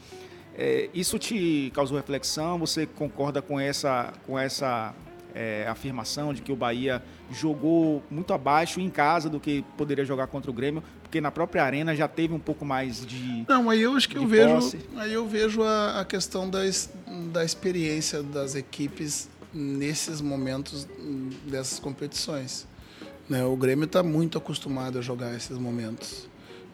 É, 0.56 0.88
isso 0.94 1.18
te 1.18 1.72
causou 1.74 1.96
reflexão? 1.96 2.56
Você 2.60 2.86
concorda 2.86 3.42
com 3.42 3.58
essa, 3.58 4.12
com 4.28 4.38
essa 4.38 4.94
é, 5.36 5.66
afirmação 5.68 6.32
de 6.32 6.40
que 6.40 6.50
o 6.50 6.56
Bahia 6.56 7.02
jogou 7.30 8.02
muito 8.10 8.32
abaixo 8.32 8.80
em 8.80 8.88
casa 8.88 9.28
do 9.28 9.38
que 9.38 9.62
poderia 9.76 10.04
jogar 10.04 10.26
contra 10.28 10.50
o 10.50 10.54
Grêmio, 10.54 10.82
porque 11.02 11.20
na 11.20 11.30
própria 11.30 11.62
arena 11.62 11.94
já 11.94 12.08
teve 12.08 12.32
um 12.32 12.38
pouco 12.38 12.64
mais 12.64 13.04
de. 13.04 13.44
Não, 13.46 13.68
aí 13.68 13.82
eu 13.82 13.94
acho 13.94 14.08
que 14.08 14.16
eu 14.16 14.26
vejo, 14.26 14.76
aí 14.96 15.12
eu 15.12 15.28
vejo 15.28 15.62
a, 15.62 16.00
a 16.00 16.04
questão 16.04 16.48
das, 16.48 16.90
da 17.32 17.44
experiência 17.44 18.22
das 18.22 18.54
equipes 18.54 19.28
nesses 19.52 20.22
momentos 20.22 20.88
dessas 21.46 21.78
competições. 21.78 22.66
Né? 23.28 23.44
O 23.44 23.56
Grêmio 23.56 23.84
está 23.84 24.02
muito 24.02 24.38
acostumado 24.38 24.98
a 24.98 25.02
jogar 25.02 25.34
esses 25.36 25.58
momentos. 25.58 26.28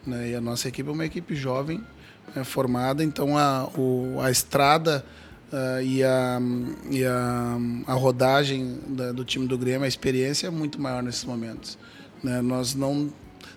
Né? 0.05 0.31
E 0.31 0.35
a 0.35 0.41
nossa 0.41 0.69
equipe 0.69 0.89
é 0.89 0.91
uma 0.91 1.05
equipe 1.05 1.35
jovem, 1.35 1.83
né, 2.33 2.43
formada, 2.43 3.03
então 3.03 3.37
a, 3.37 3.69
o, 3.77 4.19
a 4.21 4.31
estrada 4.31 5.05
uh, 5.53 5.81
e, 5.81 6.03
a, 6.03 6.39
e 6.89 7.05
a, 7.05 7.57
a 7.87 7.93
rodagem 7.93 8.79
da, 8.87 9.11
do 9.11 9.23
time 9.23 9.47
do 9.47 9.57
Grêmio, 9.57 9.85
a 9.85 9.87
experiência 9.87 10.47
é 10.47 10.49
muito 10.49 10.81
maior 10.81 11.03
nesses 11.03 11.23
momentos. 11.23 11.77
Né? 12.23 12.41
Nós 12.41 12.73
não 12.73 13.13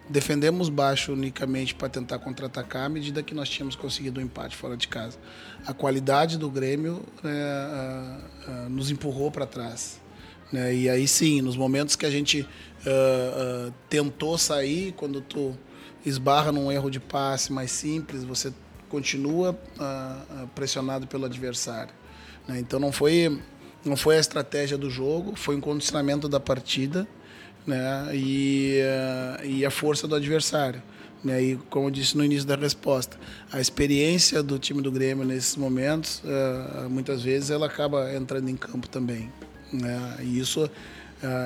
defendemos 0.09 0.69
baixo 0.69 1.13
unicamente 1.13 1.75
para 1.75 1.89
tentar 1.89 2.19
contra-atacar 2.19 2.85
à 2.85 2.89
medida 2.89 3.23
que 3.23 3.35
nós 3.35 3.49
tínhamos 3.49 3.75
conseguido 3.75 4.21
um 4.21 4.23
empate 4.23 4.55
fora 4.57 4.77
de 4.77 4.87
casa. 4.87 5.19
A 5.67 5.73
qualidade 5.73 6.39
do 6.39 6.51
Grêmio 6.51 7.03
né, 7.23 7.33
uh, 7.33 8.51
uh, 8.51 8.69
nos 8.69 8.91
empurrou 8.91 9.31
para 9.31 9.47
trás. 9.47 10.01
Né? 10.53 10.75
E 10.75 10.89
aí 10.89 11.09
sim, 11.09 11.41
nos 11.41 11.57
momentos 11.57 11.97
que 11.97 12.07
a 12.07 12.11
gente 12.11 12.43
uh, 12.43 13.73
tentou 13.89 14.39
sair, 14.39 14.93
quando 14.93 15.21
tu 15.21 15.57
esbarra 16.05 16.53
num 16.53 16.71
erro 16.71 16.89
de 16.89 17.01
passe 17.01 17.53
mais 17.53 17.73
simples, 17.73 18.23
você 18.23 18.53
continua 18.88 19.59
pressionado 20.55 21.07
pelo 21.07 21.25
adversário. 21.25 21.92
Né? 22.46 22.61
Então 22.61 22.79
não 22.79 22.92
foi 22.92 23.40
não 23.85 23.96
foi 23.96 24.16
a 24.16 24.20
estratégia 24.20 24.77
do 24.77 24.90
jogo, 24.90 25.37
foi 25.37 25.55
um 25.55 25.61
condicionamento 25.61 26.29
da 26.29 26.40
partida 26.40 27.07
né? 27.64 28.11
e, 28.12 28.81
e 29.44 29.64
a 29.64 29.70
força 29.70 30.09
do 30.09 30.16
adversário. 30.16 30.83
Né? 31.22 31.40
E 31.40 31.57
como 31.70 31.87
eu 31.87 31.90
disse 31.92 32.16
no 32.16 32.25
início 32.25 32.46
da 32.46 32.57
resposta, 32.57 33.16
a 33.53 33.61
experiência 33.61 34.42
do 34.42 34.59
time 34.59 34.83
do 34.83 34.90
Grêmio 34.90 35.25
nesses 35.25 35.55
momentos, 35.55 36.20
muitas 36.90 37.22
vezes 37.22 37.51
ela 37.51 37.66
acaba 37.66 38.12
entrando 38.12 38.49
em 38.49 38.57
campo 38.57 38.88
também. 38.88 39.31
Né? 39.72 40.16
E 40.22 40.40
isso, 40.40 40.68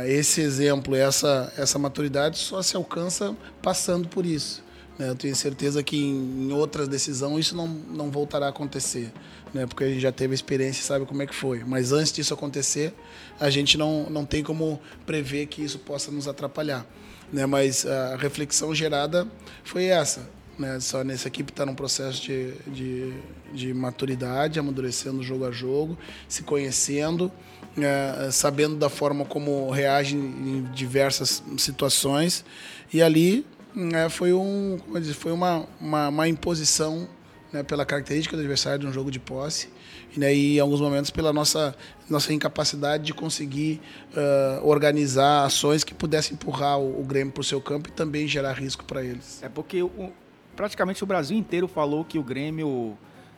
esse 0.06 0.40
exemplo, 0.40 0.94
essa, 0.94 1.52
essa 1.58 1.78
maturidade 1.78 2.38
só 2.38 2.62
se 2.62 2.74
alcança 2.74 3.36
passando 3.60 4.08
por 4.08 4.24
isso. 4.24 4.62
Né? 5.00 5.08
Eu 5.08 5.14
tenho 5.14 5.34
certeza 5.34 5.82
que 5.82 5.96
em, 5.96 6.52
outras 6.52 6.86
decisões 6.86 7.46
isso 7.46 7.56
não, 7.56 7.66
não 7.66 8.10
voltará 8.10 8.46
a 8.46 8.48
acontecer, 8.50 9.10
né? 9.54 9.66
porque 9.66 9.84
a 9.84 9.88
gente 9.88 10.00
já 10.00 10.12
teve 10.12 10.34
experiência 10.34 10.82
e 10.82 10.84
sabe 10.84 11.06
como 11.06 11.22
é 11.22 11.26
que 11.26 11.34
foi. 11.34 11.64
Mas 11.64 11.90
antes 11.90 12.12
disso 12.12 12.34
acontecer, 12.34 12.92
a 13.40 13.48
gente 13.48 13.78
não, 13.78 14.10
não 14.10 14.26
tem 14.26 14.44
como 14.44 14.78
prever 15.06 15.46
que 15.46 15.64
isso 15.64 15.78
possa 15.78 16.10
nos 16.10 16.28
atrapalhar. 16.28 16.86
Né? 17.32 17.46
Mas 17.46 17.86
a 17.86 18.16
reflexão 18.16 18.74
gerada 18.74 19.26
foi 19.64 19.86
essa. 19.86 20.28
Né? 20.58 20.78
Só 20.80 21.02
nessa 21.02 21.28
equipe 21.28 21.50
está 21.50 21.64
num 21.64 21.74
processo 21.74 22.20
de, 22.20 22.52
de, 22.66 23.14
de, 23.54 23.72
maturidade, 23.72 24.60
amadurecendo 24.60 25.22
jogo 25.22 25.46
a 25.46 25.50
jogo, 25.50 25.96
se 26.28 26.42
conhecendo, 26.42 27.32
é, 27.78 28.30
sabendo 28.30 28.76
da 28.76 28.90
forma 28.90 29.24
como 29.24 29.70
reage 29.70 30.14
em 30.14 30.68
diversas 30.74 31.42
situações. 31.56 32.44
E 32.92 33.00
ali 33.00 33.46
é, 33.94 34.08
foi, 34.08 34.32
um, 34.32 34.78
disse, 35.00 35.14
foi 35.14 35.32
uma, 35.32 35.66
uma, 35.80 36.08
uma 36.08 36.28
imposição 36.28 37.08
né, 37.52 37.62
pela 37.62 37.84
característica 37.84 38.36
do 38.36 38.40
adversário 38.40 38.80
de 38.80 38.86
um 38.86 38.92
jogo 38.92 39.10
de 39.10 39.18
posse 39.18 39.68
né, 40.16 40.34
e 40.34 40.56
em 40.56 40.60
alguns 40.60 40.80
momentos 40.80 41.10
pela 41.10 41.32
nossa, 41.32 41.74
nossa 42.08 42.32
incapacidade 42.32 43.04
de 43.04 43.14
conseguir 43.14 43.80
uh, 44.12 44.66
organizar 44.66 45.44
ações 45.44 45.84
que 45.84 45.94
pudessem 45.94 46.34
empurrar 46.34 46.78
o, 46.78 47.00
o 47.00 47.04
Grêmio 47.04 47.32
para 47.32 47.40
o 47.40 47.44
seu 47.44 47.60
campo 47.60 47.88
e 47.88 47.92
também 47.92 48.26
gerar 48.26 48.52
risco 48.52 48.84
para 48.84 49.04
eles. 49.04 49.42
É 49.42 49.48
porque 49.48 49.82
o, 49.82 50.12
praticamente 50.56 51.02
o 51.02 51.06
Brasil 51.06 51.36
inteiro 51.36 51.68
falou 51.68 52.04
que 52.04 52.18
o 52.18 52.22
Grêmio 52.22 52.96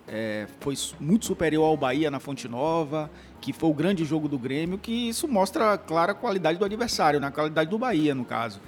é, 0.08 0.46
foi 0.60 0.74
muito 0.98 1.26
superior 1.26 1.64
ao 1.64 1.76
Bahia 1.76 2.10
na 2.10 2.20
Fonte 2.20 2.48
Nova, 2.48 3.10
que 3.40 3.52
foi 3.52 3.70
o 3.70 3.74
grande 3.74 4.04
jogo 4.04 4.28
do 4.28 4.38
Grêmio, 4.38 4.78
que 4.78 5.08
isso 5.08 5.26
mostra 5.28 5.74
a 5.74 5.78
clara 5.78 6.14
qualidade 6.14 6.58
do 6.58 6.64
adversário, 6.64 7.20
na 7.20 7.28
né, 7.28 7.32
qualidade 7.32 7.70
do 7.70 7.78
Bahia, 7.78 8.14
no 8.14 8.24
caso. 8.24 8.60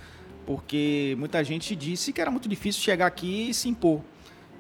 Porque 0.47 1.15
muita 1.19 1.43
gente 1.43 1.75
disse 1.75 2.13
que 2.13 2.21
era 2.21 2.31
muito 2.31 2.49
difícil 2.49 2.83
chegar 2.83 3.07
aqui 3.07 3.51
e 3.51 3.55
se 3.55 3.69
impor. 3.69 4.01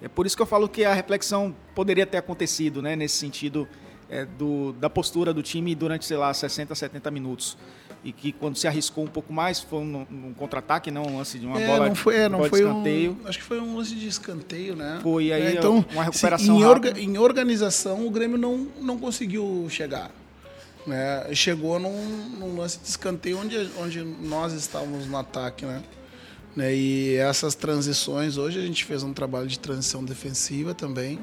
É 0.00 0.08
por 0.08 0.26
isso 0.26 0.36
que 0.36 0.42
eu 0.42 0.46
falo 0.46 0.68
que 0.68 0.84
a 0.84 0.92
reflexão 0.92 1.54
poderia 1.74 2.06
ter 2.06 2.18
acontecido, 2.18 2.82
né, 2.82 2.94
nesse 2.94 3.16
sentido 3.16 3.68
é, 4.08 4.24
do, 4.24 4.72
da 4.74 4.90
postura 4.90 5.32
do 5.32 5.42
time 5.42 5.74
durante, 5.74 6.04
sei 6.04 6.16
lá, 6.16 6.32
60, 6.32 6.74
70 6.74 7.10
minutos. 7.10 7.56
E 8.04 8.12
que 8.12 8.32
quando 8.32 8.56
se 8.56 8.68
arriscou 8.68 9.02
um 9.02 9.08
pouco 9.08 9.32
mais, 9.32 9.60
foi 9.60 9.78
um, 9.78 10.06
um 10.10 10.34
contra-ataque, 10.34 10.90
não 10.90 11.04
um 11.04 11.16
lance 11.16 11.38
de 11.38 11.46
uma 11.46 11.58
é, 11.58 11.66
bola, 11.66 11.88
não 11.88 11.94
foi, 11.94 12.16
é, 12.16 12.28
não 12.28 12.44
foi 12.44 12.60
de 12.60 12.66
escanteio. 12.66 13.18
Um, 13.24 13.28
acho 13.28 13.38
que 13.38 13.44
foi 13.44 13.60
um 13.60 13.76
lance 13.76 13.94
de 13.94 14.06
escanteio, 14.06 14.76
né? 14.76 15.00
Foi, 15.02 15.32
aí 15.32 15.42
é, 15.42 15.52
então, 15.52 15.84
uma 15.90 16.04
recuperação 16.04 16.56
se, 16.58 16.62
em, 16.62 16.64
orga, 16.66 17.00
em 17.00 17.16
organização, 17.16 18.06
o 18.06 18.10
Grêmio 18.10 18.36
não, 18.36 18.68
não 18.78 18.98
conseguiu 18.98 19.66
chegar. 19.70 20.10
Né? 20.86 21.34
Chegou 21.34 21.78
num, 21.78 22.28
num 22.38 22.56
lance 22.56 22.78
de 22.78 22.88
escanteio 22.88 23.38
onde, 23.38 23.70
onde 23.78 24.02
nós 24.02 24.52
estávamos 24.52 25.06
no 25.06 25.16
ataque, 25.16 25.64
né? 25.64 25.82
Né? 26.54 26.74
E 26.74 27.16
essas 27.16 27.54
transições, 27.54 28.36
hoje 28.36 28.58
a 28.58 28.62
gente 28.62 28.84
fez 28.84 29.02
um 29.02 29.12
trabalho 29.12 29.46
de 29.46 29.58
transição 29.58 30.04
defensiva 30.04 30.74
também, 30.74 31.18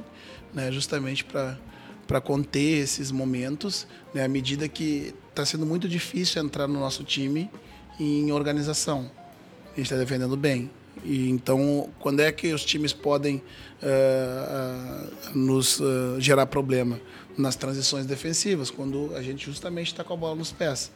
né? 0.54 0.72
justamente 0.72 1.24
para 1.24 2.22
conter 2.22 2.80
esses 2.80 3.12
momentos, 3.12 3.88
né? 4.14 4.26
à 4.26 4.28
medida 4.28 4.68
que 4.68 5.14
está 5.30 5.46
sendo 5.46 5.66
muito 5.66 5.88
difícil 5.88 6.44
entrar 6.44 6.68
no 6.68 6.80
nosso 6.80 7.04
time 7.04 7.50
em 8.00 8.32
organização. 8.32 9.10
A 9.68 9.78
gente 9.78 9.84
está 9.84 9.96
defendendo 9.96 10.36
bem. 10.36 10.70
E 11.06 11.30
então, 11.30 11.90
quando 12.00 12.20
é 12.20 12.32
que 12.32 12.54
os 12.54 12.66
times 12.66 12.92
podem 12.92 13.38
uh, 13.82 15.08
uh, 15.34 15.38
nos 15.38 15.80
uh, 15.80 16.20
gerar 16.20 16.46
problema? 16.48 17.00
Nas 17.38 17.56
transições 17.56 18.06
defensivas, 18.06 18.70
quando 18.70 19.16
a 19.16 19.22
gente 19.22 19.46
justamente 19.46 19.88
está 19.88 20.04
com 20.04 20.14
a 20.14 20.18
bola 20.18 20.36
nos 20.36 20.52
pés 20.52 20.92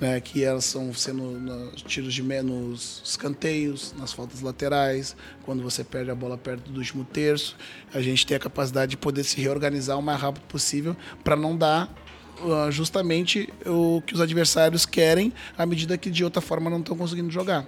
né, 0.00 0.20
que 0.20 0.44
elas 0.44 0.64
são 0.64 0.92
sendo 0.94 1.22
nos 1.22 1.82
tiros 1.82 2.14
de 2.14 2.22
menos 2.22 3.02
escanteios, 3.04 3.94
nas 3.98 4.12
faltas 4.12 4.40
laterais, 4.40 5.16
quando 5.42 5.62
você 5.62 5.82
perde 5.82 6.10
a 6.10 6.14
bola 6.14 6.38
perto 6.38 6.70
do 6.70 6.78
último 6.78 7.04
terço, 7.04 7.56
a 7.92 8.00
gente 8.00 8.26
tem 8.26 8.36
a 8.36 8.40
capacidade 8.40 8.90
de 8.90 8.96
poder 8.96 9.24
se 9.24 9.40
reorganizar 9.40 9.98
o 9.98 10.02
mais 10.02 10.20
rápido 10.20 10.44
possível 10.44 10.96
para 11.24 11.34
não 11.34 11.56
dar 11.56 11.92
uh, 12.40 12.70
justamente 12.70 13.52
o 13.66 14.00
que 14.06 14.14
os 14.14 14.20
adversários 14.20 14.86
querem, 14.86 15.32
à 15.56 15.66
medida 15.66 15.98
que 15.98 16.10
de 16.10 16.22
outra 16.22 16.40
forma 16.40 16.70
não 16.70 16.78
estão 16.78 16.96
conseguindo 16.96 17.30
jogar. 17.30 17.66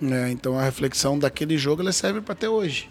Né? 0.00 0.30
Então 0.30 0.58
a 0.58 0.62
reflexão 0.62 1.18
daquele 1.18 1.58
jogo 1.58 1.82
ela 1.82 1.92
serve 1.92 2.20
para 2.20 2.32
até 2.32 2.48
hoje. 2.48 2.88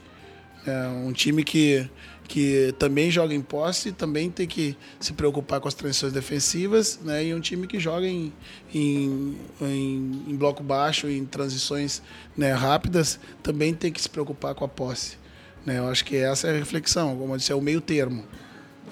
É 0.66 0.88
um 0.90 1.14
time 1.14 1.44
que 1.44 1.90
que 2.28 2.74
também 2.78 3.10
joga 3.10 3.34
em 3.34 3.42
posse, 3.42 3.92
também 3.92 4.30
tem 4.30 4.46
que 4.46 4.76
se 5.00 5.14
preocupar 5.14 5.60
com 5.60 5.68
as 5.68 5.74
transições 5.74 6.12
defensivas, 6.12 7.00
né? 7.02 7.26
E 7.26 7.34
um 7.34 7.40
time 7.40 7.66
que 7.66 7.80
joga 7.80 8.06
em, 8.06 8.34
em, 8.74 9.38
em, 9.62 10.24
em 10.28 10.36
bloco 10.36 10.62
baixo, 10.62 11.08
em 11.08 11.26
transições 11.26 12.02
né, 12.36 12.52
rápidas, 12.52 13.20
também 13.42 13.74
tem 13.74 13.92
que 13.92 14.02
se 14.02 14.10
preocupar 14.10 14.54
com 14.54 14.66
a 14.66 14.68
posse. 14.68 15.18
Né? 15.66 15.80
Eu 15.80 15.88
acho 15.88 16.04
que 16.06 16.16
essa 16.16 16.48
é 16.48 16.52
a 16.52 16.54
reflexão, 16.54 17.18
como 17.18 17.34
eu 17.34 17.38
disse, 17.38 17.52
é 17.52 17.56
o 17.56 17.62
meio 17.62 17.82
termo. 17.82 18.24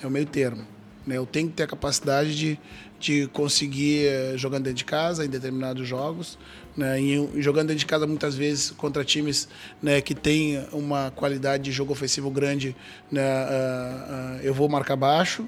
É 0.01 0.07
o 0.07 0.09
meio 0.09 0.25
termo. 0.25 0.74
Né? 1.05 1.17
Eu 1.17 1.25
tenho 1.25 1.47
que 1.49 1.55
ter 1.55 1.63
a 1.63 1.67
capacidade 1.67 2.35
de, 2.35 2.59
de 2.99 3.27
conseguir 3.27 4.07
eh, 4.07 4.33
jogando 4.35 4.63
dentro 4.63 4.77
de 4.77 4.85
casa 4.85 5.25
em 5.25 5.29
determinados 5.29 5.87
jogos, 5.87 6.37
né, 6.75 6.99
e 7.01 7.41
jogando 7.41 7.67
dentro 7.67 7.79
de 7.79 7.85
casa 7.85 8.05
muitas 8.05 8.35
vezes 8.35 8.71
contra 8.71 9.03
times 9.03 9.47
né, 9.81 10.01
que 10.01 10.13
têm 10.13 10.65
uma 10.71 11.11
qualidade 11.11 11.63
de 11.63 11.71
jogo 11.71 11.93
ofensivo 11.93 12.29
grande, 12.29 12.75
né, 13.11 13.21
uh, 13.21 14.37
uh, 14.37 14.41
eu 14.41 14.53
vou 14.53 14.67
marcar 14.67 14.95
baixo. 14.95 15.47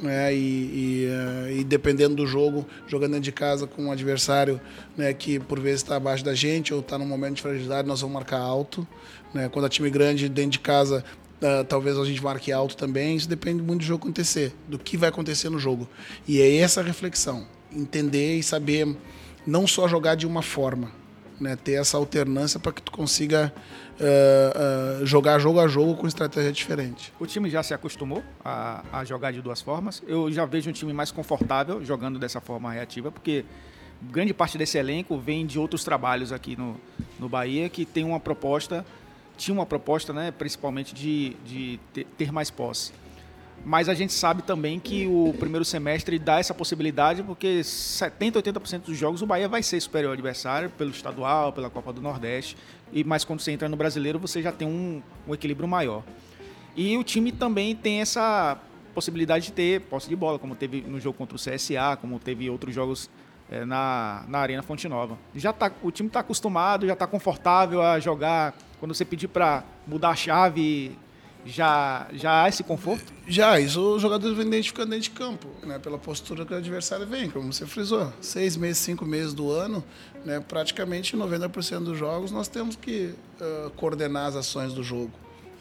Né, 0.00 0.32
e, 0.32 0.38
e, 0.38 1.08
uh, 1.08 1.50
e, 1.58 1.64
dependendo 1.64 2.14
do 2.14 2.26
jogo, 2.26 2.64
jogando 2.86 3.12
dentro 3.12 3.24
de 3.24 3.32
casa 3.32 3.66
com 3.66 3.86
um 3.86 3.90
adversário 3.90 4.60
né, 4.96 5.12
que 5.12 5.40
por 5.40 5.58
vezes 5.58 5.82
está 5.82 5.96
abaixo 5.96 6.24
da 6.24 6.34
gente 6.34 6.72
ou 6.72 6.78
está 6.78 6.96
num 6.96 7.06
momento 7.06 7.36
de 7.36 7.42
fragilidade, 7.42 7.88
nós 7.88 8.00
vamos 8.00 8.14
marcar 8.14 8.38
alto. 8.38 8.86
Né, 9.34 9.48
quando 9.48 9.66
é 9.66 9.68
time 9.68 9.90
grande 9.90 10.28
dentro 10.28 10.52
de 10.52 10.60
casa, 10.60 11.04
Uh, 11.40 11.62
talvez 11.64 11.96
a 11.96 12.04
gente 12.04 12.22
marque 12.22 12.50
alto 12.50 12.76
também. 12.76 13.16
Isso 13.16 13.28
depende 13.28 13.62
muito 13.62 13.80
do 13.80 13.86
jogo 13.86 14.04
acontecer, 14.04 14.54
do 14.66 14.78
que 14.78 14.96
vai 14.96 15.08
acontecer 15.08 15.48
no 15.48 15.58
jogo. 15.58 15.88
E 16.26 16.40
é 16.40 16.56
essa 16.56 16.82
reflexão, 16.82 17.46
entender 17.72 18.36
e 18.36 18.42
saber 18.42 18.96
não 19.46 19.66
só 19.66 19.86
jogar 19.86 20.14
de 20.14 20.26
uma 20.26 20.42
forma, 20.42 20.90
né? 21.40 21.56
ter 21.56 21.74
essa 21.74 21.96
alternância 21.96 22.58
para 22.58 22.72
que 22.72 22.82
tu 22.82 22.90
consiga 22.90 23.52
uh, 24.00 25.02
uh, 25.02 25.06
jogar 25.06 25.38
jogo 25.38 25.60
a 25.60 25.68
jogo 25.68 25.94
com 25.96 26.06
estratégia 26.06 26.52
diferente. 26.52 27.12
O 27.18 27.26
time 27.26 27.48
já 27.48 27.62
se 27.62 27.72
acostumou 27.72 28.22
a, 28.44 28.82
a, 28.92 29.04
jogar 29.04 29.32
de 29.32 29.40
duas 29.40 29.60
formas. 29.60 30.02
Eu 30.06 30.30
já 30.30 30.44
vejo 30.44 30.68
um 30.70 30.72
time 30.72 30.92
mais 30.92 31.10
confortável 31.10 31.84
jogando 31.84 32.18
dessa 32.18 32.40
forma 32.40 32.72
reativa, 32.72 33.10
porque 33.10 33.44
grande 34.02 34.32
parte 34.32 34.58
desse 34.58 34.78
elenco 34.78 35.18
vem 35.18 35.46
de 35.46 35.58
outros 35.58 35.84
trabalhos 35.84 36.32
aqui 36.32 36.56
no, 36.56 36.76
no 37.18 37.28
Bahia 37.28 37.68
que 37.68 37.84
tem 37.84 38.04
uma 38.04 38.20
proposta, 38.20 38.84
tinha 39.38 39.54
uma 39.54 39.64
proposta, 39.64 40.12
né, 40.12 40.30
principalmente 40.30 40.94
de, 40.94 41.36
de 41.46 41.80
ter 42.18 42.30
mais 42.30 42.50
posse. 42.50 42.92
Mas 43.64 43.88
a 43.88 43.94
gente 43.94 44.12
sabe 44.12 44.42
também 44.42 44.78
que 44.78 45.06
o 45.06 45.34
primeiro 45.38 45.64
semestre 45.64 46.18
dá 46.18 46.38
essa 46.38 46.54
possibilidade, 46.54 47.22
porque 47.22 47.60
70%, 47.60 48.42
80% 48.42 48.80
dos 48.82 48.96
jogos 48.96 49.22
o 49.22 49.26
Bahia 49.26 49.48
vai 49.48 49.62
ser 49.62 49.80
superior 49.80 50.10
ao 50.10 50.12
adversário, 50.14 50.70
pelo 50.70 50.90
estadual, 50.90 51.52
pela 51.52 51.68
Copa 51.68 51.92
do 51.92 52.00
Nordeste. 52.00 52.56
E 52.92 53.02
Mas 53.04 53.24
quando 53.24 53.40
você 53.40 53.52
entra 53.52 53.68
no 53.68 53.76
brasileiro, 53.76 54.18
você 54.18 54.42
já 54.42 54.52
tem 54.52 54.66
um, 54.66 55.02
um 55.26 55.34
equilíbrio 55.34 55.68
maior. 55.68 56.02
E 56.76 56.96
o 56.96 57.04
time 57.04 57.32
também 57.32 57.74
tem 57.74 58.00
essa 58.00 58.58
possibilidade 58.94 59.46
de 59.46 59.52
ter 59.52 59.80
posse 59.82 60.08
de 60.08 60.16
bola, 60.16 60.38
como 60.38 60.54
teve 60.54 60.82
no 60.82 60.98
jogo 61.00 61.18
contra 61.18 61.36
o 61.36 61.38
CSA, 61.38 61.96
como 62.00 62.18
teve 62.18 62.48
outros 62.48 62.74
jogos 62.74 63.10
é, 63.50 63.64
na, 63.64 64.24
na 64.28 64.38
Arena 64.38 64.62
Fonte 64.62 64.88
Nova. 64.88 65.18
Já 65.34 65.52
tá, 65.52 65.70
o 65.82 65.90
time 65.90 66.08
está 66.08 66.20
acostumado, 66.20 66.86
já 66.86 66.92
está 66.92 67.06
confortável 67.06 67.82
a 67.82 67.98
jogar 67.98 68.54
Quando 68.78 68.94
você 68.94 69.04
pedir 69.04 69.28
para 69.28 69.64
mudar 69.86 70.10
a 70.10 70.16
chave, 70.16 70.96
já, 71.44 72.06
já 72.12 72.44
há 72.44 72.48
esse 72.48 72.62
conforto? 72.62 73.12
Já, 73.26 73.58
isso 73.58 73.94
os 73.94 74.02
jogadores 74.02 74.36
vêm 74.36 74.46
identificando 74.46 74.90
dentro 74.90 75.04
de 75.04 75.10
campo, 75.10 75.48
né, 75.64 75.78
pela 75.78 75.98
postura 75.98 76.44
que 76.44 76.52
o 76.52 76.56
adversário 76.56 77.06
vem, 77.06 77.30
como 77.30 77.52
você 77.52 77.66
frisou. 77.66 78.12
Seis 78.20 78.56
meses, 78.56 78.78
cinco 78.78 79.04
meses 79.04 79.32
do 79.32 79.50
ano, 79.50 79.84
né, 80.24 80.40
praticamente 80.40 81.16
90% 81.16 81.84
dos 81.84 81.98
jogos 81.98 82.30
nós 82.30 82.48
temos 82.48 82.76
que 82.76 83.14
uh, 83.40 83.70
coordenar 83.70 84.26
as 84.26 84.36
ações 84.36 84.72
do 84.72 84.82
jogo. 84.82 85.12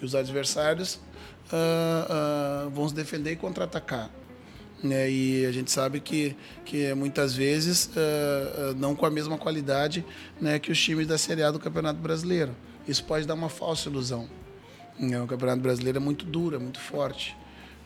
E 0.02 0.06
os 0.06 0.14
adversários 0.14 0.96
uh, 1.52 2.68
uh, 2.68 2.70
vão 2.70 2.88
se 2.88 2.94
defender 2.94 3.32
e 3.32 3.36
contra-atacar. 3.36 4.10
Né, 4.84 5.10
e 5.10 5.46
a 5.46 5.52
gente 5.52 5.72
sabe 5.72 6.00
que, 6.00 6.36
que 6.64 6.94
muitas 6.94 7.34
vezes 7.34 7.90
não 8.76 8.96
com 8.96 9.08
a 9.08 9.10
mesma 9.10 9.36
qualidade 9.36 10.06
né, 10.40 10.60
que 10.60 10.72
os 10.72 10.80
times 10.80 11.08
da 11.08 11.18
Série 11.18 11.42
A 11.42 11.50
do 11.50 11.58
Campeonato 11.58 12.00
Brasileiro. 12.00 12.56
Isso 12.88 13.04
pode 13.04 13.28
dar 13.28 13.34
uma 13.34 13.50
falsa 13.50 13.90
ilusão. 13.90 14.28
Né, 15.00 15.22
o 15.22 15.28
Campeonato 15.28 15.62
Brasileiro 15.62 15.98
é 15.98 16.02
muito 16.02 16.26
duro, 16.26 16.56
é 16.56 16.60
muito 16.60 16.80
forte. 16.80 17.36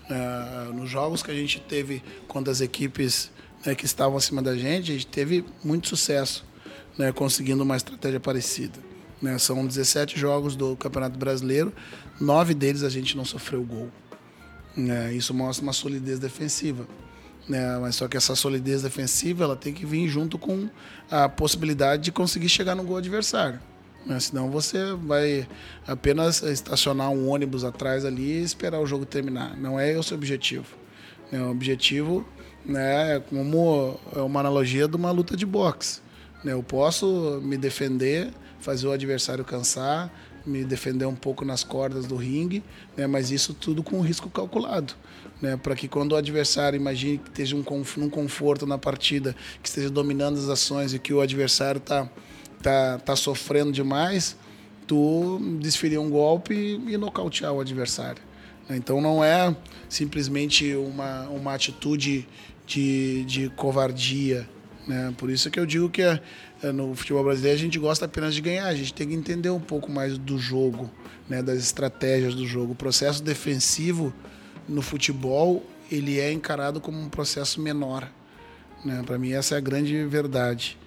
Uh, 0.09 0.73
nos 0.73 0.89
jogos 0.89 1.23
que 1.23 1.31
a 1.31 1.33
gente 1.33 1.59
teve 1.59 2.03
quando 2.27 2.49
as 2.49 2.61
equipes 2.61 3.31
né, 3.65 3.75
que 3.75 3.85
estavam 3.85 4.17
acima 4.17 4.41
da 4.41 4.55
gente, 4.55 4.91
a 4.91 4.93
gente 4.93 5.07
teve 5.07 5.45
muito 5.63 5.87
sucesso 5.87 6.45
né, 6.97 7.11
conseguindo 7.11 7.63
uma 7.63 7.75
estratégia 7.75 8.19
parecida. 8.19 8.79
Né? 9.21 9.37
São 9.37 9.65
17 9.65 10.19
jogos 10.19 10.55
do 10.55 10.75
Campeonato 10.75 11.17
Brasileiro, 11.17 11.73
nove 12.19 12.53
deles 12.53 12.83
a 12.83 12.89
gente 12.89 13.15
não 13.15 13.25
sofreu 13.25 13.63
gol. 13.63 13.89
Né? 14.75 15.13
Isso 15.13 15.33
mostra 15.33 15.63
uma 15.63 15.73
solidez 15.73 16.19
defensiva. 16.19 16.87
Mas 17.81 17.95
só 17.95 18.07
que 18.07 18.15
essa 18.15 18.35
solidez 18.35 18.83
defensiva 18.83 19.43
ela 19.43 19.55
tem 19.55 19.73
que 19.73 19.85
vir 19.85 20.07
junto 20.07 20.37
com 20.37 20.69
a 21.09 21.27
possibilidade 21.27 22.03
de 22.03 22.11
conseguir 22.11 22.47
chegar 22.47 22.75
no 22.75 22.83
gol 22.83 22.97
adversário. 22.97 23.59
Né? 24.05 24.19
Senão 24.19 24.49
você 24.49 24.93
vai 24.93 25.47
apenas 25.87 26.41
estacionar 26.41 27.09
um 27.09 27.29
ônibus 27.29 27.63
atrás 27.63 28.05
ali 28.05 28.39
e 28.39 28.43
esperar 28.43 28.79
o 28.79 28.85
jogo 28.85 29.05
terminar. 29.05 29.57
Não 29.57 29.79
é 29.79 29.91
esse 29.91 30.13
o 30.13 30.15
objetivo. 30.15 30.75
Né? 31.31 31.41
O 31.41 31.51
objetivo 31.51 32.25
né, 32.65 33.15
é 33.15 33.19
como 33.19 33.99
é 34.15 34.21
uma 34.21 34.39
analogia 34.39 34.87
de 34.87 34.95
uma 34.95 35.11
luta 35.11 35.35
de 35.35 35.45
boxe. 35.45 36.01
Né? 36.43 36.53
Eu 36.53 36.63
posso 36.63 37.39
me 37.43 37.57
defender, 37.57 38.31
fazer 38.59 38.87
o 38.87 38.91
adversário 38.91 39.45
cansar, 39.45 40.11
me 40.45 40.63
defender 40.63 41.05
um 41.05 41.15
pouco 41.15 41.45
nas 41.45 41.63
cordas 41.63 42.05
do 42.07 42.15
ringue, 42.15 42.63
né? 42.97 43.05
mas 43.05 43.31
isso 43.31 43.53
tudo 43.53 43.83
com 43.83 44.01
risco 44.01 44.29
calculado. 44.29 44.93
Né? 45.41 45.57
Para 45.57 45.75
que 45.75 45.87
quando 45.87 46.13
o 46.13 46.15
adversário 46.15 46.77
imagine 46.77 47.17
que 47.19 47.29
esteja 47.29 47.55
um, 47.55 47.63
num 47.97 48.09
conforto 48.09 48.65
na 48.65 48.77
partida, 48.77 49.35
que 49.61 49.67
esteja 49.67 49.89
dominando 49.89 50.37
as 50.37 50.49
ações 50.49 50.93
e 50.93 50.99
que 50.99 51.13
o 51.13 51.21
adversário 51.21 51.79
está 51.79 52.09
tá, 52.61 52.99
tá 52.99 53.15
sofrendo 53.15 53.71
demais, 53.71 54.37
tu 54.87 55.39
desferir 55.59 55.97
um 55.97 56.09
golpe 56.09 56.53
e 56.53 56.97
nocautear 56.97 57.53
o 57.53 57.59
adversário. 57.59 58.21
Né? 58.67 58.77
Então 58.77 59.01
não 59.01 59.23
é 59.23 59.55
simplesmente 59.89 60.73
uma, 60.75 61.27
uma 61.29 61.53
atitude 61.53 62.27
de, 62.65 63.25
de 63.25 63.49
covardia. 63.49 64.47
Né? 64.87 65.13
Por 65.17 65.29
isso 65.29 65.49
que 65.49 65.59
eu 65.59 65.65
digo 65.65 65.89
que 65.89 66.01
é, 66.01 66.19
no 66.73 66.95
futebol 66.95 67.23
brasileiro 67.23 67.57
a 67.57 67.61
gente 67.61 67.79
gosta 67.79 68.05
apenas 68.05 68.33
de 68.33 68.41
ganhar, 68.41 68.67
a 68.67 68.75
gente 68.75 68.93
tem 68.93 69.07
que 69.07 69.13
entender 69.13 69.49
um 69.49 69.59
pouco 69.59 69.91
mais 69.91 70.17
do 70.17 70.37
jogo, 70.37 70.89
né? 71.29 71.41
das 71.41 71.59
estratégias 71.59 72.33
do 72.33 72.45
jogo. 72.45 72.73
O 72.73 72.75
processo 72.75 73.21
defensivo 73.23 74.13
no 74.67 74.81
futebol 74.81 75.63
ele 75.91 76.19
é 76.19 76.31
encarado 76.31 76.79
como 76.79 76.99
um 76.99 77.09
processo 77.09 77.61
menor. 77.61 78.09
Né? 78.85 79.03
Para 79.05 79.17
mim 79.17 79.33
essa 79.33 79.55
é 79.55 79.57
a 79.57 79.61
grande 79.61 80.05
verdade. 80.05 80.77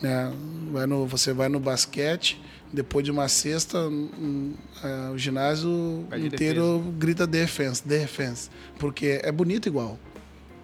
Né? 0.00 0.32
Vai 0.72 0.86
no, 0.86 1.06
você 1.06 1.32
vai 1.32 1.48
no 1.48 1.58
basquete, 1.58 2.40
depois 2.72 3.04
de 3.04 3.10
uma 3.10 3.28
cesta, 3.28 3.78
um, 3.78 4.54
uh, 4.82 5.12
o 5.12 5.18
ginásio 5.18 6.06
inteiro 6.16 6.78
defesa. 6.78 6.96
grita 6.98 7.26
defense, 7.26 7.86
defense, 7.86 8.50
porque 8.78 9.20
é 9.22 9.32
bonito 9.32 9.66
igual. 9.66 9.98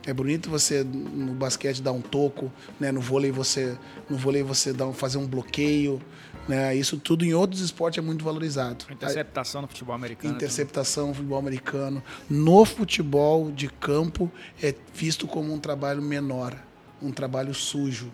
É 0.07 0.13
bonito 0.13 0.51
você 0.51 0.85
no 0.85 1.33
basquete 1.33 1.81
dar 1.81 1.93
um 1.93 2.01
toco, 2.03 2.53
né? 2.79 2.93
No 2.93 3.01
vôlei 3.01 3.33
você, 3.33 3.75
no 4.09 4.19
vôlei 4.19 4.43
você 4.43 4.71
dar, 4.71 4.93
fazer 4.93 5.17
um 5.17 5.27
bloqueio, 5.27 5.99
né? 6.47 6.77
Isso 6.77 6.99
tudo 6.99 7.25
em 7.25 7.33
outros 7.33 7.63
esportes 7.63 7.99
é 7.99 8.03
muito 8.03 8.23
valorizado. 8.23 8.85
Interceptação 8.91 9.63
no 9.63 9.69
futebol 9.69 9.95
americano. 9.95 10.35
Interceptação 10.35 11.09
no 11.09 11.15
futebol 11.15 11.39
americano. 11.39 12.03
No 12.29 12.67
futebol 12.67 13.51
de 13.51 13.69
campo 13.69 14.31
é 14.63 14.75
visto 14.93 15.27
como 15.27 15.55
um 15.55 15.59
trabalho 15.59 16.03
menor, 16.03 16.55
um 17.01 17.11
trabalho 17.11 17.55
sujo. 17.55 18.13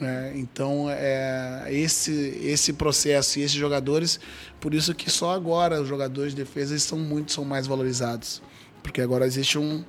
Né? 0.00 0.32
Então, 0.36 0.86
é, 0.90 1.66
esse, 1.70 2.12
esse 2.42 2.72
processo 2.72 3.38
e 3.38 3.42
esses 3.42 3.56
jogadores, 3.56 4.18
por 4.60 4.74
isso 4.74 4.94
que 4.94 5.10
só 5.10 5.32
agora 5.32 5.80
os 5.80 5.88
jogadores 5.88 6.34
de 6.34 6.42
defesa 6.42 6.78
são 6.78 6.98
muito 6.98 7.32
são 7.32 7.44
mais 7.44 7.66
valorizados. 7.66 8.42
Porque 8.82 9.00
agora 9.00 9.26
existe 9.26 9.58
um 9.58 9.84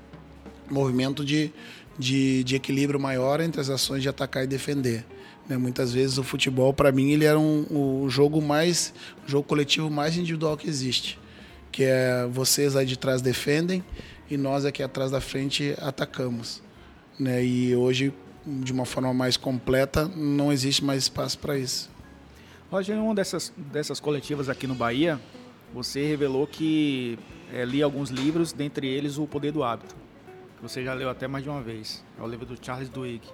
movimento 0.69 1.25
de, 1.25 1.51
de, 1.97 2.43
de 2.43 2.55
equilíbrio 2.55 2.99
maior 2.99 3.41
entre 3.41 3.59
as 3.59 3.69
ações 3.69 4.01
de 4.01 4.09
atacar 4.09 4.43
e 4.43 4.47
defender. 4.47 5.05
Né? 5.47 5.57
Muitas 5.57 5.91
vezes 5.91 6.17
o 6.17 6.23
futebol, 6.23 6.73
para 6.73 6.91
mim, 6.91 7.11
ele 7.11 7.25
era 7.25 7.39
um, 7.39 7.65
o 7.69 8.09
jogo 8.09 8.41
mais, 8.41 8.93
jogo 9.25 9.47
coletivo 9.47 9.89
mais 9.89 10.17
individual 10.17 10.55
que 10.55 10.67
existe. 10.67 11.19
Que 11.71 11.83
é 11.85 12.27
vocês 12.31 12.75
aí 12.75 12.85
de 12.85 12.97
trás 12.97 13.21
defendem 13.21 13.83
e 14.29 14.37
nós 14.37 14.63
aqui 14.63 14.83
atrás 14.83 15.11
da 15.11 15.19
frente 15.19 15.75
atacamos. 15.79 16.61
Né? 17.19 17.43
E 17.43 17.75
hoje 17.75 18.13
de 18.45 18.71
uma 18.71 18.85
forma 18.85 19.13
mais 19.13 19.37
completa, 19.37 20.05
não 20.07 20.51
existe 20.51 20.83
mais 20.83 21.03
espaço 21.03 21.39
para 21.39 21.57
isso. 21.57 21.89
Roger, 22.71 22.95
em 22.95 22.99
uma 22.99 23.13
dessas, 23.13 23.53
dessas 23.55 23.99
coletivas 23.99 24.49
aqui 24.49 24.65
no 24.65 24.75
Bahia, 24.75 25.19
você 25.73 26.05
revelou 26.05 26.47
que 26.47 27.17
é, 27.51 27.81
alguns 27.81 28.09
livros, 28.09 28.51
dentre 28.51 28.87
eles 28.87 29.17
O 29.17 29.27
Poder 29.27 29.51
do 29.51 29.63
Hábito, 29.63 29.95
que 30.57 30.63
você 30.63 30.83
já 30.83 30.93
leu 30.93 31.09
até 31.09 31.27
mais 31.27 31.43
de 31.43 31.49
uma 31.49 31.61
vez. 31.61 32.03
É 32.17 32.21
o 32.21 32.27
livro 32.27 32.45
do 32.45 32.57
Charles 32.59 32.89
Duhigg. 32.89 33.25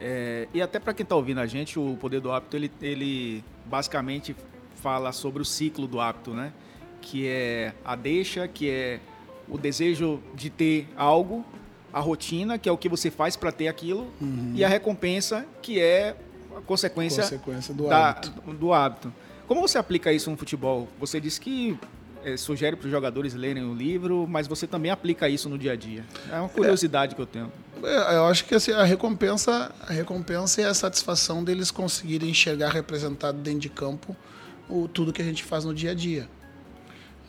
É, 0.00 0.48
e 0.52 0.60
até 0.60 0.78
para 0.78 0.92
quem 0.92 1.04
está 1.04 1.16
ouvindo 1.16 1.40
a 1.40 1.46
gente, 1.46 1.78
o 1.78 1.96
Poder 2.00 2.20
do 2.20 2.30
Hábito, 2.30 2.56
ele, 2.56 2.70
ele 2.82 3.44
basicamente 3.64 4.36
fala 4.76 5.12
sobre 5.12 5.42
o 5.42 5.44
ciclo 5.44 5.86
do 5.86 6.00
hábito, 6.00 6.32
né? 6.32 6.52
Que 7.00 7.26
é 7.26 7.72
a 7.84 7.96
deixa, 7.96 8.46
que 8.46 8.68
é 8.68 9.00
o 9.48 9.56
desejo 9.56 10.20
de 10.34 10.50
ter 10.50 10.88
algo 10.96 11.44
a 11.96 12.00
rotina, 12.00 12.58
que 12.58 12.68
é 12.68 12.72
o 12.72 12.76
que 12.76 12.90
você 12.90 13.10
faz 13.10 13.36
para 13.36 13.50
ter 13.50 13.68
aquilo, 13.68 14.12
uhum. 14.20 14.52
e 14.54 14.62
a 14.62 14.68
recompensa, 14.68 15.46
que 15.62 15.80
é 15.80 16.14
a 16.54 16.60
consequência, 16.60 17.22
consequência 17.22 17.72
do, 17.72 17.88
da, 17.88 18.10
hábito. 18.10 18.52
do 18.52 18.72
hábito. 18.74 19.14
Como 19.48 19.62
você 19.62 19.78
aplica 19.78 20.12
isso 20.12 20.30
no 20.30 20.36
futebol? 20.36 20.88
Você 21.00 21.18
disse 21.18 21.40
que 21.40 21.78
é, 22.22 22.36
sugere 22.36 22.76
para 22.76 22.84
os 22.84 22.90
jogadores 22.90 23.32
lerem 23.32 23.64
o 23.64 23.72
livro, 23.72 24.26
mas 24.28 24.46
você 24.46 24.66
também 24.66 24.90
aplica 24.90 25.26
isso 25.26 25.48
no 25.48 25.56
dia 25.56 25.72
a 25.72 25.76
dia. 25.76 26.04
É 26.30 26.38
uma 26.38 26.50
curiosidade 26.50 27.12
é, 27.12 27.16
que 27.16 27.22
eu 27.22 27.26
tenho. 27.26 27.50
É, 27.82 28.16
eu 28.16 28.26
acho 28.26 28.44
que 28.44 28.54
assim, 28.54 28.72
a 28.72 28.84
recompensa, 28.84 29.74
a 29.80 29.90
recompensa 29.90 30.60
é 30.60 30.66
a 30.66 30.74
satisfação 30.74 31.42
deles 31.42 31.70
conseguirem 31.70 32.28
enxergar 32.28 32.72
representado 32.72 33.38
dentro 33.38 33.60
de 33.60 33.70
campo 33.70 34.14
o, 34.68 34.86
tudo 34.86 35.14
que 35.14 35.22
a 35.22 35.24
gente 35.24 35.42
faz 35.42 35.64
no 35.64 35.72
dia 35.72 35.92
a 35.92 35.94
dia. 35.94 36.28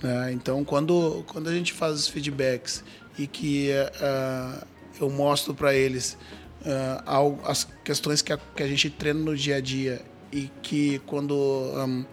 Né? 0.04 0.34
Então, 0.34 0.66
quando, 0.66 1.24
quando 1.26 1.48
a 1.48 1.54
gente 1.54 1.72
faz 1.72 1.96
os 1.96 2.08
feedbacks 2.10 2.84
e 3.18 3.26
que 3.26 3.72
uh, 3.72 4.66
eu 5.00 5.10
mostro 5.10 5.54
para 5.54 5.74
eles 5.74 6.18
uh, 6.62 7.40
as 7.46 7.68
questões 7.84 8.22
que 8.22 8.32
a, 8.32 8.38
que 8.38 8.62
a 8.62 8.68
gente 8.68 8.90
treina 8.90 9.20
no 9.20 9.36
dia 9.36 9.56
a 9.58 9.62
dia 9.62 10.02
e 10.32 10.50
que 10.62 11.00
quando 11.06 11.34
um, 11.34 12.02
uh, 12.02 12.06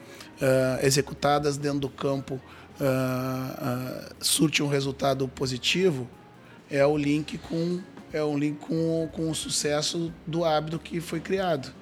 executadas 0.82 1.56
dentro 1.56 1.80
do 1.80 1.88
campo 1.88 2.40
surte 4.20 4.60
um 4.60 4.66
resultado 4.66 5.28
positivo 5.28 6.08
é 6.68 6.84
o 6.84 6.96
link 6.96 7.38
com 7.38 7.80
é 8.12 8.22
um 8.24 8.36
link 8.36 8.58
com, 8.58 9.08
com 9.12 9.30
o 9.30 9.34
sucesso 9.34 10.12
do 10.26 10.44
hábito 10.44 10.80
que 10.80 11.00
foi 11.00 11.20
criado 11.20 11.72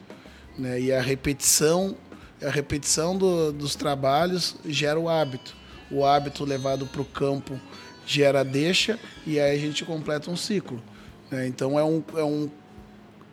né? 0.59 0.79
e 0.79 0.93
a 0.93 1.01
repetição 1.01 1.97
a 2.45 2.51
repetição 2.51 3.17
do, 3.17 3.55
dos 3.55 3.75
trabalhos 3.75 4.55
gera 4.67 5.01
o 5.01 5.09
hábito 5.09 5.57
o 5.91 6.05
hábito 6.05 6.45
levado 6.45 6.85
para 6.85 7.01
o 7.01 7.07
campo 7.07 7.59
gera 8.07 8.45
deixa 8.45 8.99
e 9.27 9.39
aí 9.39 9.57
a 9.57 9.59
gente 9.59 9.85
completa 9.85 10.31
um 10.31 10.37
ciclo. 10.37 10.83
Né? 11.31 11.47
Então 11.47 11.79
é 11.79 11.85
um, 11.85 12.03
é, 12.17 12.25
um, 12.25 12.51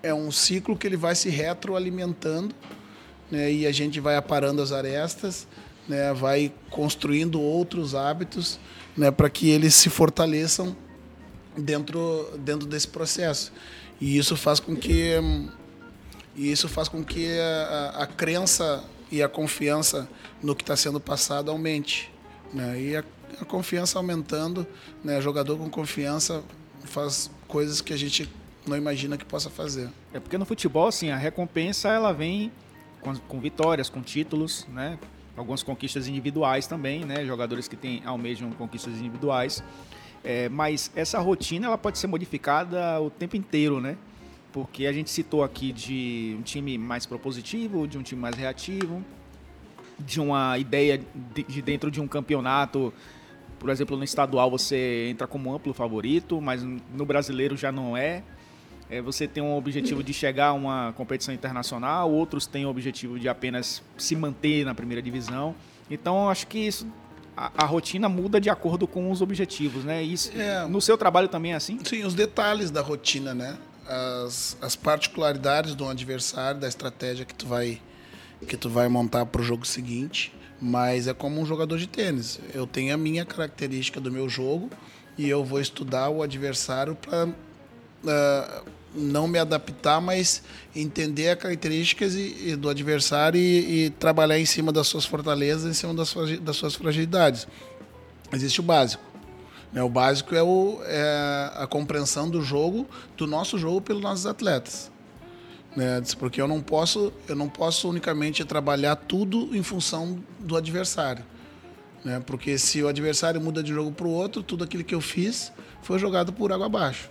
é 0.04 0.14
um 0.14 0.32
ciclo 0.32 0.78
que 0.78 0.88
ele 0.88 0.98
vai 0.98 1.16
se 1.16 1.30
retroalimentando 1.30 2.54
né? 3.30 3.52
e 3.52 3.68
a 3.68 3.72
gente 3.72 4.00
vai 4.00 4.16
aparando 4.16 4.62
as 4.62 4.72
arestas, 4.72 5.48
né? 5.88 6.14
vai 6.14 6.52
construindo 6.70 7.42
outros 7.42 7.96
hábitos 7.96 8.60
né? 8.96 9.12
para 9.12 9.30
que 9.30 9.50
eles 9.50 9.76
se 9.76 9.90
fortaleçam 9.90 10.76
dentro, 11.58 12.38
dentro 12.40 12.68
desse 12.68 12.88
processo. 12.88 13.52
E 14.00 14.18
isso 14.18 14.38
faz 14.38 14.60
com 14.60 14.76
que, 14.76 15.14
isso 16.36 16.70
faz 16.70 16.88
com 16.88 17.04
que 17.04 17.28
a, 17.38 17.94
a, 17.98 18.04
a 18.04 18.08
crença 18.08 18.84
e 19.12 19.22
a 19.22 19.28
confiança 19.28 20.08
no 20.42 20.56
que 20.56 20.64
está 20.64 20.76
sendo 20.76 21.00
passado 21.00 21.52
aumente. 21.52 22.12
Né? 22.54 22.82
E 22.82 22.96
a, 22.96 23.04
a 23.42 23.46
confiança 23.46 24.00
aumentando, 24.00 24.66
né? 25.04 25.22
jogador 25.22 25.58
com 25.58 25.70
confiança 25.70 26.44
faz 26.84 27.30
coisas 27.48 27.82
que 27.82 27.94
a 27.94 27.98
gente 27.98 28.30
não 28.68 28.78
imagina 28.78 29.18
que 29.18 29.26
possa 29.26 29.50
fazer. 29.50 29.90
É 30.14 30.20
porque 30.20 30.38
no 30.38 30.46
futebol, 30.46 30.88
assim, 30.88 31.10
a 31.10 31.18
recompensa 31.18 31.90
ela 31.90 32.12
vem 32.14 32.52
com, 33.02 33.16
com 33.16 33.40
vitórias, 33.40 33.90
com 33.90 34.02
títulos, 34.02 34.68
né? 34.70 34.98
algumas 35.40 35.64
conquistas 35.64 36.08
individuais 36.08 36.68
também, 36.68 37.06
né? 37.06 37.26
Jogadores 37.26 37.68
que 37.68 37.76
têm 37.76 38.02
almejam 38.06 38.52
conquistas 38.52 38.94
individuais. 38.96 39.64
É, 40.22 40.50
mas 40.50 40.92
essa 40.96 41.18
rotina 41.20 41.68
ela 41.68 41.78
pode 41.78 41.98
ser 41.98 42.08
modificada 42.08 43.00
o 43.00 43.10
tempo 43.10 43.38
inteiro, 43.38 43.80
né? 43.80 43.98
Porque 44.52 44.86
a 44.86 44.92
gente 44.92 45.10
citou 45.10 45.44
aqui 45.44 45.72
de 45.72 46.36
um 46.38 46.42
time 46.42 46.78
mais 46.78 47.06
propositivo, 47.06 47.88
de 47.88 47.98
um 47.98 48.04
time 48.04 48.20
mais 48.20 48.36
reativo, 48.36 49.04
de 49.98 50.20
uma 50.20 50.58
ideia 50.58 51.00
de, 51.34 51.44
de 51.44 51.62
dentro 51.62 51.90
de 51.90 52.02
um 52.02 52.08
campeonato 52.08 52.94
por 53.60 53.70
exemplo, 53.70 53.98
no 53.98 54.04
estadual 54.04 54.50
você 54.50 55.10
entra 55.10 55.28
como 55.28 55.54
amplo 55.54 55.74
favorito, 55.74 56.40
mas 56.42 56.64
no 56.64 57.06
brasileiro 57.06 57.58
já 57.58 57.72
não 57.72 57.96
é. 57.96 58.24
é. 58.90 59.02
Você 59.02 59.28
tem 59.28 59.44
um 59.44 59.56
objetivo 59.56 60.04
de 60.04 60.14
chegar 60.14 60.48
a 60.48 60.54
uma 60.54 60.94
competição 60.94 61.34
internacional, 61.34 62.12
outros 62.12 62.48
têm 62.48 62.66
o 62.66 62.70
objetivo 62.70 63.20
de 63.20 63.28
apenas 63.28 63.84
se 63.98 64.16
manter 64.16 64.66
na 64.66 64.74
primeira 64.74 65.02
divisão. 65.02 65.54
Então, 65.92 66.30
acho 66.30 66.48
que 66.48 66.60
isso 66.60 66.88
a, 67.36 67.64
a, 67.64 67.66
rotina 67.66 68.10
muda 68.10 68.40
de 68.40 68.50
acordo 68.50 68.86
com 68.86 69.10
os 69.10 69.22
objetivos, 69.22 69.86
né? 69.86 70.04
Isso, 70.04 70.30
é, 70.36 70.68
no 70.68 70.82
seu 70.82 70.98
trabalho 70.98 71.30
também 71.30 71.54
é 71.54 71.56
assim? 71.56 71.80
Sim, 71.86 72.04
os 72.04 72.14
detalhes 72.14 72.70
da 72.70 72.82
rotina, 72.82 73.34
né? 73.34 73.58
As, 73.88 74.58
as 74.62 74.76
particularidades 74.76 75.74
do 75.74 75.88
adversário, 75.88 76.60
da 76.60 76.68
estratégia 76.68 77.26
que 77.26 77.34
tu 77.34 77.48
vai 77.48 77.82
que 78.48 78.56
tu 78.56 78.70
vai 78.70 78.88
montar 78.88 79.26
para 79.26 79.42
o 79.42 79.44
jogo 79.44 79.66
seguinte. 79.66 80.34
Mas 80.62 81.08
é 81.08 81.14
como 81.14 81.40
um 81.40 81.46
jogador 81.46 81.78
de 81.78 81.88
tênis. 81.88 82.40
Eu 82.54 82.68
tenho 82.68 82.94
a 82.94 82.98
minha 82.98 83.26
característica 83.26 84.00
do 84.00 84.12
meu 84.12 84.28
jogo 84.28 84.70
e 85.18 85.30
eu 85.30 85.44
vou 85.44 85.62
estudar 85.62 86.10
o 86.10 86.22
adversário 86.22 86.96
para 86.96 87.28
uh, 87.28 87.34
ah, 88.08 88.64
não 88.94 89.28
me 89.28 89.38
adaptar, 89.38 90.02
mas 90.02 90.42
entender 90.76 91.30
as 91.30 91.40
características 91.40 92.16
e, 92.16 92.50
e 92.50 92.56
do 92.56 92.70
adversário 92.70 93.40
e, 93.40 93.86
e, 93.86 93.90
trabalhar 93.92 94.40
em 94.40 94.46
cima 94.46 94.72
das 94.72 94.88
suas 94.88 95.06
fortalezas, 95.06 95.70
em 95.70 95.74
cima 95.74 95.94
das 95.94 96.10
suas, 96.10 96.40
das 96.40 96.56
suas 96.56 96.76
fragilidades. 96.76 97.48
Existe 98.34 98.60
o 98.60 98.64
básico. 98.64 99.04
Né? 99.72 99.82
O 99.84 99.90
básico 99.90 100.36
é, 100.36 100.42
o, 100.42 100.80
é 100.84 101.52
a 101.56 101.68
compreensão 101.68 102.30
do 102.30 102.42
jogo, 102.42 102.88
do 103.16 103.28
nosso 103.28 103.58
jogo 103.58 103.82
pelos 103.82 104.02
nossos 104.02 104.26
atletas 104.26 104.92
né? 105.76 106.02
Porque 106.18 106.42
eu 106.42 106.48
não 106.48 106.62
posso, 106.62 107.14
eu 107.28 107.36
não 107.36 107.48
posso 107.48 107.90
unicamente 107.90 108.44
trabalhar 108.46 108.96
tudo 108.96 109.56
em 109.56 109.64
função 109.64 110.20
do 110.40 110.56
adversário, 110.56 111.24
né? 112.04 112.22
Porque 112.26 112.58
se 112.58 112.82
o 112.82 112.88
adversário 112.88 113.40
muda 113.40 113.62
de 113.62 113.74
jogo 113.74 113.92
para 113.92 114.08
o 114.08 114.12
outro, 114.12 114.42
tudo 114.44 114.64
aquilo 114.64 114.84
que 114.84 114.96
eu 114.96 115.02
fiz 115.02 115.52
foi 115.82 116.00
jogado 116.00 116.34
por 116.34 116.52
água 116.52 116.66
abaixo. 116.66 117.10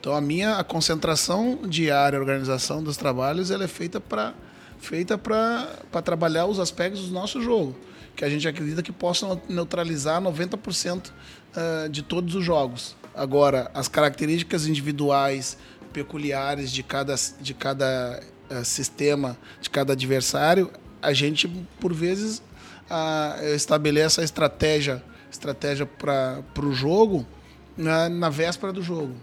Então 0.00 0.14
a 0.14 0.20
minha 0.20 0.56
a 0.56 0.64
concentração 0.64 1.60
diária, 1.66 2.18
a 2.18 2.20
organização 2.20 2.82
dos 2.82 2.96
trabalhos, 2.96 3.50
ela 3.50 3.64
é 3.64 3.68
feita 3.68 4.00
para 4.00 4.34
feita 4.78 5.18
para 5.18 6.02
trabalhar 6.02 6.46
os 6.46 6.58
aspectos 6.58 7.08
do 7.08 7.12
nosso 7.12 7.42
jogo, 7.42 7.76
que 8.16 8.24
a 8.24 8.30
gente 8.30 8.48
acredita 8.48 8.82
que 8.82 8.90
possam 8.90 9.40
neutralizar 9.46 10.22
90% 10.22 11.10
ah, 11.54 11.88
de 11.88 12.02
todos 12.02 12.34
os 12.34 12.44
jogos. 12.44 12.96
Agora, 13.14 13.70
as 13.74 13.88
características 13.88 14.66
individuais, 14.66 15.58
peculiares 15.92 16.70
de 16.70 16.82
cada, 16.82 17.14
de 17.40 17.54
cada 17.54 18.22
uh, 18.50 18.64
sistema, 18.64 19.36
de 19.60 19.70
cada 19.70 19.92
adversário, 19.92 20.70
a 21.02 21.12
gente, 21.12 21.48
por 21.78 21.92
vezes, 21.92 22.38
uh, 22.90 23.44
estabelece 23.54 24.20
a 24.20 24.24
estratégia, 24.24 25.02
estratégia 25.30 25.86
para 25.86 26.42
o 26.62 26.72
jogo 26.72 27.26
na, 27.76 28.08
na 28.08 28.28
véspera 28.28 28.72
do 28.72 28.82
jogo, 28.82 29.14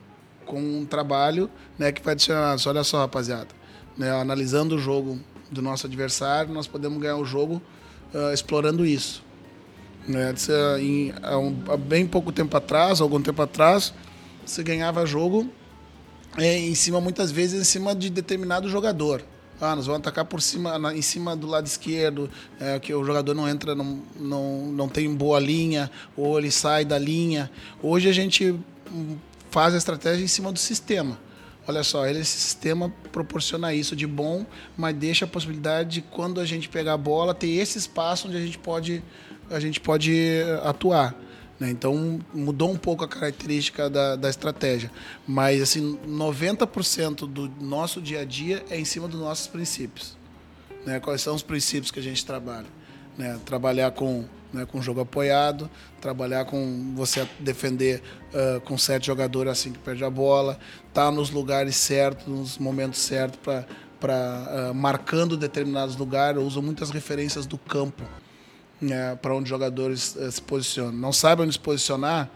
com 0.46 0.60
um 0.60 0.86
trabalho 0.86 1.50
né, 1.78 1.92
que 1.92 2.02
vai 2.02 2.14
adicionar. 2.14 2.56
Olha 2.66 2.84
só, 2.84 3.00
rapaziada, 3.00 3.50
né, 3.98 4.10
analisando 4.12 4.76
o 4.76 4.80
jogo 4.80 5.20
do 5.52 5.62
nosso 5.62 5.88
adversário, 5.88 6.54
nós 6.54 6.68
podemos 6.68 7.00
ganhar 7.00 7.18
o 7.18 7.26
jogo 7.26 7.62
uh, 8.14 8.34
explorando 8.34 8.86
isso. 8.86 9.24
Né, 10.08 10.34
em, 10.80 11.14
há, 11.22 11.38
um, 11.38 11.64
há 11.68 11.76
bem 11.76 12.08
pouco 12.08 12.32
tempo 12.32 12.56
atrás, 12.56 13.02
algum 13.02 13.22
tempo 13.22 13.42
atrás, 13.42 13.94
você 14.46 14.64
ganhava 14.64 15.06
jogo 15.06 15.50
é, 16.38 16.58
em 16.58 16.76
cima, 16.76 17.02
muitas 17.02 17.32
vezes, 17.32 17.60
em 17.60 17.64
cima 17.64 17.96
de 17.96 18.10
determinado 18.10 18.70
jogador. 18.70 19.24
Ah, 19.60 19.76
nós 19.76 19.88
vamos 19.88 20.02
atacar 20.02 20.24
por 20.24 20.40
cima, 20.40 20.78
na, 20.78 20.96
em 20.96 21.02
cima 21.02 21.36
do 21.36 21.48
lado 21.48 21.66
esquerdo, 21.66 22.30
é, 22.60 22.80
que 22.80 22.94
o 22.94 23.04
jogador 23.04 23.34
não 23.34 23.50
entra, 23.50 23.74
não, 23.74 24.04
não, 24.20 24.68
não 24.68 24.88
tem 24.88 25.12
boa 25.14 25.40
linha, 25.40 25.90
ou 26.16 26.38
ele 26.38 26.52
sai 26.52 26.86
da 26.86 27.00
linha. 27.00 27.50
Hoje 27.82 28.08
a 28.08 28.12
gente 28.12 28.56
hum, 28.92 29.18
faz 29.50 29.74
a 29.74 29.78
estratégia 29.78 30.24
em 30.24 30.28
cima 30.28 30.52
do 30.52 30.60
sistema. 30.60 31.18
Olha 31.68 31.84
só, 31.84 32.06
esse 32.06 32.24
sistema 32.24 32.94
proporciona 33.12 33.74
isso 33.74 33.96
de 33.96 34.06
bom, 34.06 34.46
mas 34.78 34.96
deixa 34.96 35.26
a 35.26 35.28
possibilidade 35.28 35.90
de 35.90 36.02
quando 36.02 36.40
a 36.40 36.46
gente 36.46 36.70
pegar 36.70 36.94
a 36.94 36.98
bola 36.98 37.34
ter 37.34 37.50
esse 37.50 37.80
espaço 37.80 38.28
onde 38.28 38.38
a 38.38 38.40
gente 38.40 38.60
pode, 38.60 39.04
a 39.50 39.60
gente 39.60 39.80
pode 39.80 40.14
atuar. 40.64 41.14
Né? 41.60 41.70
Então 41.72 42.20
mudou 42.34 42.72
um 42.72 42.78
pouco 42.78 43.04
a 43.04 43.08
característica 43.08 43.90
da, 43.90 44.16
da 44.16 44.30
estratégia. 44.30 44.92
Mas 45.28 45.62
assim, 45.62 45.98
90% 46.08 47.28
do 47.28 47.50
nosso 47.60 48.02
dia 48.02 48.22
a 48.22 48.26
dia 48.26 48.64
é 48.70 48.80
em 48.80 48.86
cima 48.86 49.08
dos 49.08 49.20
nossos 49.20 49.48
princípios. 49.48 50.16
Né? 50.86 51.00
Quais 51.00 51.22
são 51.22 51.36
os 51.36 51.44
princípios 51.44 51.92
que 51.92 52.00
a 52.00 52.04
gente 52.04 52.26
trabalha? 52.26 52.68
Né? 53.18 53.40
Trabalhar 53.46 53.92
com, 53.92 54.26
né, 54.54 54.66
com 54.66 54.82
jogo 54.82 55.02
apoiado, 55.02 55.70
trabalhar 56.00 56.46
com 56.46 56.94
você 56.96 57.28
defender 57.40 58.02
uh, 58.34 58.62
com 58.62 58.78
sete 58.78 59.08
jogadores 59.08 59.52
assim 59.52 59.72
que 59.72 59.80
perde 59.80 60.04
a 60.04 60.10
bola, 60.10 60.60
tá 60.94 61.10
nos 61.10 61.32
lugares 61.32 61.76
certos, 61.76 62.28
nos 62.28 62.58
momentos 62.60 63.00
certos 63.00 63.40
para 64.00 64.70
uh, 64.70 64.74
marcando 64.76 65.36
determinados 65.36 65.96
lugares. 65.96 66.40
Eu 66.40 66.46
uso 66.46 66.62
muitas 66.62 66.92
referências 66.92 67.48
do 67.48 67.58
campo 67.58 68.04
né, 68.82 69.16
para 69.16 69.34
onde 69.34 69.44
os 69.44 69.50
jogadores 69.50 70.16
uh, 70.16 70.32
se 70.32 70.42
posicionam. 70.42 70.94
Não 70.94 71.14
sabe 71.14 71.42
onde 71.42 71.54
se 71.54 71.60
posicionar, 71.60 72.30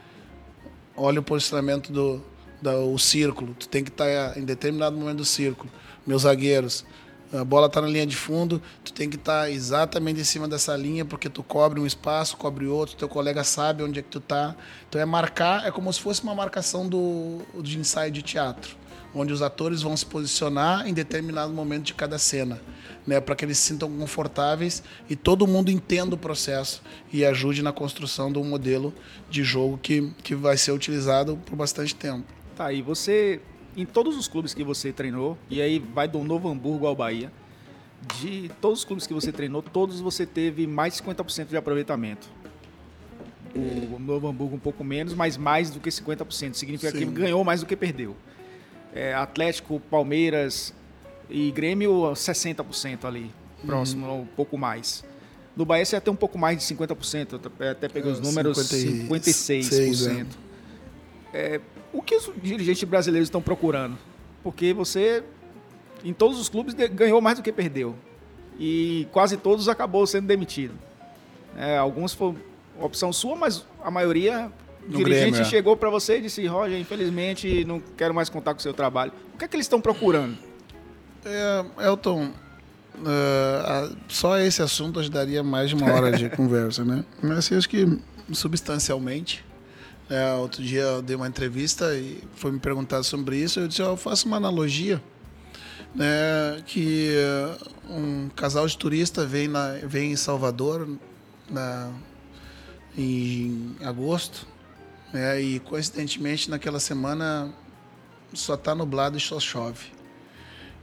olha 0.95 1.19
o 1.19 1.23
posicionamento 1.23 1.91
do, 1.91 2.21
do 2.61 2.97
círculo. 2.97 3.55
Tu 3.57 3.67
tem 3.67 3.83
que 3.83 3.89
estar 3.89 4.33
tá 4.33 4.39
em 4.39 4.43
determinado 4.43 4.97
momento 4.97 5.17
do 5.17 5.25
círculo. 5.25 5.71
Meus 6.05 6.23
zagueiros, 6.23 6.85
a 7.33 7.45
bola 7.45 7.67
está 7.67 7.79
na 7.79 7.87
linha 7.87 8.05
de 8.05 8.15
fundo, 8.15 8.61
tu 8.83 8.91
tem 8.91 9.09
que 9.09 9.15
estar 9.15 9.43
tá 9.43 9.49
exatamente 9.49 10.19
em 10.19 10.23
cima 10.23 10.47
dessa 10.47 10.75
linha, 10.75 11.05
porque 11.05 11.29
tu 11.29 11.41
cobre 11.41 11.79
um 11.79 11.85
espaço, 11.85 12.35
cobre 12.35 12.65
outro, 12.65 12.95
teu 12.97 13.07
colega 13.07 13.43
sabe 13.43 13.83
onde 13.83 13.99
é 13.99 14.03
que 14.03 14.09
tu 14.09 14.17
está. 14.17 14.55
Então 14.89 14.99
é 14.99 15.05
marcar, 15.05 15.65
é 15.65 15.71
como 15.71 15.91
se 15.93 16.01
fosse 16.01 16.21
uma 16.23 16.35
marcação 16.35 16.87
do, 16.87 17.39
de 17.61 17.79
ensaio 17.79 18.11
de 18.11 18.21
teatro, 18.21 18.75
onde 19.13 19.33
os 19.33 19.41
atores 19.41 19.81
vão 19.81 19.95
se 19.95 20.05
posicionar 20.05 20.87
em 20.87 20.93
determinado 20.93 21.51
momento 21.53 21.83
de 21.83 21.93
cada 21.93 22.17
cena 22.17 22.61
né, 23.05 23.19
para 23.19 23.35
que 23.35 23.45
eles 23.45 23.57
se 23.57 23.67
sintam 23.67 23.91
confortáveis 23.97 24.83
e 25.09 25.15
todo 25.15 25.47
mundo 25.47 25.71
entenda 25.71 26.15
o 26.15 26.17
processo 26.17 26.81
e 27.11 27.25
ajude 27.25 27.61
na 27.61 27.71
construção 27.71 28.31
de 28.31 28.39
um 28.39 28.43
modelo 28.43 28.93
de 29.29 29.43
jogo 29.43 29.77
que, 29.77 30.11
que 30.23 30.35
vai 30.35 30.57
ser 30.57 30.71
utilizado 30.71 31.37
por 31.45 31.55
bastante 31.55 31.95
tempo. 31.95 32.25
Tá, 32.55 32.71
e 32.71 32.81
você, 32.81 33.41
em 33.75 33.85
todos 33.85 34.15
os 34.17 34.27
clubes 34.27 34.53
que 34.53 34.63
você 34.63 34.91
treinou, 34.91 35.37
e 35.49 35.61
aí 35.61 35.79
vai 35.79 36.07
do 36.07 36.23
Novo 36.23 36.49
Hamburgo 36.49 36.85
ao 36.85 36.95
Bahia, 36.95 37.31
de 38.19 38.49
todos 38.59 38.79
os 38.79 38.85
clubes 38.85 39.05
que 39.05 39.13
você 39.13 39.31
treinou, 39.31 39.61
todos 39.61 39.99
você 39.99 40.25
teve 40.25 40.65
mais 40.65 40.95
de 40.95 41.03
50% 41.03 41.47
de 41.47 41.57
aproveitamento. 41.57 42.29
O 43.53 43.99
Novo 43.99 44.27
Hamburgo 44.27 44.55
um 44.55 44.59
pouco 44.59 44.83
menos, 44.83 45.13
mas 45.13 45.35
mais 45.35 45.69
do 45.69 45.79
que 45.79 45.89
50%. 45.89 46.53
Significa 46.53 46.91
Sim. 46.91 46.99
que 46.99 47.05
ganhou 47.05 47.43
mais 47.43 47.59
do 47.59 47.65
que 47.65 47.75
perdeu. 47.75 48.15
É, 48.93 49.13
Atlético, 49.13 49.79
Palmeiras, 49.79 50.73
e 51.31 51.49
Grêmio, 51.51 52.11
60% 52.13 53.05
ali, 53.05 53.31
próximo, 53.65 54.05
uhum. 54.05 54.21
um 54.21 54.25
pouco 54.25 54.57
mais. 54.57 55.03
No 55.55 55.65
Bahia 55.65 55.85
você 55.85 55.95
ia 55.95 56.01
ter 56.01 56.09
um 56.09 56.15
pouco 56.15 56.37
mais 56.37 56.57
de 56.57 56.75
50%, 56.75 57.51
até 57.71 57.87
peguei 57.87 58.11
os 58.11 58.19
é, 58.19 58.21
números, 58.21 58.57
56%. 58.57 59.09
56%. 59.09 60.25
É. 61.33 61.55
é, 61.55 61.61
o 61.93 62.01
que 62.01 62.15
os 62.15 62.31
dirigentes 62.41 62.83
brasileiros 62.83 63.27
estão 63.27 63.41
procurando? 63.41 63.97
Porque 64.43 64.73
você, 64.73 65.23
em 66.03 66.13
todos 66.13 66.39
os 66.39 66.49
clubes, 66.49 66.73
ganhou 66.73 67.21
mais 67.21 67.37
do 67.37 67.43
que 67.43 67.51
perdeu. 67.51 67.95
E 68.59 69.07
quase 69.11 69.37
todos 69.37 69.69
acabou 69.69 70.05
sendo 70.05 70.27
demitido. 70.27 70.73
É, 71.57 71.77
alguns 71.77 72.13
foi 72.13 72.35
opção 72.79 73.11
sua, 73.11 73.35
mas 73.35 73.65
a 73.83 73.91
maioria 73.91 74.51
o 74.87 74.97
dirigente 74.97 75.31
Grêmio, 75.31 75.41
é. 75.41 75.45
chegou 75.45 75.77
para 75.77 75.89
você 75.89 76.17
e 76.17 76.21
disse: 76.21 76.45
Roger, 76.45 76.79
infelizmente 76.79 77.63
não 77.65 77.81
quero 77.97 78.13
mais 78.13 78.29
contar 78.29 78.53
com 78.53 78.59
o 78.59 78.63
seu 78.63 78.73
trabalho. 78.73 79.11
O 79.33 79.37
que 79.37 79.45
é 79.45 79.47
que 79.47 79.55
eles 79.55 79.65
estão 79.65 79.81
procurando? 79.81 80.37
É, 81.23 81.87
Elton, 81.87 82.31
uh, 82.97 83.95
só 84.07 84.39
esse 84.39 84.61
assunto 84.61 84.99
ajudaria 84.99 85.43
mais 85.43 85.69
de 85.69 85.75
uma 85.75 85.91
hora 85.91 86.11
de 86.11 86.29
conversa, 86.35 86.83
né? 86.83 87.05
Mas 87.21 87.39
assim, 87.39 87.55
acho 87.55 87.69
que 87.69 87.99
substancialmente. 88.31 89.45
É, 90.09 90.33
outro 90.33 90.61
dia 90.61 90.81
eu 90.81 91.01
dei 91.01 91.15
uma 91.15 91.27
entrevista 91.27 91.95
e 91.95 92.21
foi 92.35 92.51
me 92.51 92.59
perguntar 92.59 93.03
sobre 93.03 93.37
isso. 93.37 93.59
Eu 93.59 93.67
disse: 93.67 93.81
eu 93.81 93.95
faço 93.95 94.27
uma 94.27 94.37
analogia, 94.37 95.01
né? 95.95 96.61
Que 96.65 97.15
uh, 97.87 97.93
um 97.93 98.29
casal 98.35 98.67
de 98.67 98.77
turista 98.77 99.25
vem, 99.25 99.47
na, 99.47 99.73
vem 99.83 100.11
em 100.11 100.15
Salvador 100.15 100.87
na, 101.49 101.91
em 102.97 103.75
agosto, 103.83 104.47
né? 105.13 105.41
E 105.41 105.59
coincidentemente 105.59 106.49
naquela 106.49 106.79
semana 106.79 107.53
só 108.33 108.55
está 108.55 108.73
nublado 108.73 109.17
e 109.17 109.21
só 109.21 109.39
chove. 109.39 109.91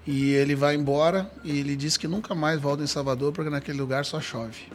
E 0.06 0.32
ele 0.32 0.54
vai 0.54 0.74
embora 0.74 1.30
e 1.44 1.58
ele 1.58 1.76
diz 1.76 1.96
que 1.96 2.08
nunca 2.08 2.34
mais 2.34 2.60
volta 2.60 2.82
em 2.82 2.86
Salvador 2.86 3.32
porque 3.32 3.50
naquele 3.50 3.78
lugar 3.78 4.04
só 4.04 4.20
chove. 4.20 4.68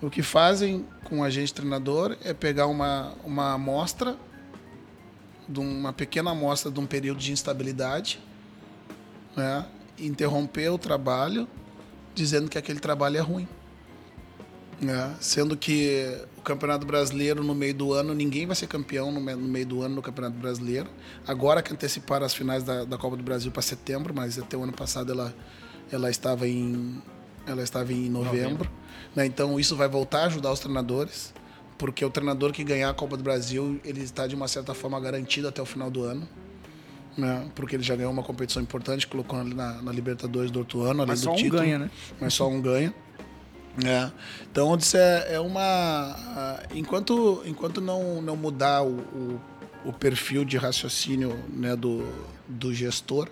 O 0.00 0.08
que 0.08 0.22
fazem 0.22 0.86
com 1.04 1.22
a 1.22 1.28
gente 1.28 1.52
treinador 1.52 2.16
é 2.24 2.32
pegar 2.32 2.66
uma, 2.66 3.12
uma 3.24 3.52
amostra, 3.52 4.16
de 5.48 5.60
uma 5.60 5.92
pequena 5.92 6.30
amostra 6.30 6.70
de 6.70 6.80
um 6.80 6.86
período 6.86 7.18
de 7.18 7.32
instabilidade, 7.32 8.20
né? 9.36 9.66
interromper 9.98 10.70
o 10.70 10.78
trabalho 10.78 11.46
dizendo 12.14 12.48
que 12.48 12.56
aquele 12.56 12.80
trabalho 12.80 13.16
é 13.16 13.20
ruim. 13.20 13.48
Né? 14.80 15.14
Sendo 15.20 15.56
que 15.56 16.16
o 16.38 16.42
Campeonato 16.42 16.86
Brasileiro 16.86 17.44
no 17.44 17.54
meio 17.54 17.74
do 17.74 17.92
ano, 17.92 18.14
ninguém 18.14 18.46
vai 18.46 18.56
ser 18.56 18.66
campeão 18.66 19.12
no 19.12 19.20
meio 19.20 19.66
do 19.66 19.82
ano 19.82 19.96
no 19.96 20.02
Campeonato 20.02 20.38
Brasileiro. 20.38 20.88
Agora 21.26 21.62
que 21.62 21.72
anteciparam 21.72 22.24
as 22.24 22.32
finais 22.32 22.64
da, 22.64 22.84
da 22.84 22.96
Copa 22.96 23.16
do 23.16 23.22
Brasil 23.22 23.50
para 23.52 23.60
setembro, 23.60 24.14
mas 24.14 24.38
até 24.38 24.56
o 24.56 24.62
ano 24.62 24.72
passado 24.72 25.12
ela, 25.12 25.34
ela 25.92 26.10
estava 26.10 26.48
em 26.48 27.00
ela 27.46 27.62
estava 27.62 27.92
em 27.92 28.08
novembro. 28.08 28.42
novembro. 28.42 28.70
Né? 29.14 29.26
Então 29.26 29.58
isso 29.60 29.76
vai 29.76 29.88
voltar 29.88 30.22
a 30.22 30.26
ajudar 30.26 30.52
os 30.52 30.60
treinadores, 30.60 31.34
porque 31.76 32.04
o 32.04 32.10
treinador 32.10 32.52
que 32.52 32.64
ganhar 32.64 32.88
a 32.90 32.94
Copa 32.94 33.16
do 33.16 33.22
Brasil 33.22 33.80
ele 33.84 34.02
está 34.02 34.26
de 34.26 34.34
uma 34.34 34.48
certa 34.48 34.72
forma 34.72 34.98
garantido 34.98 35.48
até 35.48 35.60
o 35.60 35.66
final 35.66 35.90
do 35.90 36.04
ano. 36.04 36.26
Né? 37.18 37.50
Porque 37.54 37.76
ele 37.76 37.82
já 37.82 37.96
ganhou 37.96 38.12
uma 38.12 38.22
competição 38.22 38.62
importante, 38.62 39.06
colocou 39.06 39.38
ali 39.38 39.52
na, 39.52 39.82
na 39.82 39.92
Libertadores 39.92 40.50
do 40.50 40.60
outro 40.60 40.82
ano, 40.82 41.02
além 41.02 41.08
Mas 41.08 41.20
do 41.20 41.24
só 41.24 41.34
título. 41.34 41.56
um 41.56 41.64
ganha, 41.64 41.78
né? 41.78 41.90
Mas 42.18 42.34
só 42.34 42.48
um 42.48 42.62
ganha. 42.62 42.94
É. 43.84 44.10
Então, 44.50 44.76
isso 44.76 44.96
é, 44.96 45.34
é 45.34 45.40
uma. 45.40 46.60
Enquanto, 46.74 47.42
enquanto 47.46 47.80
não, 47.80 48.20
não 48.20 48.36
mudar 48.36 48.82
o, 48.82 48.98
o, 48.98 49.40
o 49.84 49.92
perfil 49.92 50.44
de 50.44 50.56
raciocínio 50.56 51.38
né, 51.48 51.76
do, 51.76 52.04
do 52.48 52.74
gestor, 52.74 53.28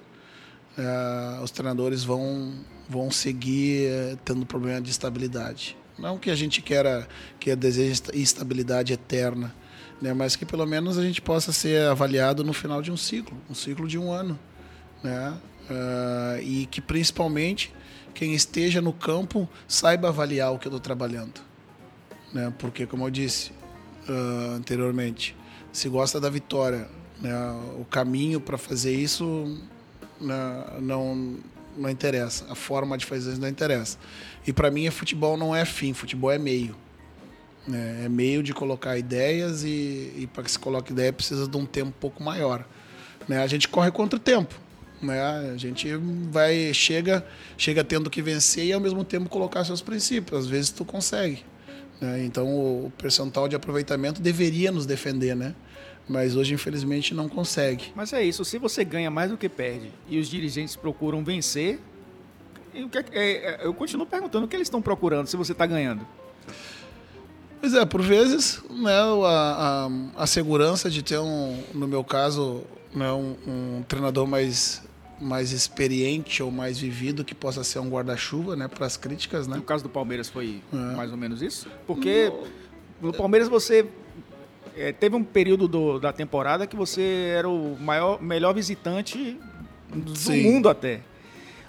é, 0.77 1.43
os 1.43 1.51
treinadores 1.51 2.05
vão, 2.05 2.55
vão 2.89 3.11
seguir 3.11 3.87
é, 3.87 4.17
tendo 4.25 4.47
problema 4.47 4.81
de 4.81 4.91
estabilidade. 4.91 5.77
Não 5.99 6.17
que 6.17 6.31
a 6.31 6.37
gente 6.37 6.63
queira 6.63 7.09
que 7.41 7.55
deseje 7.57 8.01
estabilidade 8.15 8.93
eterna, 8.93 9.53
né, 10.01 10.15
mas 10.15 10.37
que 10.37 10.47
pelo 10.47 10.65
menos 10.65 10.97
a 10.97 11.03
gente 11.03 11.21
possa 11.21 11.53
ser 11.53 11.89
avaliado 11.89 12.45
no 12.45 12.53
final 12.53 12.81
de 12.81 12.93
um 12.93 12.97
ciclo, 12.97 13.37
um 13.51 13.55
ciclo 13.55 13.89
de 13.89 13.99
um 13.99 14.13
ano. 14.13 14.39
Né? 15.03 15.37
Uh, 15.69 16.43
e 16.43 16.67
que 16.67 16.81
principalmente 16.81 17.73
quem 18.15 18.35
esteja 18.35 18.81
no 18.81 18.93
campo 18.93 19.49
saiba 19.67 20.09
avaliar 20.09 20.53
o 20.53 20.59
que 20.59 20.67
eu 20.67 20.71
estou 20.71 20.81
trabalhando. 20.81 21.41
Né? 22.33 22.53
Porque, 22.59 22.87
como 22.87 23.07
eu 23.07 23.11
disse 23.11 23.53
uh, 24.09 24.55
anteriormente, 24.55 25.37
se 25.73 25.89
gosta 25.89 26.21
da 26.21 26.29
vitória, 26.29 26.89
né? 27.21 27.33
o 27.79 27.85
caminho 27.85 28.41
para 28.41 28.59
fazer 28.59 28.93
isso 28.93 29.59
né? 30.21 30.65
não, 30.81 31.37
não 31.77 31.91
interessa, 31.91 32.47
a 32.51 32.55
forma 32.55 32.99
de 32.99 33.07
fazer 33.07 33.33
isso 33.33 33.41
não 33.41 33.49
interessa. 33.49 33.99
E 34.47 34.53
para 34.53 34.71
mim, 34.71 34.91
futebol 34.91 35.37
não 35.37 35.55
é 35.55 35.65
fim, 35.65 35.93
futebol 35.93 36.31
é 36.31 36.39
meio. 36.39 36.75
Né? 37.67 38.03
É 38.05 38.09
meio 38.09 38.43
de 38.43 38.53
colocar 38.53 38.97
ideias 38.99 39.63
e, 39.63 40.13
e 40.17 40.29
para 40.33 40.43
que 40.43 40.51
se 40.51 40.59
coloque 40.59 40.93
ideia 40.93 41.13
precisa 41.13 41.47
de 41.47 41.57
um 41.57 41.67
tempo 41.67 41.89
um 41.89 42.01
pouco 42.01 42.23
maior. 42.23 42.67
Né? 43.29 43.43
A 43.43 43.47
gente 43.47 43.69
corre 43.69 43.91
contra 43.91 44.17
o 44.17 44.21
tempo. 44.21 44.55
Né? 45.01 45.21
A 45.21 45.57
gente 45.57 45.89
vai 46.31 46.73
chega 46.75 47.25
chega 47.57 47.85
tendo 47.85 48.11
que 48.11 48.21
vencer 48.21 48.65
e 48.67 48.73
ao 48.73 48.81
mesmo 48.81 49.05
tempo 49.05 49.29
colocar 49.29 49.65
seus 49.65 49.81
princípios. 49.81 50.41
Às 50.41 50.47
vezes 50.47 50.71
tu 50.71 50.85
consegue. 50.85 51.45
Né? 52.01 52.25
Então 52.25 52.47
o 52.49 52.93
percentual 52.97 53.49
de 53.49 53.57
aproveitamento 53.57 54.21
deveria 54.21 54.71
nos 54.71 54.87
defender, 54.87 55.35
né? 55.35 55.55
Mas 56.09 56.35
hoje 56.35 56.55
infelizmente 56.55 57.15
não 57.15 57.29
consegue. 57.29 57.93
Mas 57.95 58.13
é 58.13 58.23
isso. 58.23 58.45
Se 58.45 58.59
você 58.59 58.85
ganha 58.85 59.11
mais 59.11 59.31
do 59.31 59.37
que 59.37 59.49
perde 59.49 59.93
e 60.09 60.19
os 60.19 60.29
dirigentes 60.29 60.75
procuram 60.75 61.23
vencer, 61.23 61.79
eu, 62.75 62.89
é 63.13 63.31
é, 63.31 63.67
eu 63.67 63.75
continuo 63.75 64.07
perguntando 64.07 64.47
o 64.47 64.49
que 64.49 64.57
eles 64.57 64.67
estão 64.67 64.81
procurando 64.81 65.27
se 65.27 65.37
você 65.37 65.53
está 65.53 65.67
ganhando. 65.67 66.07
Pois 67.61 67.75
é, 67.75 67.85
por 67.85 68.01
vezes, 68.01 68.63
né, 68.71 68.93
a, 68.93 69.89
a, 70.17 70.23
a, 70.23 70.27
segurança 70.27 70.89
de 70.89 71.03
ter 71.03 71.19
um, 71.19 71.61
no 71.75 71.89
meu 71.89 72.05
caso, 72.05 72.63
né, 72.95 73.11
um, 73.11 73.37
um 73.47 73.83
treinador 73.83 74.29
mais 74.29 74.88
mais 75.21 75.53
experiente 75.53 76.43
ou 76.43 76.51
mais 76.51 76.79
vivido 76.79 77.25
que 77.25 77.35
possa 77.35 77.65
ser 77.65 77.79
um 77.79 77.89
guarda-chuva, 77.89 78.55
né, 78.55 78.69
para 78.69 78.87
as 78.87 78.97
críticas, 78.97 79.47
né? 79.47 79.57
No 79.57 79.63
caso 79.63 79.83
do 79.83 79.91
Palmeiras 79.91 80.29
foi 80.29 80.63
é. 80.73 80.77
mais 80.77 81.11
ou 81.11 81.17
menos 81.17 81.43
isso, 81.43 81.69
porque 81.87 82.33
no 83.01 83.13
Palmeiras 83.13 83.49
você 83.49 83.87
é, 84.77 84.93
teve 84.93 85.17
um 85.17 85.25
período 85.25 85.67
do, 85.67 85.99
da 85.99 86.13
temporada 86.13 86.67
que 86.67 86.77
você 86.77 87.33
era 87.37 87.49
o 87.49 87.77
maior, 87.81 88.23
melhor 88.23 88.55
visitante 88.55 89.37
do 89.93 90.15
Sim. 90.17 90.43
mundo 90.43 90.69
até. 90.69 91.01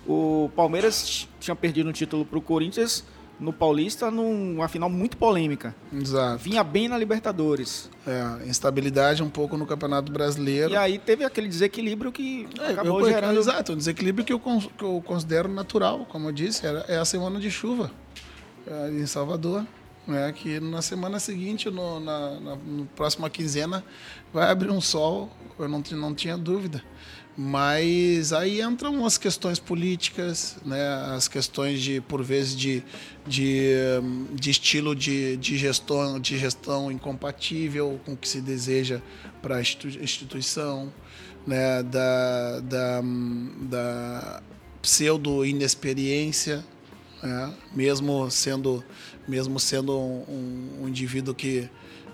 O 0.08 0.50
Palmeiras 0.56 1.28
tinha 1.40 1.56
perdido 1.56 1.90
um 1.90 1.92
título 1.92 2.26
para 2.26 2.38
o 2.38 2.42
Corinthians 2.42 3.04
no 3.40 3.54
Paulista 3.54 4.12
numa 4.12 4.68
final 4.68 4.90
muito 4.90 5.16
polêmica. 5.18 5.74
Exato. 5.94 6.44
Vinha 6.44 6.64
bem 6.64 6.88
na 6.88 6.98
Libertadores. 6.98 7.90
É, 8.06 8.48
instabilidade 8.48 9.24
um 9.24 9.30
pouco 9.30 9.58
no 9.58 9.66
Campeonato 9.66 10.12
Brasileiro. 10.12 10.72
E 10.72 10.76
aí 10.76 11.00
teve 11.00 11.24
aquele 11.24 11.48
desequilíbrio 11.48 12.12
que 12.12 12.48
é, 12.60 12.72
acabou 12.72 13.02
eu, 13.02 13.10
gerando... 13.10 13.40
Exato, 13.40 13.74
um 13.74 13.78
desequilíbrio 13.78 14.26
que 14.26 14.34
eu, 14.34 14.40
que 14.40 14.84
eu 14.84 15.02
considero 15.06 15.48
natural, 15.48 16.06
como 16.10 16.28
eu 16.28 16.32
disse, 16.32 16.66
era, 16.66 16.80
é 16.88 16.98
a 16.98 17.06
semana 17.06 17.40
de 17.40 17.50
chuva 17.50 17.92
é, 18.68 18.90
em 18.90 19.06
Salvador. 19.06 19.66
É, 20.08 20.32
que 20.32 20.60
na 20.60 20.82
semana 20.82 21.20
seguinte, 21.20 21.70
no, 21.70 22.00
na, 22.00 22.40
na 22.40 22.56
no 22.56 22.86
próxima 22.96 23.30
quinzena, 23.30 23.84
vai 24.34 24.50
abrir 24.50 24.72
um 24.72 24.82
sol, 24.82 25.30
eu 25.60 25.68
não, 25.68 25.84
não 25.92 26.16
tinha 26.16 26.36
dúvida. 26.36 26.84
Mas 27.42 28.34
aí 28.34 28.62
entram 28.62 29.06
as 29.06 29.18
questões 29.18 29.60
políticas, 29.60 30.58
né, 30.66 30.86
as 31.16 31.30
questões 31.30 31.80
de, 31.80 32.02
por 32.02 32.22
vezes, 32.22 32.54
de, 32.54 32.84
de, 33.26 33.72
de 34.34 34.52
estilo 34.52 34.94
de, 34.94 35.38
de, 35.38 35.58
gestão, 35.58 36.20
de 36.20 36.38
gestão 36.38 36.92
incompatível 36.92 37.98
com 38.06 38.12
o 38.12 38.18
que 38.18 38.28
se 38.28 38.42
deseja 38.42 39.00
para 39.42 39.56
a 39.56 39.62
instituição, 39.62 40.92
né, 41.48 41.82
da, 41.82 42.60
da, 42.60 43.02
da 43.62 44.44
pseudo-inexperiência, 44.82 46.62
né, 47.24 47.54
mesmo 47.74 48.30
sendo, 48.30 48.84
mesmo 49.26 49.62
sendo 49.62 49.98
um, 49.98 50.82
um 50.82 50.90
indivíduo 50.90 51.34
que 51.34 51.70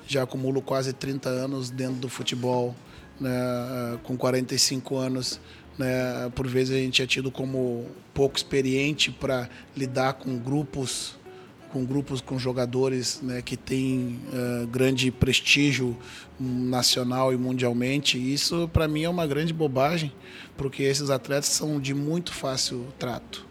já 0.07 0.21
acumula 0.21 0.61
quase 0.61 0.93
30 0.93 1.29
anos 1.29 1.71
dentro 1.71 1.95
do 1.95 2.09
futebol 2.09 2.75
né, 3.19 3.99
com 4.03 4.17
45 4.17 4.97
anos, 4.97 5.39
né, 5.77 6.31
por 6.33 6.47
vezes 6.47 6.75
a 6.75 6.79
gente 6.79 7.01
é 7.01 7.07
tido 7.07 7.31
como 7.31 7.85
pouco 8.13 8.37
experiente 8.37 9.11
para 9.11 9.49
lidar 9.75 10.13
com 10.13 10.37
grupos 10.37 11.15
com 11.75 11.83
grupos 11.83 12.21
com 12.21 12.39
jogadores 12.39 13.19
né, 13.21 13.41
que 13.41 13.57
têm 13.57 14.21
uh, 14.31 14.65
grande 14.67 15.11
prestígio 15.11 15.97
nacional 16.39 17.33
e 17.33 17.37
mundialmente. 17.37 18.17
Isso 18.17 18.69
para 18.71 18.87
mim 18.87 19.03
é 19.03 19.09
uma 19.09 19.27
grande 19.27 19.53
bobagem, 19.53 20.09
porque 20.55 20.83
esses 20.83 21.09
atletas 21.09 21.49
são 21.49 21.77
de 21.77 21.93
muito 21.93 22.31
fácil 22.31 22.87
trato, 22.97 23.45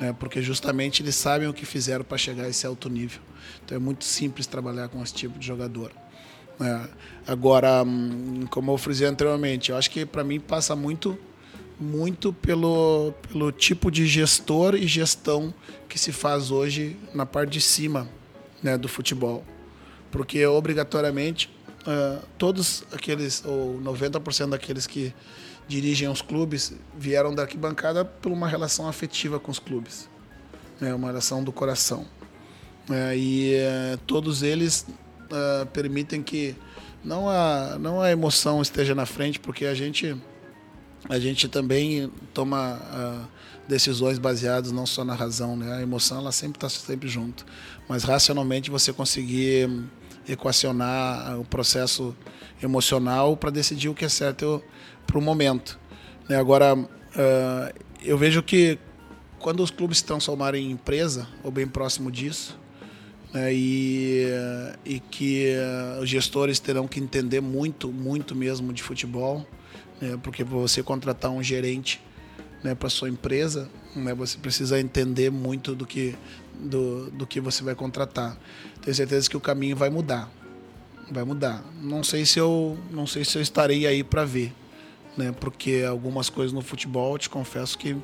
né, 0.00 0.12
porque 0.18 0.42
justamente 0.42 1.04
eles 1.04 1.14
sabem 1.14 1.46
o 1.46 1.54
que 1.54 1.64
fizeram 1.64 2.04
para 2.04 2.18
chegar 2.18 2.46
a 2.46 2.48
esse 2.48 2.66
alto 2.66 2.90
nível. 2.90 3.20
Então 3.64 3.76
é 3.76 3.78
muito 3.78 4.04
simples 4.04 4.44
trabalhar 4.44 4.88
com 4.88 5.00
esse 5.00 5.14
tipo 5.14 5.38
de 5.38 5.46
jogador. 5.46 6.01
É. 6.62 6.88
Agora, 7.26 7.82
hum, 7.82 8.46
como 8.50 8.72
eu 8.72 8.78
frisei 8.78 9.06
anteriormente, 9.06 9.70
eu 9.70 9.76
acho 9.76 9.90
que 9.90 10.04
para 10.04 10.24
mim 10.24 10.40
passa 10.40 10.74
muito 10.74 11.18
muito 11.82 12.32
pelo, 12.32 13.12
pelo 13.28 13.50
tipo 13.50 13.90
de 13.90 14.06
gestor 14.06 14.74
e 14.76 14.86
gestão 14.86 15.52
que 15.88 15.98
se 15.98 16.12
faz 16.12 16.50
hoje 16.50 16.96
na 17.12 17.26
parte 17.26 17.50
de 17.50 17.60
cima 17.60 18.08
né, 18.62 18.78
do 18.78 18.88
futebol. 18.88 19.44
Porque 20.10 20.46
obrigatoriamente 20.46 21.50
uh, 21.80 22.24
todos 22.38 22.84
aqueles, 22.92 23.44
ou 23.44 23.80
90% 23.80 24.50
daqueles 24.50 24.86
que 24.86 25.12
dirigem 25.66 26.08
os 26.08 26.22
clubes 26.22 26.72
vieram 26.96 27.34
da 27.34 27.42
arquibancada 27.42 28.04
por 28.04 28.30
uma 28.30 28.46
relação 28.46 28.86
afetiva 28.86 29.40
com 29.40 29.50
os 29.50 29.58
clubes, 29.58 30.08
né, 30.80 30.94
uma 30.94 31.08
relação 31.08 31.42
do 31.42 31.50
coração. 31.50 32.06
Uh, 32.88 33.14
e 33.14 33.54
todos 34.06 34.42
eles 34.42 34.86
uh, 35.32 35.66
permitem 35.66 36.22
que 36.22 36.54
não 37.04 37.28
a, 37.28 37.76
não 37.80 38.00
a 38.00 38.10
emoção 38.10 38.62
esteja 38.62 38.94
na 38.94 39.06
frente, 39.06 39.40
porque 39.40 39.66
a 39.66 39.74
gente, 39.74 40.16
a 41.08 41.18
gente 41.18 41.48
também 41.48 42.10
toma 42.32 42.76
uh, 42.76 43.28
decisões 43.66 44.18
baseadas 44.18 44.70
não 44.70 44.86
só 44.86 45.04
na 45.04 45.14
razão, 45.14 45.56
né? 45.56 45.78
A 45.78 45.82
emoção 45.82 46.18
ela 46.18 46.32
sempre 46.32 46.58
está 46.58 46.68
sempre 46.68 47.08
junto, 47.08 47.44
mas 47.88 48.04
racionalmente 48.04 48.70
você 48.70 48.92
conseguir 48.92 49.68
equacionar 50.28 51.38
o 51.40 51.44
processo 51.44 52.14
emocional 52.62 53.36
para 53.36 53.50
decidir 53.50 53.88
o 53.88 53.94
que 53.94 54.04
é 54.04 54.08
certo 54.08 54.62
para 55.06 55.18
o 55.18 55.22
momento. 55.22 55.78
Né? 56.28 56.36
Agora, 56.36 56.76
uh, 56.76 57.80
eu 58.00 58.16
vejo 58.16 58.42
que 58.42 58.78
quando 59.38 59.60
os 59.60 59.70
clubes 59.70 59.98
se 59.98 60.04
transformarem 60.04 60.66
em 60.66 60.70
empresa 60.70 61.26
ou 61.42 61.50
bem 61.50 61.66
próximo 61.66 62.10
disso, 62.10 62.56
né, 63.32 63.52
e, 63.52 64.26
e 64.84 65.00
que 65.00 65.54
uh, 65.96 66.02
os 66.02 66.08
gestores 66.08 66.60
terão 66.60 66.86
que 66.86 67.00
entender 67.00 67.40
muito, 67.40 67.90
muito 67.90 68.34
mesmo 68.34 68.72
de 68.72 68.82
futebol, 68.82 69.46
né, 70.00 70.18
porque 70.22 70.44
para 70.44 70.56
você 70.56 70.82
contratar 70.82 71.30
um 71.30 71.42
gerente 71.42 72.00
né, 72.62 72.74
para 72.74 72.88
sua 72.88 73.08
empresa, 73.08 73.68
né, 73.96 74.14
você 74.14 74.38
precisa 74.38 74.78
entender 74.78 75.30
muito 75.30 75.74
do 75.74 75.86
que 75.86 76.14
do, 76.58 77.10
do 77.10 77.26
que 77.26 77.40
você 77.40 77.64
vai 77.64 77.74
contratar. 77.74 78.38
Tenho 78.80 78.94
certeza 78.94 79.28
que 79.28 79.36
o 79.36 79.40
caminho 79.40 79.76
vai 79.76 79.90
mudar. 79.90 80.30
Vai 81.10 81.24
mudar. 81.24 81.64
Não 81.80 82.04
sei 82.04 82.24
se 82.24 82.38
eu, 82.38 82.78
não 82.90 83.06
sei 83.06 83.24
se 83.24 83.36
eu 83.36 83.42
estarei 83.42 83.86
aí 83.86 84.04
para 84.04 84.24
ver. 84.24 84.52
Né, 85.14 85.30
porque 85.38 85.84
algumas 85.86 86.30
coisas 86.30 86.54
no 86.54 86.62
futebol, 86.62 87.18
te 87.18 87.28
confesso 87.28 87.76
que 87.76 87.94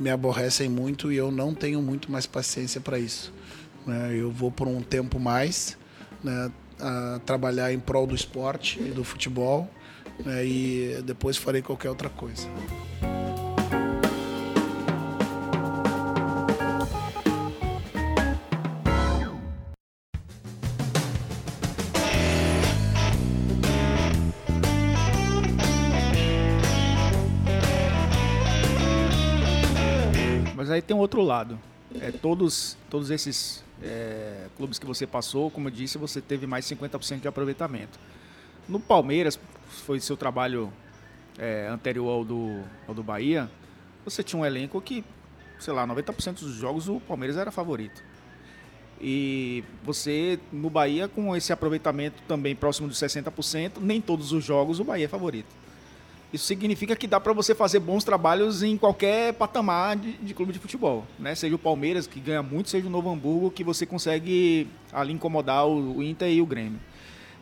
me 0.00 0.08
aborrecem 0.08 0.66
muito 0.66 1.12
e 1.12 1.16
eu 1.16 1.30
não 1.30 1.52
tenho 1.52 1.82
muito 1.82 2.10
mais 2.10 2.24
paciência 2.24 2.80
para 2.80 2.98
isso. 2.98 3.34
Né, 3.86 4.14
eu 4.14 4.30
vou 4.30 4.50
por 4.50 4.66
um 4.66 4.80
tempo 4.80 5.18
mais 5.20 5.76
né, 6.22 6.50
trabalhar 7.26 7.72
em 7.72 7.78
prol 7.78 8.06
do 8.06 8.14
esporte 8.14 8.80
e 8.80 8.90
do 8.90 9.04
futebol 9.04 9.68
né, 10.24 10.44
e 10.44 11.02
depois 11.04 11.36
farei 11.36 11.62
qualquer 11.62 11.88
outra 11.88 12.08
coisa. 12.08 12.48
Mas 30.54 30.70
aí 30.70 30.80
tem 30.80 30.96
um 30.96 31.00
outro 31.00 31.22
lado. 31.22 31.58
É, 32.00 32.10
todos, 32.10 32.76
todos 32.88 33.10
esses 33.10 33.63
é, 33.82 34.46
clubes 34.56 34.78
que 34.78 34.86
você 34.86 35.06
passou, 35.06 35.50
como 35.50 35.68
eu 35.68 35.72
disse, 35.72 35.98
você 35.98 36.20
teve 36.20 36.46
mais 36.46 36.64
50% 36.66 37.20
de 37.20 37.28
aproveitamento. 37.28 37.98
No 38.68 38.80
Palmeiras, 38.80 39.38
foi 39.68 40.00
seu 40.00 40.16
trabalho 40.16 40.72
é, 41.38 41.68
anterior 41.68 42.08
ao 42.08 42.24
do, 42.24 42.62
ao 42.86 42.94
do 42.94 43.02
Bahia, 43.02 43.50
você 44.04 44.22
tinha 44.22 44.40
um 44.40 44.44
elenco 44.44 44.80
que, 44.80 45.04
sei 45.58 45.72
lá, 45.72 45.86
90% 45.86 46.40
dos 46.40 46.54
jogos 46.54 46.88
o 46.88 47.00
Palmeiras 47.00 47.36
era 47.36 47.50
favorito. 47.50 48.02
E 49.00 49.64
você, 49.82 50.38
no 50.52 50.70
Bahia, 50.70 51.08
com 51.08 51.34
esse 51.36 51.52
aproveitamento 51.52 52.22
também 52.28 52.54
próximo 52.54 52.88
dos 52.88 52.98
60%, 52.98 53.78
nem 53.80 54.00
todos 54.00 54.32
os 54.32 54.44
jogos 54.44 54.80
o 54.80 54.84
Bahia 54.84 55.06
é 55.06 55.08
favorito. 55.08 55.48
Isso 56.34 56.46
significa 56.46 56.96
que 56.96 57.06
dá 57.06 57.20
para 57.20 57.32
você 57.32 57.54
fazer 57.54 57.78
bons 57.78 58.02
trabalhos 58.02 58.64
em 58.64 58.76
qualquer 58.76 59.34
patamar 59.34 59.94
de, 59.94 60.14
de, 60.14 60.34
clube 60.34 60.52
de 60.52 60.58
futebol, 60.58 61.06
né? 61.16 61.32
Seja 61.36 61.54
o 61.54 61.58
Palmeiras 61.58 62.08
que 62.08 62.18
ganha 62.18 62.42
muito, 62.42 62.70
seja 62.70 62.88
o 62.88 62.90
Novo 62.90 63.08
Hamburgo 63.08 63.52
que 63.52 63.62
você 63.62 63.86
consegue 63.86 64.66
ali 64.92 65.12
incomodar 65.12 65.64
o, 65.64 65.98
o 65.98 66.02
Inter 66.02 66.28
e 66.28 66.42
o 66.42 66.46
Grêmio. 66.46 66.80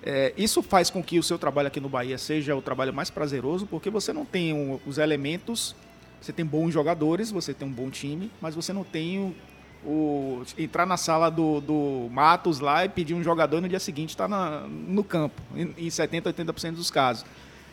É, 0.03 0.35
isso 0.37 0.63
faz 0.63 0.91
com 0.91 1.03
que 1.03 1.19
o 1.19 1.23
seu 1.23 1.39
trabalho 1.39 1.69
aqui 1.69 1.81
no 1.81 1.89
Bahia 1.89 2.19
seja 2.19 2.55
o 2.55 2.61
trabalho 2.61 2.93
mais 2.93 3.09
prazeroso, 3.09 3.67
porque 3.67 3.89
você 3.89 4.13
não 4.13 4.27
tem 4.27 4.53
um, 4.53 4.79
os 4.87 4.99
elementos, 4.99 5.75
você 6.21 6.31
tem 6.31 6.45
bons 6.45 6.71
jogadores, 6.71 7.31
você 7.31 7.55
tem 7.55 7.67
um 7.67 7.73
bom 7.73 7.89
time, 7.89 8.31
mas 8.43 8.55
você 8.55 8.75
não 8.75 8.85
tem 8.85 9.35
o, 9.83 9.89
o 9.89 10.43
entrar 10.59 10.85
na 10.85 10.99
sala 10.99 11.31
do, 11.31 11.63
do, 11.63 12.09
Matos 12.11 12.61
lá 12.61 12.85
e 12.85 12.91
pedir 12.91 13.15
um 13.15 13.23
jogador 13.23 13.63
no 13.63 13.71
dia 13.71 13.81
seguinte 13.81 14.11
está 14.11 14.29
no 14.29 15.03
campo, 15.03 15.41
em, 15.57 15.73
em 15.79 15.89
70%, 15.89 16.25
80% 16.25 16.73
dos 16.73 16.91
casos 16.91 17.25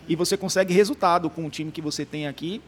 e 0.10 0.16
você 0.16 0.36
consegue 0.36 0.74
resultado 0.74 1.30
com 1.30 1.45
o 1.45 1.49
time 1.49 1.72
que 1.72 1.82
você 1.82 2.03
tem 2.03 2.28
aqui, 2.28 2.60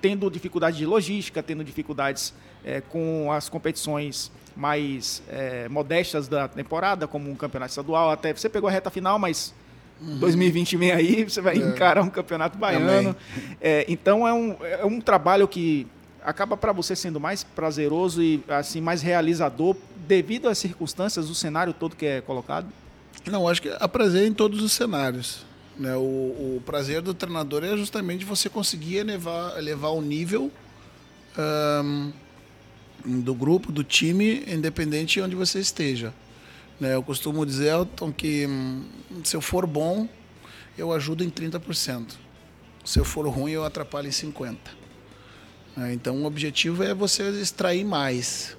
tendo 0.00 0.30
dificuldade 0.30 0.78
de 0.78 0.86
logística, 0.86 1.42
tendo 1.42 1.62
dificuldades 1.62 2.32
é, 2.64 2.80
com 2.80 3.30
as 3.30 3.50
competições 3.50 4.32
mais 4.56 5.22
é, 5.28 5.68
modestas 5.68 6.26
da 6.26 6.48
temporada, 6.48 7.06
como 7.06 7.30
um 7.30 7.36
campeonato 7.36 7.70
estadual. 7.70 8.10
Até 8.10 8.32
você 8.32 8.48
pegou 8.48 8.68
a 8.68 8.72
reta 8.72 8.90
final, 8.90 9.18
mas 9.18 9.54
uhum. 10.00 10.18
2020 10.18 10.76
vem 10.78 10.90
aí, 10.92 11.24
você 11.24 11.42
vai 11.42 11.56
é. 11.56 11.58
encarar 11.58 12.02
um 12.02 12.08
campeonato 12.08 12.56
baiano. 12.56 13.14
É, 13.60 13.84
então 13.88 14.26
é 14.26 14.32
um, 14.32 14.56
é 14.62 14.84
um 14.84 15.00
trabalho 15.00 15.46
que 15.46 15.86
acaba 16.24 16.56
para 16.56 16.72
você 16.72 16.96
sendo 16.96 17.20
mais 17.20 17.44
prazeroso 17.44 18.22
e 18.22 18.42
assim 18.48 18.80
mais 18.80 19.02
realizador 19.02 19.76
devido 20.08 20.48
às 20.48 20.58
circunstâncias, 20.58 21.30
o 21.30 21.34
cenário 21.34 21.72
todo 21.72 21.94
que 21.94 22.06
é 22.06 22.20
colocado. 22.20 22.66
Não, 23.26 23.46
acho 23.48 23.62
que 23.62 23.68
há 23.68 23.88
prazer 23.88 24.26
em 24.26 24.32
todos 24.32 24.62
os 24.62 24.72
cenários. 24.72 25.45
Né? 25.78 25.94
O, 25.96 26.00
o, 26.56 26.62
prazer 26.64 27.02
do 27.02 27.12
treinador 27.12 27.62
é 27.64 27.76
justamente 27.76 28.24
você 28.24 28.48
conseguir 28.48 28.96
elevar, 28.96 29.58
elevar 29.58 29.92
o 29.92 30.00
nível 30.00 30.50
um, 31.84 32.12
do 33.04 33.34
grupo, 33.34 33.70
do 33.70 33.84
time, 33.84 34.42
independente 34.46 35.14
de 35.14 35.22
onde 35.22 35.36
você 35.36 35.60
esteja. 35.60 36.14
Né? 36.80 36.94
Eu 36.94 37.02
costumo 37.02 37.44
dizer, 37.44 37.68
Elton, 37.68 38.12
que 38.12 38.46
hum, 38.46 38.84
se 39.22 39.36
eu 39.36 39.40
for 39.40 39.66
bom, 39.66 40.08
eu 40.78 40.92
ajudo 40.92 41.22
em 41.22 41.30
30%. 41.30 42.12
Se 42.84 42.98
eu 42.98 43.04
for 43.04 43.26
ruim, 43.28 43.52
eu 43.52 43.64
atrapalho 43.64 44.08
em 44.08 44.10
50%. 44.10 44.56
Né? 45.76 45.92
Então, 45.92 46.22
o 46.22 46.24
objetivo 46.24 46.82
é 46.82 46.94
você 46.94 47.28
extrair 47.40 47.84
mais. 47.84 48.56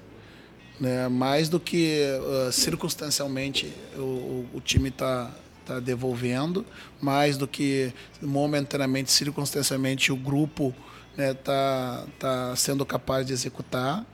Né? 0.80 1.08
Mais 1.08 1.50
do 1.50 1.60
que 1.60 2.00
uh, 2.20 2.52
circunstancialmente 2.52 3.74
o, 3.96 4.02
o, 4.02 4.50
o 4.56 4.62
time 4.62 4.90
está 4.90 5.32
está 5.68 5.80
devolvendo, 5.80 6.66
mais 7.02 7.38
do 7.38 7.48
que 7.48 7.94
momentaneamente, 8.22 9.12
circunstancialmente, 9.12 10.12
o 10.12 10.16
grupo 10.16 10.74
está 11.12 11.18
né, 11.18 11.34
tá, 11.34 12.06
tá 12.18 12.56
sendo 12.56 12.86
capaz 12.86 13.28
de 13.28 13.34
executar. 13.34 14.06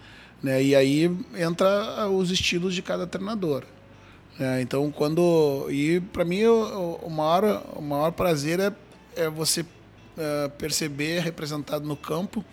Né, 0.41 0.61
e 0.61 0.75
aí 0.75 1.09
entra 1.35 2.09
os 2.09 2.31
estilos 2.31 2.73
de 2.73 2.81
cada 2.81 3.05
treinador. 3.05 3.63
Né, 4.37 4.61
então, 4.61 4.91
quando. 4.91 5.67
E 5.69 6.01
para 6.11 6.25
mim, 6.25 6.43
o, 6.45 6.99
o, 7.03 7.09
maior, 7.09 7.63
o 7.75 7.81
maior 7.81 8.11
prazer 8.11 8.59
é, 8.59 8.73
é 9.15 9.29
você 9.29 9.65
é, 10.17 10.47
perceber 10.57 11.19
representado 11.19 11.85
no 11.85 11.95
campo 11.95 12.43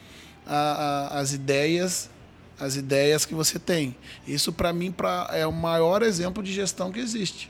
a, 0.47 0.57
a, 0.57 1.21
as 1.21 1.33
ideias 1.33 2.11
as 2.61 2.77
ideias 2.77 3.25
que 3.25 3.35
você 3.35 3.59
tem. 3.59 3.97
Isso, 4.29 4.53
para 4.53 4.71
mim, 4.71 4.93
pra, 4.93 5.31
é 5.33 5.47
o 5.47 5.53
maior 5.53 6.03
exemplo 6.03 6.43
de 6.43 6.53
gestão 6.53 6.93
que 6.93 7.01
existe. 7.01 7.50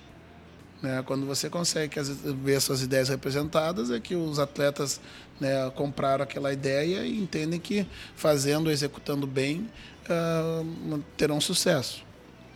Né? 0.83 1.03
Quando 1.07 1.26
você 1.26 1.51
consegue 1.51 2.01
ver 2.43 2.61
suas 2.61 2.83
ideias 2.83 3.09
representadas, 3.09 3.91
é 3.91 4.01
que 4.01 4.14
os 4.14 4.39
atletas 4.39 5.01
né, 5.39 5.70
compraram 5.74 6.24
aquela 6.24 6.53
ideia 6.53 7.05
e 7.05 7.18
entendem 7.18 7.61
que 7.61 7.87
fazendo, 8.14 8.70
executando 8.70 9.26
bem, 9.26 9.68
uh, 10.09 11.03
terão 11.16 11.41
sucesso. 11.41 12.05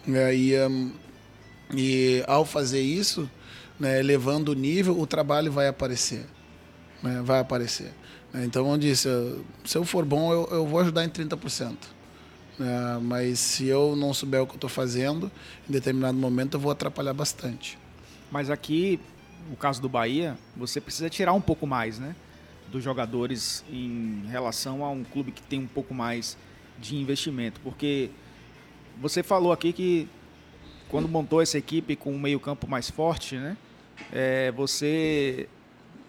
Né? 0.06 0.34
E, 0.34 0.58
um, 0.60 0.92
e 1.74 2.24
ao 2.26 2.44
fazer 2.44 2.80
isso, 2.80 3.28
né, 3.78 3.98
elevando 4.00 4.52
o 4.52 4.54
nível, 4.54 4.98
o 4.98 5.06
trabalho 5.06 5.52
vai 5.52 5.68
aparecer. 5.68 6.24
Né? 7.02 7.22
Vai 7.24 7.40
aparecer. 7.40 7.92
Então, 8.34 8.70
eu 8.72 8.78
disse, 8.78 9.08
se 9.64 9.78
eu 9.78 9.84
for 9.84 10.04
bom, 10.04 10.32
eu, 10.32 10.48
eu 10.50 10.66
vou 10.66 10.80
ajudar 10.80 11.04
em 11.04 11.08
30%. 11.08 11.76
É, 12.58 12.98
mas 13.00 13.38
se 13.38 13.66
eu 13.66 13.96
não 13.96 14.14
souber 14.14 14.42
o 14.42 14.46
que 14.46 14.52
eu 14.52 14.56
estou 14.56 14.70
fazendo, 14.70 15.30
em 15.68 15.72
determinado 15.72 16.16
momento 16.16 16.54
eu 16.54 16.60
vou 16.60 16.70
atrapalhar 16.70 17.12
bastante. 17.12 17.78
Mas 18.34 18.50
aqui, 18.50 18.98
no 19.48 19.54
caso 19.54 19.80
do 19.80 19.88
Bahia, 19.88 20.36
você 20.56 20.80
precisa 20.80 21.08
tirar 21.08 21.32
um 21.34 21.40
pouco 21.40 21.68
mais, 21.68 22.00
né? 22.00 22.16
Dos 22.68 22.82
jogadores 22.82 23.64
em 23.70 24.24
relação 24.26 24.84
a 24.84 24.90
um 24.90 25.04
clube 25.04 25.30
que 25.30 25.40
tem 25.40 25.60
um 25.60 25.68
pouco 25.68 25.94
mais 25.94 26.36
de 26.76 26.96
investimento. 26.96 27.60
Porque 27.60 28.10
você 29.00 29.22
falou 29.22 29.52
aqui 29.52 29.72
que 29.72 30.08
quando 30.88 31.06
montou 31.06 31.40
essa 31.40 31.56
equipe 31.56 31.94
com 31.94 32.12
um 32.12 32.18
meio-campo 32.18 32.66
mais 32.66 32.90
forte, 32.90 33.36
né? 33.36 33.56
É, 34.12 34.50
você 34.50 35.48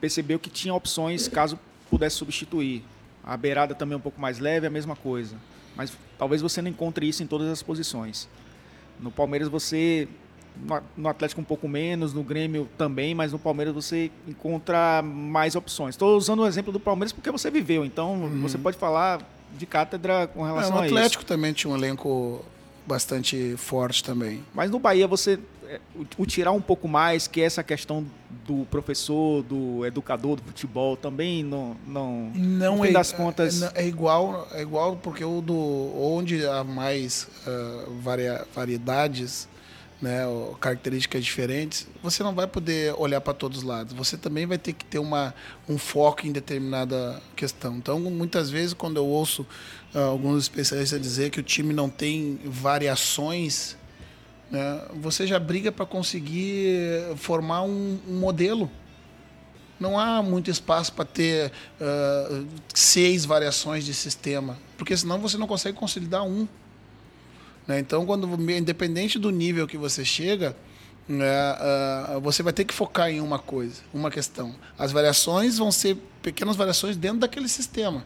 percebeu 0.01 0.39
que 0.39 0.49
tinha 0.49 0.73
opções 0.73 1.27
caso 1.27 1.59
pudesse 1.91 2.15
substituir. 2.15 2.83
A 3.23 3.37
beirada 3.37 3.75
também 3.75 3.93
é 3.93 3.97
um 3.97 4.01
pouco 4.01 4.19
mais 4.19 4.39
leve, 4.39 4.65
a 4.65 4.71
mesma 4.71 4.95
coisa. 4.95 5.35
Mas 5.75 5.95
talvez 6.17 6.41
você 6.41 6.59
não 6.59 6.71
encontre 6.71 7.07
isso 7.07 7.21
em 7.21 7.27
todas 7.27 7.47
as 7.49 7.61
posições. 7.61 8.27
No 8.99 9.11
Palmeiras 9.11 9.47
você 9.47 10.07
no 10.95 11.09
Atlético 11.09 11.41
um 11.41 11.43
pouco 11.43 11.67
menos, 11.67 12.13
no 12.13 12.23
Grêmio 12.23 12.67
também, 12.77 13.13
mas 13.13 13.31
no 13.31 13.39
Palmeiras 13.39 13.73
você 13.73 14.11
encontra 14.27 15.01
mais 15.01 15.55
opções. 15.55 15.95
Estou 15.95 16.17
usando 16.17 16.41
o 16.41 16.47
exemplo 16.47 16.71
do 16.71 16.79
Palmeiras 16.79 17.11
porque 17.11 17.31
você 17.31 17.51
viveu, 17.51 17.85
então 17.85 18.13
uhum. 18.13 18.41
você 18.41 18.57
pode 18.57 18.77
falar 18.77 19.21
de 19.57 19.65
cátedra 19.65 20.27
com 20.27 20.43
relação 20.43 20.77
é, 20.77 20.81
a 20.81 20.85
isso. 20.85 20.95
O 20.95 20.97
Atlético 20.97 21.25
também 21.25 21.53
tinha 21.53 21.71
um 21.71 21.77
elenco 21.77 22.43
bastante 22.85 23.55
forte 23.57 24.03
também. 24.03 24.43
Mas 24.53 24.69
no 24.69 24.79
Bahia 24.79 25.07
você 25.07 25.39
é, 25.67 25.79
o 26.17 26.25
tirar 26.25 26.51
um 26.51 26.61
pouco 26.61 26.87
mais, 26.87 27.27
que 27.27 27.41
é 27.41 27.45
essa 27.45 27.63
questão 27.63 28.05
do 28.45 28.65
professor, 28.69 29.41
do 29.43 29.85
educador 29.85 30.35
do 30.35 30.43
futebol, 30.43 30.95
também 30.95 31.43
não 31.43 31.75
não 31.87 32.31
não 32.35 32.77
no 32.77 32.85
é, 32.85 32.91
das 32.91 33.11
contas 33.11 33.63
é, 33.63 33.71
é, 33.75 33.87
igual 33.87 34.47
é 34.51 34.61
igual 34.61 34.95
porque 34.95 35.23
o 35.23 35.41
do 35.41 35.55
onde 35.97 36.45
há 36.45 36.63
mais 36.63 37.27
uh, 37.47 37.91
varia, 38.01 38.45
variedades 38.53 39.47
né, 40.05 40.21
características 40.59 41.25
diferentes, 41.25 41.87
você 42.03 42.21
não 42.21 42.35
vai 42.35 42.45
poder 42.45 42.93
olhar 42.95 43.19
para 43.21 43.33
todos 43.33 43.57
os 43.57 43.63
lados. 43.63 43.91
Você 43.93 44.15
também 44.15 44.45
vai 44.45 44.59
ter 44.59 44.73
que 44.73 44.85
ter 44.85 44.99
uma, 44.99 45.33
um 45.67 45.79
foco 45.79 46.27
em 46.27 46.31
determinada 46.31 47.19
questão. 47.35 47.77
Então, 47.77 47.99
muitas 47.99 48.51
vezes, 48.51 48.75
quando 48.75 48.97
eu 48.97 49.05
ouço 49.07 49.41
uh, 49.95 49.97
alguns 49.97 50.43
especialistas 50.43 51.01
dizer 51.01 51.31
que 51.31 51.39
o 51.39 51.43
time 51.43 51.73
não 51.73 51.89
tem 51.89 52.39
variações, 52.45 53.75
né, 54.51 54.79
você 54.93 55.25
já 55.25 55.39
briga 55.39 55.71
para 55.71 55.87
conseguir 55.87 57.01
formar 57.15 57.63
um, 57.63 57.99
um, 58.07 58.19
modelo. 58.19 58.69
Não 59.79 59.99
há 59.99 60.21
muito 60.21 60.51
espaço 60.51 60.93
para 60.93 61.05
ter 61.05 61.51
uh, 61.81 62.47
seis 62.75 63.25
variações 63.25 63.83
de 63.83 63.93
sistema, 63.95 64.55
porque 64.77 64.95
senão 64.95 65.17
você 65.17 65.35
não 65.35 65.47
consegue 65.47 65.75
consolidar 65.75 66.23
um. 66.23 66.47
Né? 67.67 67.79
Então, 67.79 68.05
quando 68.05 68.27
independente 68.51 69.17
do 69.17 69.29
nível 69.29 69.67
que 69.67 69.77
você 69.77 70.05
chega, 70.05 70.55
né, 71.07 71.53
uh, 72.15 72.19
você 72.19 72.41
vai 72.41 72.53
ter 72.53 72.65
que 72.65 72.73
focar 72.73 73.09
em 73.09 73.21
uma 73.21 73.39
coisa, 73.39 73.81
uma 73.93 74.09
questão. 74.09 74.55
As 74.77 74.91
variações 74.91 75.57
vão 75.57 75.71
ser 75.71 75.97
pequenas 76.21 76.55
variações 76.55 76.97
dentro 76.97 77.19
daquele 77.19 77.47
sistema. 77.47 78.05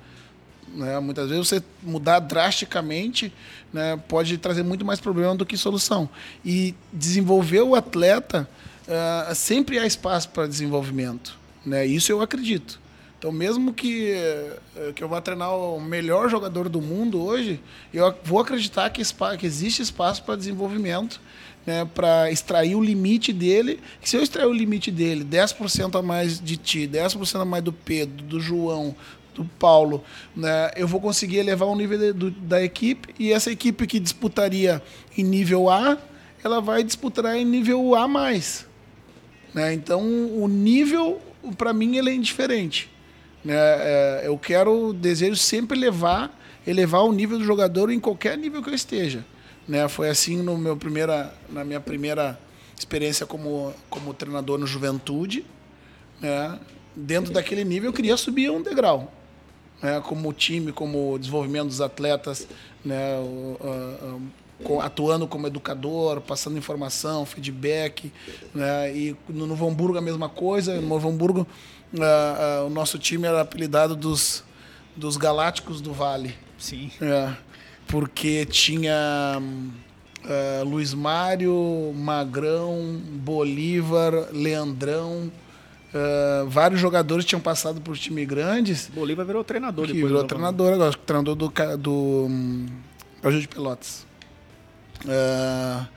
Né? 0.73 0.99
Muitas 0.99 1.29
vezes 1.29 1.47
você 1.47 1.63
mudar 1.81 2.19
drasticamente 2.19 3.33
né, 3.73 3.97
pode 4.07 4.37
trazer 4.37 4.63
muito 4.63 4.85
mais 4.85 4.99
problema 4.99 5.35
do 5.35 5.45
que 5.45 5.57
solução. 5.57 6.09
E 6.43 6.75
desenvolver 6.91 7.61
o 7.61 7.75
atleta 7.75 8.47
uh, 8.87 9.33
sempre 9.33 9.79
há 9.79 9.85
espaço 9.85 10.29
para 10.29 10.47
desenvolvimento. 10.47 11.37
Né? 11.65 11.85
Isso 11.85 12.11
eu 12.11 12.21
acredito. 12.21 12.79
Então, 13.19 13.33
mesmo 13.33 13.73
que, 13.73 14.11
eh, 14.13 14.93
que 14.95 15.03
eu 15.03 15.09
vá 15.09 15.19
treinar 15.19 15.53
o 15.53 15.77
melhor 15.77 16.29
jogador 16.29 16.69
do 16.69 16.81
mundo 16.81 17.21
hoje, 17.21 17.59
eu 17.93 18.15
vou 18.23 18.39
acreditar 18.39 18.89
que, 18.91 19.01
que 19.37 19.45
existe 19.45 19.81
espaço 19.81 20.23
para 20.23 20.37
desenvolvimento, 20.37 21.19
né, 21.65 21.83
para 21.93 22.31
extrair 22.31 22.75
o 22.75 22.81
limite 22.81 23.33
dele. 23.33 23.81
Se 24.01 24.15
eu 24.15 24.23
extrair 24.23 24.47
o 24.47 24.53
limite 24.53 24.89
dele, 24.89 25.25
10% 25.25 25.99
a 25.99 26.01
mais 26.01 26.39
de 26.39 26.55
ti, 26.55 26.87
10% 26.87 27.41
a 27.41 27.43
mais 27.43 27.61
do 27.61 27.73
Pedro, 27.73 28.23
do 28.23 28.39
João, 28.39 28.95
do 29.35 29.43
Paulo, 29.43 30.01
né, 30.33 30.71
eu 30.77 30.87
vou 30.87 31.01
conseguir 31.01 31.39
elevar 31.39 31.67
o 31.67 31.75
nível 31.75 31.99
de, 31.99 32.13
do, 32.13 32.31
da 32.31 32.63
equipe 32.63 33.13
e 33.19 33.33
essa 33.33 33.51
equipe 33.51 33.85
que 33.85 33.99
disputaria 33.99 34.81
em 35.17 35.25
nível 35.25 35.69
A, 35.69 35.97
ela 36.41 36.61
vai 36.61 36.85
disputar 36.85 37.35
em 37.35 37.43
nível 37.43 37.95
A. 37.95 38.07
Né? 39.53 39.73
Então, 39.73 40.01
o 40.37 40.47
nível, 40.47 41.21
para 41.57 41.73
mim, 41.73 41.97
ele 41.97 42.11
é 42.11 42.13
indiferente. 42.13 42.89
Né? 43.43 43.55
É, 43.55 44.21
eu 44.25 44.37
quero, 44.37 44.93
desejo 44.93 45.35
sempre 45.35 45.77
levar, 45.77 46.37
elevar 46.65 47.03
o 47.03 47.11
nível 47.11 47.37
do 47.37 47.43
jogador 47.43 47.91
em 47.91 47.99
qualquer 47.99 48.37
nível 48.37 48.61
que 48.61 48.69
eu 48.69 48.75
esteja. 48.75 49.25
Né? 49.67 49.87
Foi 49.87 50.09
assim 50.09 50.37
no 50.41 50.57
meu 50.57 50.75
primeira, 50.75 51.33
na 51.49 51.63
minha 51.63 51.79
primeira 51.79 52.39
experiência 52.77 53.25
como, 53.25 53.73
como 53.89 54.13
treinador 54.13 54.57
no 54.57 54.67
Juventude. 54.67 55.45
Né? 56.19 56.59
Dentro 56.95 57.31
daquele 57.31 57.63
nível, 57.63 57.89
eu 57.89 57.93
queria 57.93 58.17
subir 58.17 58.49
um 58.49 58.61
degrau 58.61 59.13
né, 59.81 60.01
como 60.01 60.31
time, 60.33 60.71
como 60.71 61.17
desenvolvimento 61.17 61.67
dos 61.67 61.81
atletas, 61.81 62.47
né, 62.83 63.17
uh, 63.19 64.21
uh, 64.65 64.81
atuando 64.81 65.27
como 65.27 65.47
educador, 65.47 66.21
passando 66.21 66.57
informação, 66.57 67.25
feedback. 67.25 68.11
Né, 68.53 68.95
e 68.95 69.15
no 69.27 69.47
Novo 69.47 69.67
Hamburgo 69.67 69.97
a 69.97 70.01
mesma 70.01 70.27
coisa. 70.27 70.75
No 70.75 70.87
Novo 70.87 71.09
Hamburgo 71.09 71.47
uh, 71.93 72.65
o 72.65 72.69
nosso 72.69 72.97
time 72.99 73.27
era 73.27 73.41
apelidado 73.41 73.95
dos, 73.95 74.43
dos 74.95 75.17
Galácticos 75.17 75.81
do 75.81 75.93
Vale. 75.93 76.35
Sim. 76.57 76.91
É, 77.01 77.33
porque 77.87 78.45
tinha 78.45 79.41
Luiz 80.65 80.93
Mário, 80.93 81.93
Magrão, 81.95 83.01
Bolívar, 83.11 84.13
Leandrão. 84.31 85.31
Uh, 85.89 86.47
vários 86.47 86.79
jogadores 86.79 87.25
tinham 87.25 87.41
passado 87.41 87.81
por 87.81 87.97
times 87.97 88.27
grandes. 88.27 88.87
Bolívar 88.93 89.25
virou 89.25 89.43
treinador 89.43 89.87
que 89.87 89.93
depois. 89.93 90.11
Virou 90.11 90.23
treinador 90.23 90.73
agora, 90.73 90.93
treinador 90.93 91.35
do, 91.35 91.51
do 91.77 92.27
um, 92.29 92.67
de 93.23 93.47
Pelotas. 93.47 94.05
Uh, 95.03 95.87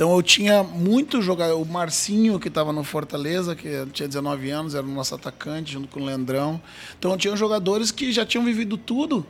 então 0.00 0.16
eu 0.16 0.22
tinha 0.22 0.62
muito 0.62 1.20
jogador. 1.20 1.60
O 1.60 1.64
Marcinho, 1.66 2.40
que 2.40 2.48
estava 2.48 2.72
no 2.72 2.82
Fortaleza, 2.82 3.54
que 3.54 3.68
tinha 3.92 4.08
19 4.08 4.48
anos, 4.48 4.74
era 4.74 4.82
o 4.82 4.88
nosso 4.88 5.14
atacante, 5.14 5.72
junto 5.72 5.88
com 5.88 6.00
o 6.00 6.06
Leandrão. 6.06 6.58
Então 6.98 7.10
eu 7.10 7.18
tinha 7.18 7.36
jogadores 7.36 7.90
que 7.90 8.10
já 8.10 8.24
tinham 8.24 8.42
vivido 8.42 8.78
tudo 8.78 9.26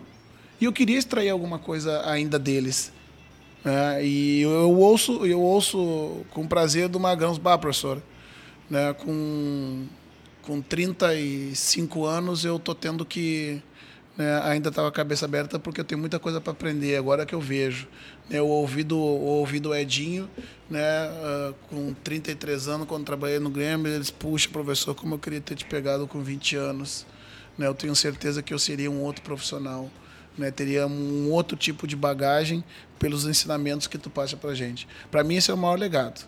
e 0.61 0.67
eu 0.67 0.73
queria 0.73 0.97
extrair 0.97 1.29
alguma 1.29 1.59
coisa 1.59 2.09
ainda 2.09 2.39
deles. 2.39 2.93
Uh, 3.65 4.01
e 4.01 4.43
eu, 4.43 4.51
eu, 4.53 4.79
ouço, 4.79 5.27
eu 5.27 5.41
ouço 5.41 6.25
com 6.31 6.47
prazer 6.47 6.89
do 6.89 7.01
Magrão, 7.01 7.37
bah, 7.37 7.59
professor, 7.59 8.01
né, 8.71 8.93
com 8.93 9.87
com 10.43 10.61
35 10.61 12.07
anos 12.07 12.45
eu 12.45 12.61
tô 12.61 12.75
tendo 12.75 13.05
que 13.05 13.61
né, 14.17 14.41
ainda 14.43 14.69
estava 14.69 14.89
a 14.89 14.93
cabeça 14.93 15.25
aberta 15.25 15.59
porque 15.59 15.81
eu 15.81 15.85
tenho 15.85 16.01
muita 16.01 16.19
coisa 16.19 16.41
para 16.41 16.53
aprender. 16.53 16.97
Agora 16.97 17.25
que 17.25 17.35
eu 17.35 17.41
vejo 17.41 17.89
né, 18.29 18.39
eu 18.39 18.47
ouvi 18.47 18.83
do, 18.83 18.99
ouvi 18.99 19.61
do 19.61 19.75
Edinho 19.75 20.29
né, 20.69 20.81
uh, 21.09 21.55
com 21.69 21.95
33 22.05 22.69
anos 22.69 22.87
quando 22.87 23.05
trabalhei 23.05 23.39
no 23.39 23.51
Grêmio 23.51 23.93
eles 23.93 24.11
puxa 24.11 24.49
professor 24.49 24.95
como 24.95 25.15
eu 25.15 25.19
queria 25.19 25.41
ter 25.41 25.55
te 25.55 25.65
pegado 25.65 26.07
com 26.07 26.23
20 26.23 26.57
anos 26.57 27.07
né, 27.59 27.67
eu 27.67 27.75
tenho 27.75 27.95
certeza 27.95 28.43
que 28.43 28.55
eu 28.55 28.59
seria 28.59 28.91
um 28.91 29.03
outro 29.03 29.23
profissional 29.23 29.91
né, 30.39 30.51
teria 30.51 30.87
um 30.87 31.31
outro 31.31 31.57
tipo 31.57 31.87
de 31.87 31.97
bagagem 31.97 32.65
pelos 32.99 33.27
ensinamentos 33.27 33.87
que 33.87 33.99
tu 33.99 34.09
passa 34.09 34.37
para 34.37 34.55
gente. 34.55 34.87
Para 35.11 35.25
mim 35.25 35.37
esse 35.37 35.51
é 35.51 35.55
o 35.55 35.57
maior 35.57 35.79
legado. 35.79 36.27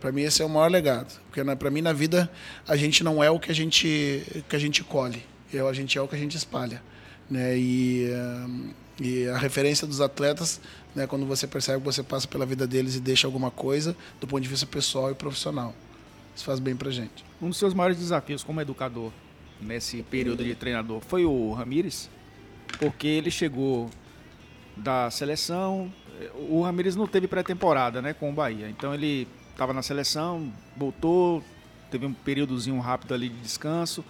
Para 0.00 0.12
mim 0.12 0.22
esse 0.22 0.40
é 0.40 0.44
o 0.44 0.48
maior 0.48 0.70
legado, 0.70 1.20
porque 1.26 1.44
né, 1.44 1.54
para 1.54 1.70
mim 1.70 1.82
na 1.82 1.92
vida 1.92 2.30
a 2.66 2.74
gente 2.74 3.04
não 3.04 3.22
é 3.22 3.30
o 3.30 3.38
que 3.38 3.50
a 3.50 3.54
gente 3.54 4.42
que 4.48 4.56
a 4.56 4.58
gente 4.58 4.82
colhe, 4.82 5.22
eu 5.52 5.68
a 5.68 5.74
gente 5.74 5.98
é 5.98 6.00
o 6.00 6.08
que 6.08 6.16
a 6.16 6.18
gente 6.18 6.36
espalha, 6.38 6.82
né? 7.30 7.56
E, 7.56 8.10
uh, 8.10 8.74
e 9.00 9.28
a 9.28 9.38
referência 9.38 9.86
dos 9.86 10.00
atletas, 10.00 10.60
né, 10.94 11.06
quando 11.06 11.24
você 11.24 11.46
percebe 11.46 11.78
que 11.78 11.84
você 11.84 12.02
passa 12.02 12.28
pela 12.28 12.44
vida 12.44 12.66
deles 12.66 12.96
e 12.96 13.00
deixa 13.00 13.26
alguma 13.26 13.50
coisa 13.50 13.96
do 14.20 14.26
ponto 14.26 14.42
de 14.42 14.48
vista 14.48 14.66
pessoal 14.66 15.10
e 15.10 15.14
profissional. 15.14 15.74
Isso 16.34 16.44
faz 16.44 16.60
bem 16.60 16.76
pra 16.76 16.90
gente. 16.90 17.24
Um 17.40 17.48
dos 17.48 17.58
seus 17.58 17.72
maiores 17.72 17.96
desafios 17.96 18.44
como 18.44 18.60
educador 18.60 19.10
nesse 19.60 20.02
período 20.02 20.44
de 20.44 20.54
treinador 20.54 21.00
foi 21.00 21.24
o 21.24 21.52
Ramires, 21.52 22.10
porque 22.78 23.06
ele 23.06 23.30
chegou 23.30 23.88
da 24.76 25.10
seleção, 25.10 25.92
o 26.48 26.62
Ramires 26.62 26.96
não 26.96 27.06
teve 27.06 27.26
pré-temporada, 27.26 28.02
né, 28.02 28.12
com 28.12 28.30
o 28.30 28.32
Bahia. 28.32 28.68
Então 28.68 28.94
ele 28.94 29.26
estava 29.50 29.72
na 29.72 29.82
seleção, 29.82 30.52
voltou, 30.76 31.42
teve 31.90 32.06
um 32.06 32.12
períodozinho 32.12 32.78
rápido 32.80 33.14
ali 33.14 33.28
de 33.28 33.40
descanso, 33.40 34.04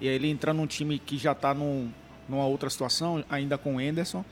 e 0.00 0.08
aí 0.08 0.14
ele 0.14 0.28
entra 0.28 0.52
num 0.52 0.66
time 0.66 0.98
que 0.98 1.16
já 1.16 1.32
está 1.32 1.54
num, 1.54 1.90
numa 2.28 2.46
outra 2.46 2.70
situação, 2.70 3.24
ainda 3.28 3.58
com 3.58 3.76
o 3.76 3.78
Anderson, 3.78 4.24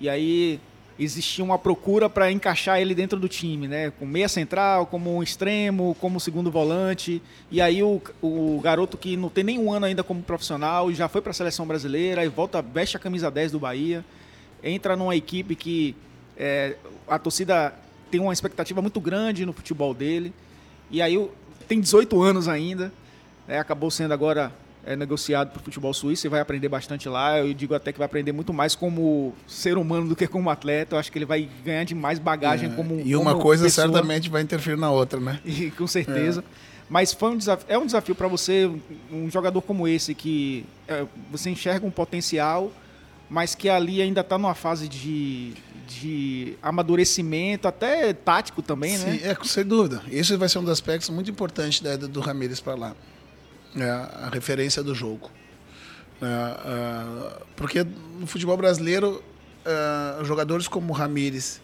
e 0.00 0.08
aí 0.08 0.60
existia 0.98 1.44
uma 1.44 1.58
procura 1.58 2.08
para 2.08 2.30
encaixar 2.30 2.80
ele 2.80 2.94
dentro 2.94 3.18
do 3.18 3.28
time, 3.28 3.68
né? 3.68 3.90
Com 3.90 4.06
meia 4.06 4.28
central, 4.28 4.86
como 4.86 5.14
um 5.14 5.22
extremo, 5.22 5.94
como 6.00 6.18
segundo 6.18 6.50
volante. 6.50 7.22
E 7.50 7.60
aí 7.60 7.82
o, 7.82 8.00
o 8.22 8.60
garoto 8.62 8.96
que 8.96 9.16
não 9.16 9.28
tem 9.28 9.44
nenhum 9.44 9.72
ano 9.72 9.86
ainda 9.86 10.02
como 10.02 10.22
profissional, 10.22 10.90
já 10.92 11.08
foi 11.08 11.20
para 11.20 11.30
a 11.30 11.34
seleção 11.34 11.66
brasileira 11.66 12.24
e 12.24 12.28
volta, 12.28 12.62
veste 12.62 12.96
a 12.96 13.00
camisa 13.00 13.30
10 13.30 13.52
do 13.52 13.58
Bahia, 13.58 14.04
entra 14.62 14.96
numa 14.96 15.14
equipe 15.14 15.54
que 15.54 15.94
é, 16.36 16.76
a 17.06 17.18
torcida 17.18 17.74
tem 18.10 18.20
uma 18.20 18.32
expectativa 18.32 18.80
muito 18.80 19.00
grande 19.00 19.44
no 19.44 19.52
futebol 19.52 19.92
dele. 19.92 20.32
E 20.90 21.02
aí 21.02 21.28
tem 21.68 21.80
18 21.80 22.22
anos 22.22 22.48
ainda, 22.48 22.92
né, 23.46 23.58
acabou 23.58 23.90
sendo 23.90 24.14
agora 24.14 24.52
é, 24.86 24.94
negociado 24.94 25.50
para 25.50 25.60
o 25.60 25.62
futebol 25.64 25.92
suíço 25.92 26.26
e 26.26 26.30
vai 26.30 26.40
aprender 26.40 26.68
bastante 26.68 27.08
lá. 27.08 27.38
Eu 27.40 27.52
digo 27.52 27.74
até 27.74 27.92
que 27.92 27.98
vai 27.98 28.06
aprender 28.06 28.30
muito 28.32 28.52
mais 28.54 28.76
como 28.76 29.34
ser 29.46 29.76
humano 29.76 30.08
do 30.08 30.14
que 30.14 30.26
como 30.28 30.48
atleta. 30.48 30.94
Eu 30.94 31.00
acho 31.00 31.10
que 31.10 31.18
ele 31.18 31.24
vai 31.26 31.48
ganhar 31.64 31.84
de 31.84 31.94
mais 31.94 32.20
bagagem 32.20 32.70
é, 32.70 32.74
como 32.74 33.00
E 33.04 33.16
uma 33.16 33.32
como 33.32 33.42
coisa 33.42 33.64
pessoa. 33.64 33.88
certamente 33.88 34.30
vai 34.30 34.42
interferir 34.42 34.78
na 34.78 34.90
outra, 34.90 35.18
né? 35.18 35.40
E, 35.44 35.70
com 35.72 35.86
certeza. 35.86 36.40
É. 36.40 36.76
Mas 36.88 37.12
foi 37.12 37.30
um 37.30 37.36
desafio, 37.36 37.66
é 37.68 37.76
um 37.76 37.84
desafio 37.84 38.14
para 38.14 38.28
você, 38.28 38.70
um 39.10 39.28
jogador 39.28 39.60
como 39.60 39.88
esse, 39.88 40.14
que 40.14 40.64
é, 40.86 41.04
você 41.32 41.50
enxerga 41.50 41.84
um 41.84 41.90
potencial, 41.90 42.70
mas 43.28 43.56
que 43.56 43.68
ali 43.68 44.00
ainda 44.00 44.20
está 44.20 44.38
numa 44.38 44.54
fase 44.54 44.86
de, 44.86 45.52
de 45.88 46.56
amadurecimento, 46.62 47.66
até 47.66 48.12
tático 48.12 48.62
também, 48.62 48.96
Sim, 48.96 49.06
né? 49.06 49.20
É, 49.24 49.36
sem 49.44 49.64
dúvida. 49.64 50.00
Isso 50.08 50.38
vai 50.38 50.48
ser 50.48 50.60
um 50.60 50.62
dos 50.62 50.70
aspectos 50.70 51.10
muito 51.10 51.28
importantes 51.28 51.80
da 51.80 51.96
do 51.96 52.20
Ramires 52.20 52.60
para 52.60 52.76
lá. 52.76 52.94
É 53.78 53.90
a 53.90 54.30
referência 54.32 54.82
do 54.82 54.94
jogo. 54.94 55.30
É, 56.20 56.24
é, 56.24 57.42
porque 57.56 57.84
no 58.18 58.26
futebol 58.26 58.56
brasileiro, 58.56 59.22
é, 59.64 60.24
jogadores 60.24 60.66
como 60.66 60.92
o 60.92 60.96
Ramires, 60.96 61.60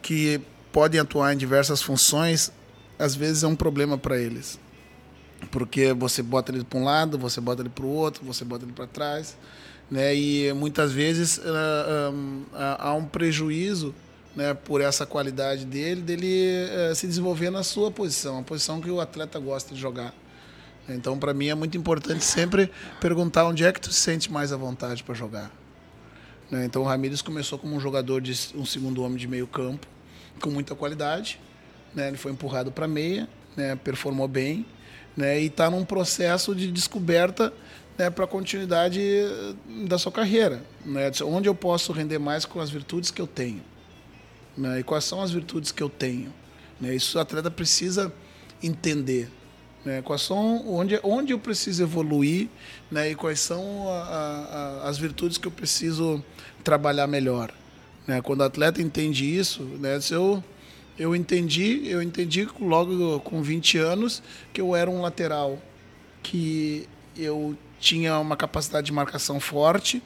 que 0.00 0.40
podem 0.72 1.00
atuar 1.00 1.32
em 1.32 1.36
diversas 1.36 1.82
funções, 1.82 2.52
às 2.98 3.14
vezes 3.14 3.42
é 3.42 3.46
um 3.46 3.56
problema 3.56 3.98
para 3.98 4.18
eles. 4.18 4.60
Porque 5.50 5.92
você 5.92 6.22
bota 6.22 6.52
ele 6.52 6.64
para 6.64 6.78
um 6.78 6.84
lado, 6.84 7.18
você 7.18 7.40
bota 7.40 7.62
ele 7.62 7.68
para 7.68 7.84
o 7.84 7.88
outro, 7.88 8.24
você 8.24 8.44
bota 8.44 8.64
ele 8.64 8.72
para 8.72 8.86
trás 8.86 9.36
né? 9.90 10.14
E 10.14 10.52
muitas 10.52 10.92
vezes 10.92 11.40
um, 12.12 12.42
há 12.52 12.92
um 12.94 13.04
prejuízo, 13.04 13.94
né, 14.34 14.52
por 14.52 14.80
essa 14.80 15.06
qualidade 15.06 15.64
dele, 15.64 16.02
dele 16.02 16.68
se 16.94 17.06
desenvolver 17.06 17.50
na 17.50 17.62
sua 17.62 17.90
posição, 17.90 18.38
a 18.38 18.42
posição 18.42 18.80
que 18.80 18.90
o 18.90 19.00
atleta 19.00 19.38
gosta 19.38 19.74
de 19.74 19.80
jogar. 19.80 20.12
Então, 20.88 21.18
para 21.18 21.34
mim 21.34 21.48
é 21.48 21.54
muito 21.54 21.76
importante 21.76 22.24
sempre 22.24 22.70
perguntar 23.00 23.44
onde 23.46 23.64
é 23.64 23.72
que 23.72 23.80
tu 23.80 23.92
se 23.92 24.00
sente 24.00 24.30
mais 24.30 24.52
à 24.52 24.56
vontade 24.56 25.02
para 25.02 25.14
jogar. 25.14 25.50
Né? 26.50 26.64
Então, 26.64 26.82
o 26.82 26.84
Ramírez 26.84 27.20
começou 27.22 27.58
como 27.58 27.74
um 27.74 27.80
jogador 27.80 28.20
de 28.20 28.32
um 28.54 28.64
segundo 28.64 29.02
homem 29.02 29.18
de 29.18 29.26
meio 29.26 29.46
campo, 29.46 29.86
com 30.40 30.50
muita 30.50 30.74
qualidade. 30.74 31.40
Né? 31.94 32.08
Ele 32.08 32.16
foi 32.16 32.32
empurrado 32.32 32.70
para 32.70 32.86
meia, 32.86 33.28
né? 33.56 33.74
performou 33.76 34.28
bem, 34.28 34.64
e 35.16 35.46
está 35.46 35.70
num 35.70 35.84
processo 35.84 36.54
de 36.54 36.70
descoberta 36.70 37.52
né, 37.96 38.10
para 38.10 38.24
a 38.24 38.28
continuidade 38.28 39.00
da 39.86 39.98
sua 39.98 40.12
carreira. 40.12 40.62
Né? 40.84 41.10
Onde 41.24 41.48
eu 41.48 41.54
posso 41.54 41.92
render 41.92 42.18
mais 42.18 42.44
com 42.44 42.60
as 42.60 42.70
virtudes 42.70 43.10
que 43.10 43.20
eu 43.20 43.26
tenho. 43.26 43.62
Né? 44.56 44.80
E 44.80 44.82
quais 44.82 45.04
são 45.04 45.20
as 45.20 45.30
virtudes 45.30 45.72
que 45.72 45.82
eu 45.82 45.88
tenho? 45.88 46.32
Isso 46.80 47.16
o 47.16 47.20
atleta 47.20 47.50
precisa 47.50 48.12
entender. 48.62 49.30
Né? 49.86 50.02
Quais 50.02 50.22
são, 50.22 50.68
onde, 50.68 50.98
onde 51.04 51.32
eu 51.32 51.38
preciso 51.38 51.84
evoluir 51.84 52.48
né? 52.90 53.12
e 53.12 53.14
quais 53.14 53.38
são 53.38 53.88
a, 53.88 54.82
a, 54.82 54.88
as 54.88 54.98
virtudes 54.98 55.38
que 55.38 55.46
eu 55.46 55.52
preciso 55.52 56.24
trabalhar 56.64 57.06
melhor. 57.06 57.52
Né? 58.04 58.20
Quando 58.20 58.40
o 58.40 58.42
atleta 58.42 58.82
entende 58.82 59.24
isso, 59.24 59.62
né? 59.62 60.00
se 60.00 60.12
eu, 60.12 60.42
eu 60.98 61.14
entendi, 61.14 61.86
eu 61.86 62.02
entendi 62.02 62.48
logo 62.60 63.20
com 63.20 63.40
20 63.40 63.78
anos 63.78 64.24
que 64.52 64.60
eu 64.60 64.74
era 64.74 64.90
um 64.90 65.00
lateral, 65.00 65.56
que 66.20 66.88
eu 67.16 67.56
tinha 67.78 68.18
uma 68.18 68.36
capacidade 68.36 68.86
de 68.86 68.92
marcação 68.92 69.38
forte, 69.38 70.02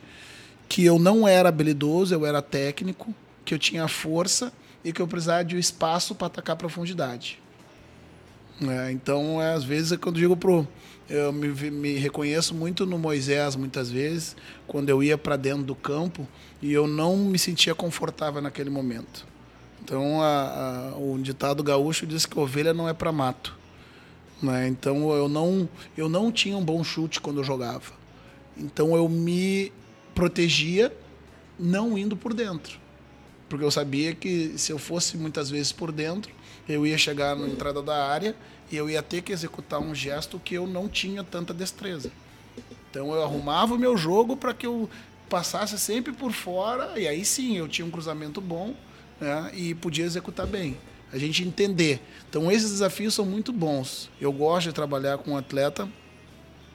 que 0.69 0.85
eu 0.85 0.99
não 0.99 1.27
era 1.27 1.49
habilidoso, 1.49 2.15
eu 2.15 2.27
era 2.27 2.43
técnico, 2.43 3.15
que 3.47 3.55
eu 3.55 3.59
tinha 3.59 3.89
força 3.89 4.53
e 4.85 4.93
que 4.93 5.01
eu 5.01 5.09
precisava 5.09 5.43
de 5.43 5.57
um 5.57 5.59
espaço 5.59 6.15
para 6.15 6.27
atacar 6.27 6.53
a 6.53 6.59
profundidade. 6.59 7.41
É, 8.69 8.93
então, 8.93 9.41
é, 9.41 9.55
às 9.55 9.65
vezes, 9.65 9.93
é 9.93 9.97
quando 9.97 10.17
eu 10.17 10.21
digo 10.21 10.37
pro. 10.37 10.67
Eu 11.09 11.33
me, 11.33 11.49
me, 11.49 11.95
reconheço 11.95 12.55
muito 12.55 12.87
no 12.87 12.97
Moisés, 12.97 13.57
muitas 13.57 13.91
vezes, 13.91 14.37
quando 14.67 14.91
eu 14.91 15.03
ia 15.03 15.19
para 15.19 15.37
dentro 15.37 15.65
do 15.65 15.75
campo 15.75 16.29
e 16.63 16.73
eu 16.73 16.87
não 16.87 17.17
me 17.17 17.39
sentia 17.39 17.75
confortável 17.75 18.41
naquele 18.41 18.71
momento. 18.71 19.27
Então, 19.83 20.23
a, 20.23 20.93
a, 20.93 20.97
o 20.97 21.19
ditado 21.19 21.65
gaúcho 21.65 22.07
diz 22.07 22.27
que 22.27 22.39
ovelha 22.39 22.73
não 22.73 22.89
é 22.89 22.93
para 22.93 23.11
mato. 23.11 23.59
Né? 24.41 24.69
Então, 24.69 25.11
eu 25.11 25.29
não, 25.29 25.69
eu 25.97 26.09
não 26.09 26.31
tinha 26.31 26.57
um 26.57 26.65
bom 26.65 26.85
chute 26.85 27.21
quando 27.21 27.39
eu 27.39 27.45
jogava. 27.45 27.93
Então, 28.57 28.95
eu 28.95 29.09
me 29.09 29.73
protegia 30.15 30.95
não 31.59 31.99
indo 31.99 32.17
por 32.17 32.33
dentro. 32.33 32.79
Porque 33.49 33.65
eu 33.65 33.71
sabia 33.71 34.15
que 34.15 34.55
se 34.57 34.71
eu 34.71 34.79
fosse 34.79 35.17
muitas 35.17 35.51
vezes 35.51 35.73
por 35.73 35.91
dentro, 35.91 36.33
eu 36.69 36.87
ia 36.87 36.99
chegar 36.99 37.37
na 37.37 37.47
entrada 37.47 37.83
da 37.83 38.07
área 38.07 38.35
e 38.71 38.77
eu 38.77 38.89
ia 38.89 39.03
ter 39.03 39.23
que 39.23 39.33
executar 39.33 39.81
um 39.81 39.95
gesto 39.95 40.39
que 40.39 40.55
eu 40.55 40.67
não 40.67 40.89
tinha 40.89 41.25
tanta 41.25 41.53
destreza. 41.53 42.11
Então 42.91 43.13
eu 43.15 43.23
arrumava 43.23 43.75
o 43.75 43.79
meu 43.79 43.97
jogo 43.97 44.37
para 44.37 44.55
que 44.55 44.67
eu 44.67 44.89
passasse 45.29 45.79
sempre 45.79 46.13
por 46.13 46.33
fora 46.33 46.99
e 46.99 47.07
aí 47.07 47.25
sim 47.25 47.57
eu 47.57 47.69
tinha 47.69 47.87
um 47.87 47.91
cruzamento 47.91 48.41
bom 48.41 48.75
né, 49.21 49.51
e 49.55 49.75
podia 49.75 50.05
executar 50.05 50.47
bem. 50.47 50.77
A 51.13 51.19
gente 51.19 51.43
entender. 51.43 52.01
Então 52.29 52.51
esses 52.51 52.71
desafios 52.71 53.15
são 53.15 53.25
muito 53.25 53.53
bons. 53.53 54.11
Eu 54.21 54.33
gosto 54.33 54.69
de 54.69 54.73
trabalhar 54.73 55.19
com 55.19 55.33
um 55.33 55.37
atleta 55.37 55.89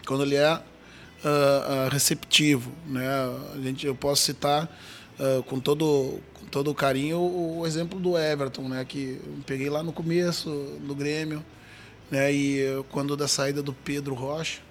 quando 0.05 0.23
ele 0.23 0.35
é 0.35 0.53
uh, 0.53 1.89
receptivo. 1.89 2.71
Né? 2.85 3.07
A 3.53 3.61
gente, 3.61 3.85
eu 3.85 3.95
posso 3.95 4.23
citar 4.23 4.69
uh, 5.19 5.43
com 5.43 5.59
todo 5.59 6.19
todo 6.55 6.71
o 6.71 6.73
carinho 6.73 7.19
o, 7.19 7.67
exemplo 7.67 7.99
do 7.99 8.17
Everton, 8.17 8.69
né, 8.69 8.85
que 8.85 9.19
peguei 9.45 9.69
lá 9.69 9.83
no 9.83 9.91
começo 9.91 10.49
do 10.87 10.95
Grêmio, 10.95 11.43
né, 12.09 12.31
e 12.31 12.63
quando 12.91 13.17
da 13.17 13.27
saída 13.27 13.61
do 13.61 13.73
Pedro 13.73 14.15
Rocha, 14.15 14.61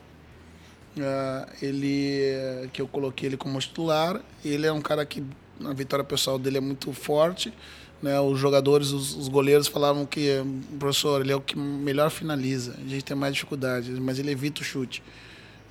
uh, 0.96 1.46
ele 1.60 2.70
que 2.72 2.80
eu 2.80 2.88
coloquei 2.88 3.28
ele 3.28 3.36
como 3.36 3.58
titular, 3.58 4.18
ele 4.42 4.66
é 4.66 4.72
um 4.72 4.80
cara 4.80 5.04
que 5.04 5.22
a 5.62 5.74
vitória 5.74 6.02
pessoal 6.02 6.38
dele 6.38 6.56
é 6.56 6.60
muito 6.60 6.90
forte, 6.94 7.52
né, 8.00 8.18
os 8.18 8.38
jogadores, 8.38 8.90
os, 8.90 9.14
os 9.14 9.28
goleiros 9.28 9.68
falavam 9.68 10.06
que 10.06 10.42
professor, 10.78 11.20
ele 11.20 11.32
é 11.32 11.36
o 11.36 11.40
que 11.42 11.54
melhor 11.54 12.08
finaliza, 12.08 12.74
a 12.82 12.88
gente 12.88 13.04
tem 13.04 13.14
mais 13.14 13.34
dificuldade, 13.34 13.90
mas 14.00 14.18
ele 14.18 14.30
evita 14.30 14.62
o 14.62 14.64
chute, 14.64 15.02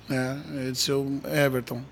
né, 0.08 0.40
eu 0.64 0.70
disse, 0.70 0.92
Everton, 1.44 1.82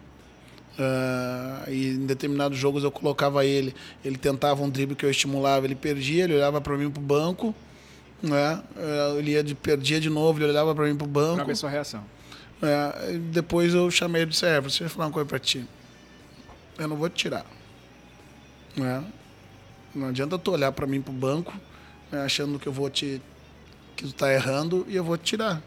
Uh, 0.78 1.70
e 1.70 1.88
em 1.90 2.06
determinados 2.06 2.56
jogos 2.56 2.82
eu 2.82 2.90
colocava 2.90 3.44
ele, 3.44 3.74
ele 4.02 4.16
tentava 4.16 4.62
um 4.62 4.70
drible 4.70 4.96
que 4.96 5.04
eu 5.04 5.10
estimulava, 5.10 5.66
ele 5.66 5.74
perdia, 5.74 6.24
ele 6.24 6.34
olhava 6.34 6.62
para 6.62 6.76
mim 6.78 6.90
para 6.90 7.00
o 7.00 7.04
banco, 7.04 7.54
né? 8.22 8.62
Uh, 8.74 9.18
ele 9.18 9.32
ia 9.32 9.44
de, 9.44 9.54
perdia 9.54 10.00
de 10.00 10.08
novo, 10.08 10.38
ele 10.38 10.50
olhava 10.50 10.74
para 10.74 10.86
mim 10.86 10.96
para 10.96 11.04
o 11.04 11.08
banco. 11.08 11.36
Para 11.36 11.44
ver 11.44 11.56
sua 11.56 11.68
reação. 11.68 12.00
Uh, 12.62 13.18
depois 13.30 13.74
eu 13.74 13.90
chamei 13.90 14.22
ele 14.22 14.30
e 14.30 14.32
disse: 14.32 14.46
É, 14.46 14.60
você 14.60 14.84
vai 14.84 14.88
falar 14.88 15.06
uma 15.06 15.12
coisa 15.12 15.28
para 15.28 15.38
ti. 15.38 15.66
Eu 16.78 16.88
não 16.88 16.96
vou 16.96 17.10
te 17.10 17.16
tirar. 17.16 17.44
Né? 18.74 19.04
Não 19.94 20.08
adianta 20.08 20.38
tu 20.38 20.52
olhar 20.52 20.72
para 20.72 20.86
mim 20.86 21.02
para 21.02 21.12
o 21.12 21.14
banco, 21.14 21.52
né, 22.10 22.22
achando 22.22 22.58
que 22.58 22.66
eu 22.66 22.72
vou 22.72 22.88
te. 22.88 23.20
que 23.94 24.04
tu 24.04 24.12
tá 24.14 24.32
errando 24.32 24.86
e 24.88 24.96
eu 24.96 25.04
vou 25.04 25.18
te 25.18 25.24
tirar. 25.24 25.62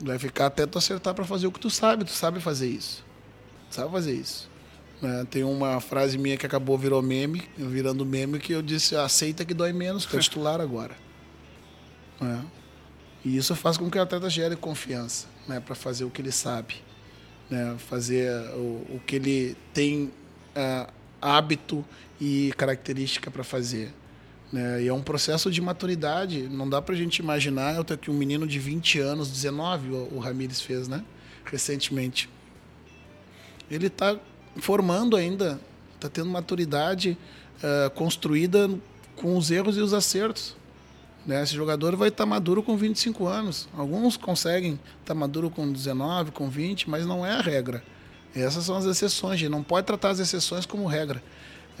Vai 0.00 0.18
ficar 0.18 0.46
até 0.46 0.64
tu 0.64 0.78
acertar 0.78 1.12
para 1.12 1.24
fazer 1.26 1.46
o 1.46 1.52
que 1.52 1.60
tu 1.60 1.68
sabe, 1.68 2.04
tu 2.04 2.12
sabe 2.12 2.40
fazer 2.40 2.68
isso 2.68 3.07
sabe 3.70 3.90
fazer 3.90 4.14
isso. 4.14 4.48
É, 5.02 5.24
tem 5.24 5.44
uma 5.44 5.80
frase 5.80 6.18
minha 6.18 6.36
que 6.36 6.44
acabou 6.44 6.76
virou 6.76 7.00
meme, 7.00 7.48
virando 7.56 8.04
meme, 8.04 8.38
que 8.38 8.52
eu 8.52 8.62
disse, 8.62 8.96
aceita 8.96 9.44
que 9.44 9.54
dói 9.54 9.72
menos, 9.72 10.04
que 10.04 10.16
é 10.16 10.20
titular 10.20 10.60
agora. 10.60 10.96
É. 12.20 12.40
E 13.24 13.36
isso 13.36 13.54
faz 13.54 13.76
com 13.76 13.88
que 13.90 13.98
o 13.98 14.02
atleta 14.02 14.28
gere 14.28 14.56
confiança 14.56 15.26
né, 15.46 15.60
para 15.60 15.74
fazer 15.74 16.04
o 16.04 16.10
que 16.10 16.20
ele 16.20 16.32
sabe, 16.32 16.76
né, 17.48 17.76
fazer 17.78 18.30
o, 18.54 18.96
o 18.96 19.02
que 19.06 19.16
ele 19.16 19.56
tem 19.72 20.10
é, 20.54 20.86
hábito 21.20 21.84
e 22.20 22.52
característica 22.56 23.30
para 23.30 23.44
fazer. 23.44 23.92
Né? 24.52 24.82
E 24.82 24.88
é 24.88 24.92
um 24.92 25.02
processo 25.02 25.50
de 25.50 25.60
maturidade, 25.60 26.48
não 26.48 26.68
dá 26.68 26.82
para 26.82 26.94
a 26.94 26.98
gente 26.98 27.18
imaginar, 27.18 27.76
eu 27.76 27.84
tenho 27.84 28.00
aqui 28.00 28.10
um 28.10 28.14
menino 28.14 28.46
de 28.46 28.58
20 28.58 28.98
anos, 28.98 29.30
19 29.30 29.90
o, 29.90 30.14
o 30.14 30.18
Ramires 30.18 30.60
fez, 30.60 30.88
né, 30.88 31.04
recentemente 31.44 32.28
ele 33.70 33.88
está 33.88 34.18
formando 34.56 35.16
ainda, 35.16 35.60
está 35.94 36.08
tendo 36.08 36.30
maturidade 36.30 37.16
uh, 37.58 37.90
construída 37.90 38.70
com 39.16 39.36
os 39.36 39.50
erros 39.50 39.76
e 39.76 39.80
os 39.80 39.92
acertos. 39.92 40.56
Né? 41.26 41.42
Esse 41.42 41.54
jogador 41.54 41.94
vai 41.96 42.08
estar 42.08 42.24
tá 42.24 42.26
maduro 42.26 42.62
com 42.62 42.76
25 42.76 43.26
anos. 43.26 43.68
Alguns 43.76 44.16
conseguem 44.16 44.72
estar 44.72 45.06
tá 45.06 45.14
maduro 45.14 45.50
com 45.50 45.70
19, 45.70 46.30
com 46.30 46.48
20, 46.48 46.88
mas 46.88 47.04
não 47.04 47.24
é 47.24 47.32
a 47.32 47.40
regra. 47.40 47.82
Essas 48.34 48.64
são 48.64 48.76
as 48.76 48.84
exceções. 48.84 49.34
A 49.34 49.36
gente 49.36 49.50
não 49.50 49.62
pode 49.62 49.86
tratar 49.86 50.10
as 50.10 50.18
exceções 50.18 50.64
como 50.64 50.86
regra. 50.86 51.22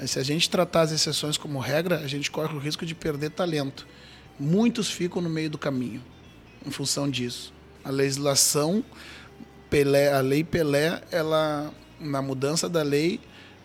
Se 0.06 0.18
a 0.18 0.22
gente 0.22 0.48
tratar 0.48 0.82
as 0.82 0.92
exceções 0.92 1.36
como 1.36 1.58
regra, 1.58 1.98
a 1.98 2.06
gente 2.06 2.30
corre 2.30 2.54
o 2.54 2.58
risco 2.58 2.86
de 2.86 2.94
perder 2.94 3.30
talento. 3.30 3.86
Muitos 4.38 4.88
ficam 4.90 5.20
no 5.20 5.28
meio 5.28 5.50
do 5.50 5.58
caminho 5.58 6.02
em 6.64 6.70
função 6.70 7.10
disso. 7.10 7.52
A 7.84 7.90
legislação 7.90 8.84
Pelé, 9.70 10.12
a 10.12 10.20
lei 10.20 10.42
Pelé, 10.44 11.02
ela 11.10 11.72
na 12.00 12.22
mudança 12.22 12.68
da 12.68 12.82
lei, 12.82 13.20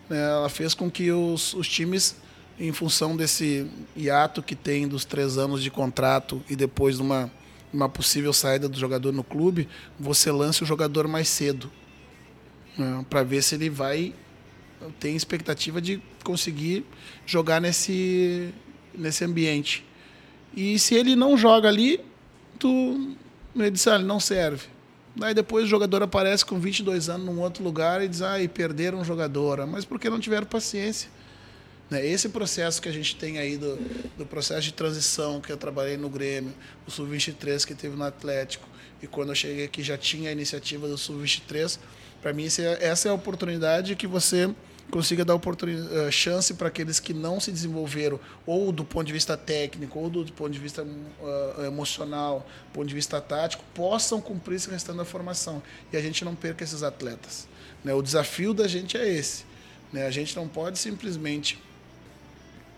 né, 0.08 0.20
ela 0.20 0.48
fez 0.48 0.74
com 0.74 0.90
que 0.90 1.10
os, 1.10 1.54
os 1.54 1.68
times, 1.68 2.16
em 2.58 2.72
função 2.72 3.16
desse 3.16 3.70
hiato 3.96 4.42
que 4.42 4.54
tem 4.54 4.88
dos 4.88 5.04
três 5.04 5.38
anos 5.38 5.62
de 5.62 5.70
contrato 5.70 6.42
e 6.48 6.56
depois 6.56 6.96
de 6.96 7.02
uma, 7.02 7.30
uma 7.72 7.88
possível 7.88 8.32
saída 8.32 8.68
do 8.68 8.78
jogador 8.78 9.12
no 9.12 9.24
clube, 9.24 9.68
você 9.98 10.30
lance 10.30 10.62
o 10.62 10.66
jogador 10.66 11.06
mais 11.06 11.28
cedo, 11.28 11.70
né, 12.76 13.04
para 13.08 13.22
ver 13.22 13.42
se 13.42 13.54
ele 13.54 13.70
vai 13.70 14.14
tem 15.00 15.16
expectativa 15.16 15.80
de 15.80 16.02
conseguir 16.22 16.84
jogar 17.24 17.58
nesse 17.58 18.52
nesse 18.92 19.24
ambiente. 19.24 19.84
E 20.54 20.78
se 20.78 20.94
ele 20.94 21.16
não 21.16 21.36
joga 21.36 21.68
ali, 21.68 22.00
tu 22.58 23.16
ele 23.56 23.70
diz, 23.70 23.86
ah, 23.86 23.96
ele 23.96 24.04
não 24.04 24.20
serve. 24.20 24.66
Daí 25.16 25.32
depois 25.32 25.64
o 25.64 25.68
jogador 25.68 26.02
aparece 26.02 26.44
com 26.44 26.58
22 26.58 27.08
anos 27.08 27.26
num 27.26 27.40
outro 27.40 27.62
lugar 27.62 28.02
e 28.02 28.08
diz, 28.08 28.20
ah, 28.20 28.40
e 28.40 28.48
perderam 28.48 28.98
um 28.98 29.04
jogador. 29.04 29.64
Mas 29.66 29.84
porque 29.84 30.10
não 30.10 30.18
tiveram 30.18 30.46
paciência. 30.46 31.08
Né? 31.88 32.04
Esse 32.04 32.28
processo 32.28 32.82
que 32.82 32.88
a 32.88 32.92
gente 32.92 33.14
tem 33.16 33.38
aí 33.38 33.56
do, 33.56 33.76
do 34.18 34.26
processo 34.26 34.62
de 34.62 34.72
transição 34.72 35.40
que 35.40 35.52
eu 35.52 35.56
trabalhei 35.56 35.96
no 35.96 36.08
Grêmio, 36.08 36.52
o 36.86 36.90
Sub-23 36.90 37.64
que 37.64 37.74
teve 37.74 37.96
no 37.96 38.04
Atlético, 38.04 38.68
e 39.02 39.06
quando 39.06 39.28
eu 39.28 39.34
cheguei 39.34 39.64
aqui 39.64 39.82
já 39.82 39.98
tinha 39.98 40.30
a 40.30 40.32
iniciativa 40.32 40.88
do 40.88 40.96
Sub-23, 40.96 41.78
para 42.20 42.32
mim 42.32 42.46
é, 42.46 42.86
essa 42.86 43.08
é 43.08 43.10
a 43.10 43.14
oportunidade 43.14 43.94
que 43.96 44.06
você 44.06 44.50
consiga 44.90 45.24
dar 45.24 45.34
uh, 45.34 46.12
chance 46.12 46.54
para 46.54 46.68
aqueles 46.68 47.00
que 47.00 47.12
não 47.12 47.40
se 47.40 47.50
desenvolveram, 47.50 48.20
ou 48.46 48.70
do 48.70 48.84
ponto 48.84 49.06
de 49.06 49.12
vista 49.12 49.36
técnico, 49.36 49.98
ou 49.98 50.08
do 50.08 50.24
ponto 50.32 50.50
de 50.50 50.58
vista 50.58 50.82
uh, 50.82 51.64
emocional, 51.64 52.46
ponto 52.72 52.86
de 52.86 52.94
vista 52.94 53.20
tático, 53.20 53.64
possam 53.74 54.20
cumprir 54.20 54.56
esse 54.56 54.70
restante 54.70 54.98
da 54.98 55.04
formação. 55.04 55.62
E 55.92 55.96
a 55.96 56.00
gente 56.00 56.24
não 56.24 56.34
perca 56.34 56.62
esses 56.62 56.82
atletas. 56.82 57.48
Né? 57.82 57.92
O 57.92 58.02
desafio 58.02 58.54
da 58.54 58.68
gente 58.68 58.96
é 58.96 59.08
esse. 59.08 59.44
Né? 59.92 60.06
A 60.06 60.10
gente 60.10 60.36
não 60.36 60.46
pode 60.46 60.78
simplesmente 60.78 61.58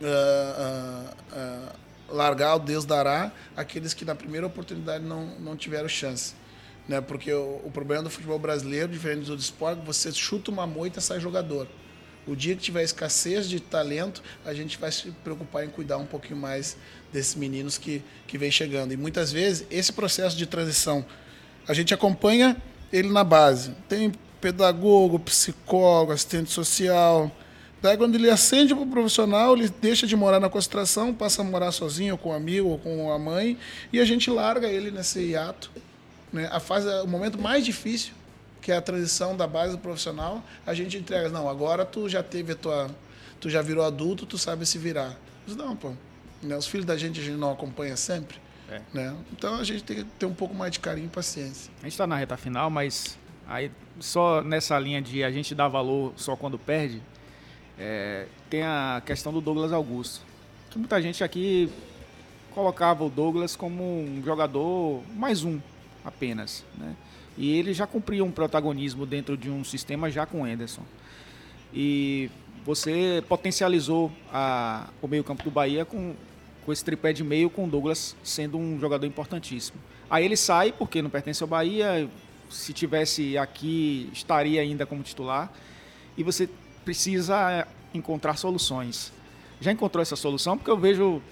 uh, 0.00 1.76
largar 2.08 2.56
o 2.56 2.58
Deus 2.58 2.84
dará 2.84 3.32
aqueles 3.56 3.92
que 3.92 4.04
na 4.04 4.14
primeira 4.14 4.46
oportunidade 4.46 5.04
não, 5.04 5.26
não 5.38 5.56
tiveram 5.56 5.88
chance. 5.88 6.34
Né? 6.88 7.00
Porque 7.00 7.32
o, 7.32 7.60
o 7.64 7.70
problema 7.70 8.04
do 8.04 8.10
futebol 8.10 8.38
brasileiro, 8.38 8.88
diferente 8.88 9.26
do 9.26 9.36
esporte, 9.36 9.84
você 9.84 10.12
chuta 10.12 10.50
uma 10.50 10.66
moita 10.66 10.98
e 10.98 11.02
sai 11.02 11.20
jogador. 11.20 11.66
O 12.26 12.34
dia 12.34 12.56
que 12.56 12.62
tiver 12.62 12.82
escassez 12.82 13.48
de 13.48 13.60
talento, 13.60 14.22
a 14.44 14.52
gente 14.52 14.78
vai 14.78 14.90
se 14.90 15.10
preocupar 15.22 15.64
em 15.64 15.68
cuidar 15.68 15.96
um 15.96 16.06
pouquinho 16.06 16.38
mais 16.38 16.76
desses 17.12 17.34
meninos 17.36 17.78
que, 17.78 18.02
que 18.26 18.36
vem 18.36 18.50
chegando. 18.50 18.92
E 18.92 18.96
muitas 18.96 19.30
vezes, 19.30 19.66
esse 19.70 19.92
processo 19.92 20.36
de 20.36 20.44
transição, 20.44 21.06
a 21.68 21.72
gente 21.72 21.94
acompanha 21.94 22.56
ele 22.92 23.08
na 23.10 23.22
base. 23.22 23.72
Tem 23.88 24.12
pedagogo, 24.40 25.18
psicólogo, 25.20 26.12
assistente 26.12 26.50
social. 26.50 27.30
Daí 27.80 27.96
quando 27.96 28.16
ele 28.16 28.28
acende 28.28 28.74
para 28.74 28.82
o 28.82 28.86
profissional, 28.86 29.56
ele 29.56 29.68
deixa 29.68 30.06
de 30.06 30.16
morar 30.16 30.40
na 30.40 30.48
concentração, 30.48 31.14
passa 31.14 31.42
a 31.42 31.44
morar 31.44 31.70
sozinho, 31.70 32.14
ou 32.14 32.18
com 32.18 32.30
um 32.30 32.32
amigo, 32.32 32.68
ou 32.68 32.78
com 32.78 33.12
a 33.12 33.18
mãe, 33.18 33.56
e 33.92 34.00
a 34.00 34.04
gente 34.04 34.30
larga 34.30 34.66
ele 34.66 34.90
nesse 34.90 35.20
hiato. 35.20 35.70
Né? 36.32 36.48
A 36.50 36.58
fase, 36.58 36.88
o 37.04 37.06
momento 37.06 37.38
mais 37.38 37.64
difícil, 37.64 38.12
que 38.66 38.72
é 38.72 38.76
a 38.76 38.82
transição 38.82 39.36
da 39.36 39.46
base 39.46 39.76
do 39.76 39.78
profissional, 39.78 40.42
a 40.66 40.74
gente 40.74 40.98
entrega, 40.98 41.28
não, 41.28 41.48
agora 41.48 41.84
tu 41.84 42.08
já 42.08 42.20
teve 42.20 42.50
a 42.50 42.56
tua, 42.56 42.90
tu 43.38 43.48
já 43.48 43.62
virou 43.62 43.84
adulto, 43.84 44.26
tu 44.26 44.36
sabe 44.36 44.66
se 44.66 44.76
virar. 44.76 45.16
Mas 45.46 45.54
não, 45.54 45.76
pô, 45.76 45.92
né? 46.42 46.56
os 46.56 46.66
filhos 46.66 46.84
da 46.84 46.96
gente 46.96 47.20
a 47.20 47.22
gente 47.22 47.36
não 47.36 47.52
acompanha 47.52 47.96
sempre. 47.96 48.38
É. 48.68 48.80
Né? 48.92 49.16
Então 49.30 49.54
a 49.54 49.62
gente 49.62 49.84
tem 49.84 49.98
que 49.98 50.04
ter 50.18 50.26
um 50.26 50.34
pouco 50.34 50.52
mais 50.52 50.72
de 50.72 50.80
carinho 50.80 51.06
e 51.06 51.08
paciência. 51.08 51.70
A 51.78 51.84
gente 51.84 51.92
está 51.92 52.08
na 52.08 52.16
reta 52.16 52.36
final, 52.36 52.68
mas 52.68 53.16
aí 53.46 53.70
só 54.00 54.42
nessa 54.42 54.76
linha 54.80 55.00
de 55.00 55.22
a 55.22 55.30
gente 55.30 55.54
dar 55.54 55.68
valor 55.68 56.12
só 56.16 56.34
quando 56.34 56.58
perde, 56.58 57.00
é, 57.78 58.26
tem 58.50 58.64
a 58.64 59.00
questão 59.06 59.32
do 59.32 59.40
Douglas 59.40 59.72
Augusto. 59.72 60.26
Que 60.70 60.76
muita 60.76 61.00
gente 61.00 61.22
aqui 61.22 61.70
colocava 62.52 63.04
o 63.04 63.08
Douglas 63.08 63.54
como 63.54 63.84
um 63.84 64.20
jogador 64.24 65.04
mais 65.14 65.44
um 65.44 65.60
apenas. 66.04 66.64
Né? 66.76 66.96
E 67.36 67.58
ele 67.58 67.72
já 67.74 67.86
cumpria 67.86 68.24
um 68.24 68.30
protagonismo 68.30 69.04
dentro 69.04 69.36
de 69.36 69.50
um 69.50 69.62
sistema 69.62 70.10
já 70.10 70.24
com 70.24 70.42
o 70.42 70.44
Anderson. 70.44 70.82
E 71.72 72.30
você 72.64 73.22
potencializou 73.28 74.10
a, 74.32 74.88
o 75.02 75.06
meio-campo 75.06 75.42
do 75.44 75.50
Bahia 75.50 75.84
com 75.84 76.14
com 76.66 76.72
esse 76.72 76.84
tripé 76.84 77.12
de 77.12 77.22
meio 77.22 77.48
com 77.48 77.64
o 77.64 77.68
Douglas 77.68 78.16
sendo 78.24 78.58
um 78.58 78.78
jogador 78.80 79.06
importantíssimo. 79.06 79.78
Aí 80.10 80.24
ele 80.24 80.36
sai 80.36 80.72
porque 80.72 81.00
não 81.00 81.08
pertence 81.08 81.40
ao 81.40 81.48
Bahia, 81.48 82.10
se 82.50 82.72
tivesse 82.72 83.38
aqui 83.38 84.10
estaria 84.12 84.60
ainda 84.60 84.84
como 84.84 85.00
titular 85.04 85.52
e 86.18 86.24
você 86.24 86.48
precisa 86.84 87.68
encontrar 87.94 88.36
soluções. 88.36 89.12
Já 89.60 89.70
encontrou 89.70 90.02
essa 90.02 90.16
solução? 90.16 90.58
Porque 90.58 90.70
eu 90.70 90.76
vejo 90.76 91.22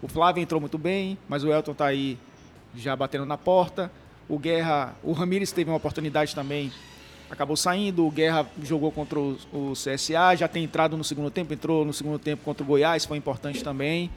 o 0.00 0.06
Flávio 0.06 0.40
entrou 0.40 0.60
muito 0.60 0.78
bem, 0.78 1.18
mas 1.28 1.42
o 1.42 1.52
Elton 1.52 1.72
está 1.72 1.86
aí 1.86 2.16
já 2.76 2.94
batendo 2.94 3.26
na 3.26 3.36
porta. 3.36 3.90
O 4.28 4.38
Guerra, 4.38 4.94
o 5.02 5.12
Ramires 5.12 5.52
teve 5.52 5.70
uma 5.70 5.76
oportunidade 5.76 6.34
também, 6.34 6.72
acabou 7.30 7.56
saindo. 7.56 8.06
O 8.06 8.10
Guerra 8.10 8.46
jogou 8.62 8.90
contra 8.90 9.18
o, 9.18 9.36
o 9.52 9.72
CSA, 9.72 10.36
já 10.36 10.48
tem 10.48 10.64
entrado 10.64 10.96
no 10.96 11.04
segundo 11.04 11.30
tempo, 11.30 11.52
entrou 11.52 11.84
no 11.84 11.92
segundo 11.92 12.18
tempo 12.18 12.42
contra 12.44 12.62
o 12.62 12.66
Goiás, 12.66 13.04
foi 13.04 13.18
importante 13.18 13.62
também. 13.62 14.10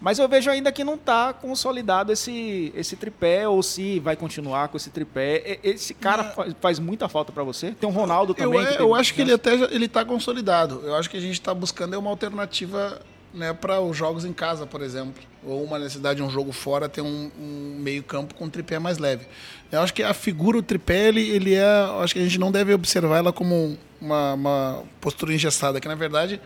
Mas 0.00 0.18
eu 0.18 0.28
vejo 0.28 0.48
ainda 0.48 0.70
que 0.70 0.84
não 0.84 0.94
está 0.94 1.32
consolidado 1.32 2.12
esse, 2.12 2.72
esse 2.76 2.94
tripé, 2.94 3.48
ou 3.48 3.62
se 3.62 3.98
vai 3.98 4.14
continuar 4.14 4.68
com 4.68 4.76
esse 4.76 4.90
tripé. 4.90 5.58
Esse 5.62 5.92
cara 5.92 6.24
faz, 6.24 6.54
faz 6.60 6.78
muita 6.78 7.08
falta 7.08 7.32
para 7.32 7.42
você? 7.42 7.72
Tem 7.72 7.88
um 7.88 7.92
Ronaldo 7.92 8.32
também. 8.32 8.60
Eu, 8.60 8.72
eu 8.74 8.94
acho 8.94 9.12
que 9.12 9.22
ele 9.22 9.32
até 9.32 9.54
ele 9.54 9.86
está 9.86 10.04
consolidado. 10.04 10.82
Eu 10.84 10.94
acho 10.94 11.10
que 11.10 11.16
a 11.16 11.20
gente 11.20 11.32
está 11.32 11.52
buscando 11.52 11.94
é 11.94 11.98
uma 11.98 12.10
alternativa 12.10 13.00
né, 13.38 13.52
para 13.52 13.80
os 13.80 13.96
jogos 13.96 14.24
em 14.24 14.32
casa, 14.32 14.66
por 14.66 14.82
exemplo. 14.82 15.22
Ou 15.44 15.62
uma 15.64 15.78
necessidade 15.78 16.16
de 16.16 16.22
um 16.22 16.28
jogo 16.28 16.52
fora 16.52 16.88
ter 16.88 17.00
um, 17.00 17.30
um 17.40 17.76
meio-campo 17.78 18.34
com 18.34 18.44
um 18.44 18.50
tripé 18.50 18.78
mais 18.78 18.98
leve. 18.98 19.26
Eu 19.70 19.80
acho 19.80 19.94
que 19.94 20.02
a 20.02 20.12
figura, 20.12 20.58
o 20.58 20.62
tripé, 20.62 21.08
ele, 21.08 21.28
ele 21.30 21.54
é. 21.54 21.64
acho 22.02 22.14
que 22.14 22.20
a 22.20 22.24
gente 22.24 22.38
não 22.38 22.50
deve 22.50 22.74
observar 22.74 23.18
ela 23.18 23.32
como 23.32 23.78
uma, 24.00 24.34
uma 24.34 24.82
postura 25.00 25.32
engessada, 25.32 25.80
que 25.80 25.88
na 25.88 25.94
verdade 25.94 26.40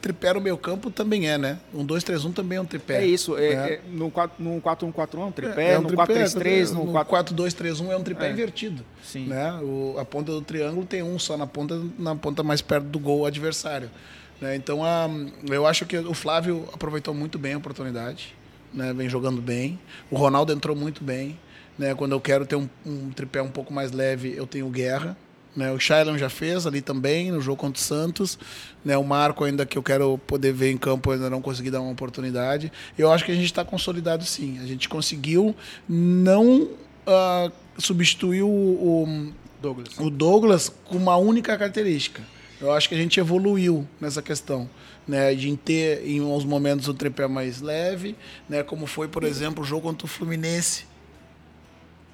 tripé 0.00 0.32
no 0.32 0.40
meio 0.40 0.56
campo 0.56 0.90
também 0.90 1.28
é, 1.28 1.38
né? 1.38 1.58
Um 1.72 1.86
2-3-1 1.86 2.34
também 2.34 2.58
é 2.58 2.60
um 2.60 2.64
tripé. 2.64 3.02
É 3.02 3.06
isso. 3.06 3.36
É, 3.36 3.46
é. 3.46 3.72
é 3.74 3.80
no 3.88 4.10
4-1-4-1 4.10 5.18
é 5.18 5.24
um 5.24 5.32
tripé, 5.32 5.72
é, 5.72 5.78
um 5.78 5.82
no 5.82 5.90
4-3-3, 5.90 6.70
no 6.72 6.92
4-2-3-1 6.92 7.90
é 7.90 7.96
um 7.96 8.02
tripé 8.02 8.30
invertido. 8.30 8.84
Sim. 9.02 9.26
Né? 9.26 9.52
O, 9.62 9.96
a 9.98 10.04
ponta 10.04 10.32
do 10.32 10.42
triângulo 10.42 10.84
tem 10.84 11.02
um 11.02 11.18
só 11.18 11.36
na 11.36 11.46
ponta, 11.46 11.80
na 11.98 12.14
ponta 12.14 12.42
mais 12.42 12.60
perto 12.60 12.86
do 12.86 12.98
gol 12.98 13.26
adversário. 13.26 13.90
Né? 14.40 14.56
Então, 14.56 14.84
a, 14.84 15.08
eu 15.48 15.66
acho 15.66 15.86
que 15.86 15.96
o 15.96 16.14
Flávio 16.14 16.68
aproveitou 16.72 17.14
muito 17.14 17.38
bem 17.38 17.54
a 17.54 17.58
oportunidade, 17.58 18.34
né? 18.72 18.92
vem 18.92 19.08
jogando 19.08 19.40
bem. 19.40 19.78
O 20.10 20.16
Ronaldo 20.16 20.52
entrou 20.52 20.76
muito 20.76 21.02
bem. 21.02 21.38
Né? 21.78 21.94
Quando 21.94 22.12
eu 22.12 22.20
quero 22.20 22.46
ter 22.46 22.56
um, 22.56 22.68
um 22.84 23.10
tripé 23.10 23.42
um 23.42 23.50
pouco 23.50 23.72
mais 23.72 23.92
leve, 23.92 24.34
eu 24.36 24.46
tenho 24.46 24.68
Guerra. 24.68 25.16
Né? 25.54 25.72
O 25.72 25.80
Shailon 25.80 26.18
já 26.18 26.28
fez 26.28 26.66
ali 26.66 26.82
também, 26.82 27.32
no 27.32 27.40
jogo 27.40 27.56
contra 27.56 27.80
o 27.80 27.82
Santos. 27.82 28.38
Né? 28.84 28.96
O 28.96 29.04
Marco, 29.04 29.44
ainda 29.44 29.64
que 29.64 29.78
eu 29.78 29.82
quero 29.82 30.18
poder 30.18 30.52
ver 30.52 30.70
em 30.70 30.76
campo, 30.76 31.10
ainda 31.10 31.30
não 31.30 31.40
consegui 31.40 31.70
dar 31.70 31.80
uma 31.80 31.92
oportunidade. 31.92 32.70
Eu 32.98 33.10
acho 33.10 33.24
que 33.24 33.32
a 33.32 33.34
gente 33.34 33.46
está 33.46 33.64
consolidado 33.64 34.24
sim. 34.24 34.58
A 34.62 34.66
gente 34.66 34.88
conseguiu 34.88 35.56
não 35.88 36.62
uh, 36.62 37.52
substituir 37.78 38.42
o, 38.42 38.48
o, 38.48 39.32
Douglas. 39.60 39.98
o 39.98 40.10
Douglas 40.10 40.72
com 40.84 40.96
uma 40.96 41.16
única 41.16 41.56
característica. 41.56 42.22
Eu 42.60 42.72
acho 42.72 42.88
que 42.88 42.94
a 42.94 42.98
gente 42.98 43.18
evoluiu 43.20 43.86
nessa 44.00 44.22
questão. 44.22 44.68
Né, 45.06 45.36
de 45.36 45.56
ter 45.56 46.04
em 46.04 46.20
uns 46.20 46.44
momentos 46.44 46.88
o 46.88 46.92
tripé 46.92 47.28
mais 47.28 47.60
leve, 47.60 48.16
né, 48.48 48.64
como 48.64 48.88
foi, 48.88 49.06
por 49.06 49.22
exemplo, 49.22 49.62
o 49.62 49.64
jogo 49.64 49.82
contra 49.82 50.04
o 50.04 50.08
Fluminense, 50.08 50.84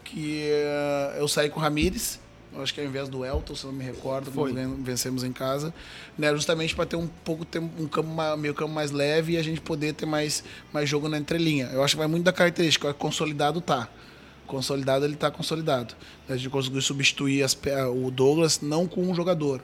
que 0.04 0.50
uh, 0.52 1.16
eu 1.16 1.26
saí 1.26 1.48
com 1.48 1.58
o 1.58 1.62
Ramires, 1.62 2.20
acho 2.60 2.74
que 2.74 2.80
ao 2.80 2.86
invés 2.86 3.08
do 3.08 3.24
Elton, 3.24 3.54
se 3.54 3.64
não 3.64 3.72
me 3.72 3.84
recordo, 3.84 4.30
Foi. 4.30 4.52
vencemos 4.80 5.24
em 5.24 5.32
casa, 5.32 5.72
né, 6.18 6.30
justamente 6.32 6.74
para 6.74 6.84
ter 6.84 6.96
um 6.96 7.06
pouco 7.06 7.44
ter 7.44 7.60
um 7.60 7.86
campo 7.86 8.10
meio 8.36 8.52
campo 8.52 8.72
mais 8.72 8.90
leve 8.90 9.32
e 9.32 9.36
a 9.38 9.42
gente 9.42 9.60
poder 9.60 9.94
ter 9.94 10.06
mais, 10.06 10.44
mais 10.72 10.88
jogo 10.88 11.08
na 11.08 11.16
entrelinha. 11.16 11.70
Eu 11.72 11.82
acho 11.82 11.94
que 11.94 11.98
vai 11.98 12.08
muito 12.08 12.24
da 12.24 12.32
característica, 12.32 12.92
consolidado 12.92 13.60
tá. 13.60 13.88
Consolidado 14.46 15.06
ele 15.06 15.14
está 15.14 15.30
consolidado. 15.30 15.94
A 16.28 16.36
gente 16.36 16.50
conseguiu 16.50 16.82
substituir 16.82 17.42
as, 17.42 17.56
o 17.94 18.10
Douglas 18.10 18.60
não 18.60 18.86
com 18.86 19.00
um 19.00 19.14
jogador, 19.14 19.62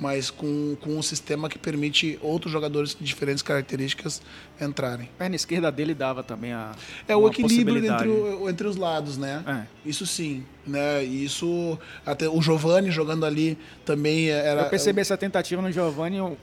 mas 0.00 0.30
com, 0.30 0.76
com 0.80 0.96
um 0.96 1.02
sistema 1.02 1.46
que 1.46 1.58
permite 1.58 2.18
outros 2.22 2.50
jogadores 2.50 2.96
de 2.98 3.04
diferentes 3.04 3.42
características 3.42 4.22
entrarem. 4.58 5.10
A 5.14 5.18
perna 5.18 5.36
esquerda 5.36 5.70
dele 5.70 5.94
dava 5.94 6.22
também 6.22 6.54
a. 6.54 6.72
É 7.06 7.14
o 7.14 7.28
equilíbrio 7.28 7.84
entre, 7.84 8.08
o, 8.08 8.48
entre 8.48 8.66
os 8.66 8.76
lados, 8.76 9.18
né? 9.18 9.44
É. 9.46 9.88
Isso 9.88 10.06
sim. 10.06 10.42
Né? 10.66 11.04
Isso. 11.04 11.78
Até 12.04 12.26
o 12.26 12.40
Giovanni 12.40 12.90
jogando 12.90 13.26
ali 13.26 13.58
também 13.84 14.30
era. 14.30 14.62
Eu 14.62 14.70
percebi 14.70 15.02
essa 15.02 15.18
tentativa 15.18 15.60
no 15.60 15.70
Giovanni 15.70 16.18
um, 16.18 16.34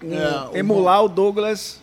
é, 0.53 0.59
emular 0.59 1.03
o 1.03 1.09
Douglas 1.09 1.81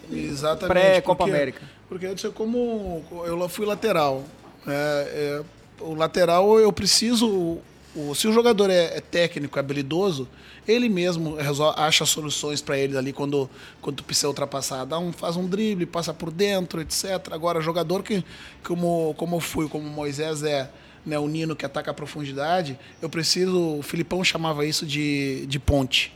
pré-Copa 0.68 1.24
América. 1.24 1.60
Porque 1.88 2.06
eu 2.06 2.14
disse, 2.14 2.28
como 2.28 3.04
eu 3.26 3.48
fui 3.48 3.66
lateral. 3.66 4.22
É, 4.66 5.42
é, 5.42 5.42
o 5.80 5.94
lateral 5.94 6.60
eu 6.60 6.72
preciso. 6.72 7.58
O, 7.96 8.14
se 8.14 8.26
o 8.26 8.32
jogador 8.32 8.70
é, 8.70 8.96
é 8.96 9.00
técnico, 9.00 9.58
é 9.58 9.60
habilidoso, 9.60 10.28
ele 10.66 10.88
mesmo 10.88 11.36
acha 11.76 12.06
soluções 12.06 12.62
para 12.62 12.78
ele 12.78 12.96
ali 12.96 13.12
quando, 13.12 13.48
quando 13.80 13.96
tu 13.96 14.04
precisa 14.04 14.28
ultrapassar. 14.28 14.84
Dá 14.84 14.98
um, 14.98 15.12
faz 15.12 15.36
um 15.36 15.46
drible, 15.46 15.86
passa 15.86 16.14
por 16.14 16.30
dentro, 16.30 16.80
etc. 16.80 17.32
Agora, 17.32 17.60
jogador 17.60 18.02
que, 18.02 18.24
como, 18.62 19.14
como 19.14 19.36
eu 19.36 19.40
fui, 19.40 19.68
como 19.68 19.84
Moisés 19.84 20.42
é, 20.42 20.70
né, 21.04 21.18
o 21.18 21.28
Nino 21.28 21.54
que 21.54 21.66
ataca 21.66 21.90
a 21.90 21.94
profundidade, 21.94 22.78
eu 23.02 23.08
preciso. 23.08 23.78
O 23.78 23.82
Filipão 23.82 24.24
chamava 24.24 24.64
isso 24.64 24.86
de, 24.86 25.44
de 25.46 25.58
ponte. 25.58 26.14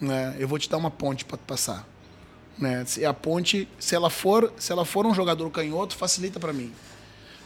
Né? 0.00 0.36
Eu 0.38 0.46
vou 0.46 0.58
te 0.58 0.68
dar 0.68 0.76
uma 0.76 0.90
ponte 0.90 1.24
para 1.24 1.36
passar. 1.38 1.86
Né? 2.56 2.84
Se 2.84 3.04
a 3.04 3.12
ponte, 3.12 3.68
se 3.78 3.94
ela 3.94 4.10
for, 4.10 4.52
se 4.56 4.70
ela 4.70 4.84
for 4.84 5.04
um 5.06 5.14
jogador 5.14 5.50
canhoto, 5.50 5.96
facilita 5.96 6.38
para 6.38 6.52
mim. 6.52 6.72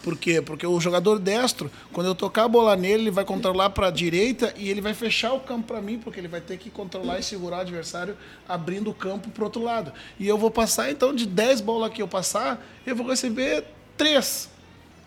Por 0.02 0.16
quê? 0.16 0.40
Porque 0.40 0.66
o 0.66 0.80
jogador 0.80 1.18
destro, 1.18 1.70
quando 1.92 2.06
eu 2.06 2.14
tocar 2.14 2.44
a 2.44 2.48
bola 2.48 2.76
nele, 2.76 3.04
ele 3.04 3.10
vai 3.10 3.24
controlar 3.24 3.70
para 3.70 3.88
a 3.88 3.90
direita 3.90 4.54
e 4.56 4.68
ele 4.68 4.80
vai 4.80 4.94
fechar 4.94 5.32
o 5.32 5.40
campo 5.40 5.68
para 5.68 5.80
mim, 5.80 5.98
porque 5.98 6.20
ele 6.20 6.28
vai 6.28 6.40
ter 6.40 6.56
que 6.56 6.70
controlar 6.70 7.18
e 7.18 7.22
segurar 7.22 7.58
o 7.58 7.60
adversário 7.60 8.16
abrindo 8.48 8.90
o 8.90 8.94
campo 8.94 9.28
para 9.30 9.44
outro 9.44 9.62
lado. 9.62 9.92
E 10.18 10.26
eu 10.26 10.38
vou 10.38 10.50
passar, 10.50 10.90
então, 10.90 11.14
de 11.14 11.26
10 11.26 11.60
bolas 11.60 11.92
que 11.92 12.00
eu 12.00 12.08
passar, 12.08 12.64
eu 12.86 12.94
vou 12.94 13.06
receber 13.06 13.64
3. 13.96 14.57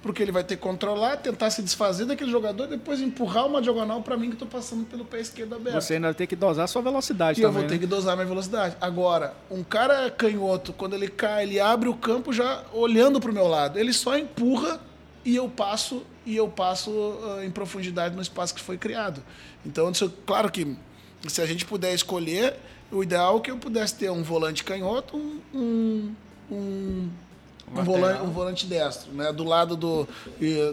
Porque 0.01 0.23
ele 0.23 0.31
vai 0.31 0.43
ter 0.43 0.55
que 0.55 0.61
controlar, 0.61 1.17
tentar 1.17 1.51
se 1.51 1.61
desfazer 1.61 2.05
daquele 2.05 2.31
jogador 2.31 2.65
e 2.65 2.69
depois 2.69 2.99
empurrar 3.01 3.45
uma 3.45 3.61
diagonal 3.61 4.01
para 4.01 4.17
mim 4.17 4.29
que 4.29 4.33
estou 4.33 4.47
passando 4.47 4.83
pelo 4.85 5.05
pé 5.05 5.19
esquerdo 5.19 5.55
aberto. 5.55 5.79
Você 5.79 5.93
ainda 5.95 6.11
tem 6.13 6.25
que 6.25 6.35
dosar 6.35 6.65
a 6.65 6.67
sua 6.67 6.81
velocidade 6.81 7.39
e 7.39 7.43
também. 7.43 7.55
eu 7.55 7.61
vou 7.61 7.69
ter 7.69 7.75
né? 7.75 7.81
que 7.81 7.85
dosar 7.85 8.13
a 8.13 8.15
minha 8.15 8.27
velocidade. 8.27 8.75
Agora, 8.81 9.35
um 9.49 9.63
cara 9.63 10.09
canhoto, 10.09 10.73
quando 10.73 10.95
ele 10.95 11.07
cai, 11.07 11.43
ele 11.43 11.59
abre 11.59 11.87
o 11.87 11.93
campo 11.93 12.33
já 12.33 12.63
olhando 12.73 13.19
para 13.19 13.29
o 13.29 13.33
meu 13.33 13.47
lado. 13.47 13.77
Ele 13.77 13.93
só 13.93 14.17
empurra 14.17 14.79
e 15.23 15.35
eu 15.35 15.47
passo 15.47 16.03
e 16.25 16.35
eu 16.35 16.47
passo 16.47 16.89
uh, 16.91 17.43
em 17.43 17.51
profundidade 17.51 18.15
no 18.15 18.21
espaço 18.21 18.55
que 18.55 18.61
foi 18.61 18.77
criado. 18.77 19.23
Então, 19.65 19.89
isso, 19.91 20.11
claro 20.25 20.51
que 20.51 20.75
se 21.27 21.41
a 21.41 21.45
gente 21.45 21.65
puder 21.65 21.93
escolher, 21.93 22.55
o 22.91 23.03
ideal 23.03 23.37
é 23.37 23.41
que 23.41 23.51
eu 23.51 23.57
pudesse 23.57 23.95
ter 23.95 24.09
um 24.09 24.23
volante 24.23 24.63
canhoto, 24.63 25.17
um, 25.17 25.41
um 25.53 26.15
um 26.51 27.09
volante, 27.71 28.21
um 28.21 28.31
volante 28.31 28.65
destro, 28.65 29.11
né? 29.13 29.31
Do 29.31 29.43
lado 29.43 29.75
do, 29.75 30.07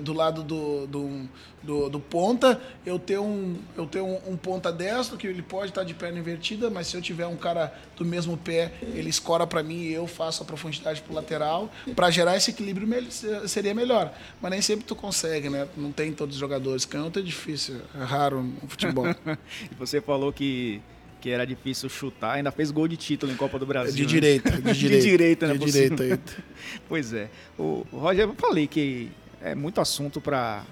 do 0.03 0.13
lado 0.13 0.43
do, 0.43 0.87
do, 0.87 1.29
do, 1.63 1.89
do 1.89 2.01
ponta, 2.01 2.61
eu 2.85 2.99
tenho, 2.99 3.23
um, 3.23 3.59
eu 3.77 3.87
tenho 3.87 4.07
um, 4.07 4.33
um, 4.33 4.37
ponta 4.37 4.73
destro 4.73 5.17
que 5.17 5.27
ele 5.27 5.43
pode 5.43 5.71
estar 5.71 5.85
de 5.85 5.95
perna 5.95 6.19
invertida, 6.19 6.69
mas 6.71 6.89
se 6.89 6.97
eu 6.97 7.03
tiver 7.03 7.27
um 7.27 7.37
cara 7.37 7.73
do 7.97 8.05
mesmo 8.05 8.37
pé, 8.37 8.73
ele 8.83 9.09
escora 9.09 9.47
para 9.47 9.63
mim 9.63 9.83
e 9.83 9.93
eu 9.93 10.07
faço 10.07 10.43
a 10.43 10.47
profundidade 10.47 11.01
pro 11.03 11.15
lateral. 11.15 11.71
Para 11.95 12.11
gerar 12.11 12.37
esse 12.37 12.51
equilíbrio 12.51 12.89
seria 13.47 13.75
melhor, 13.75 14.13
mas 14.41 14.51
nem 14.51 14.63
sempre 14.63 14.85
tu 14.85 14.95
consegue, 14.95 15.49
né? 15.49 15.69
Não 15.77 15.93
tem 15.93 16.13
todos 16.13 16.35
os 16.35 16.41
jogadores. 16.41 16.85
Canhoto 16.85 17.19
é 17.19 17.23
difícil, 17.23 17.81
é 17.95 18.03
raro 18.03 18.43
no 18.43 18.69
futebol. 18.69 19.07
e 19.71 19.75
você 19.75 20.01
falou 20.01 20.33
que 20.33 20.83
que 21.21 21.31
era 21.31 21.47
difícil 21.47 21.89
chutar, 21.89 22.35
ainda 22.37 22.51
fez 22.51 22.71
gol 22.71 22.87
de 22.89 22.97
título 22.97 23.33
em 23.33 23.37
Copa 23.37 23.59
do 23.59 23.67
Brasil. 23.67 23.95
De 23.95 24.03
né? 24.03 24.09
direita, 24.09 24.51
de 24.51 24.73
direita. 24.73 25.03
de 25.03 25.11
direita, 25.11 25.47
né? 25.49 25.55
De 25.55 25.65
direita. 25.71 26.21
Pois 26.89 27.13
é. 27.13 27.31
O, 27.59 27.87
o 27.91 27.99
Roger, 27.99 28.25
eu 28.29 28.35
falei 28.35 28.67
que 28.67 29.11
é 29.43 29.55
muito 29.55 29.81
assunto 29.81 30.21
para 30.21 30.65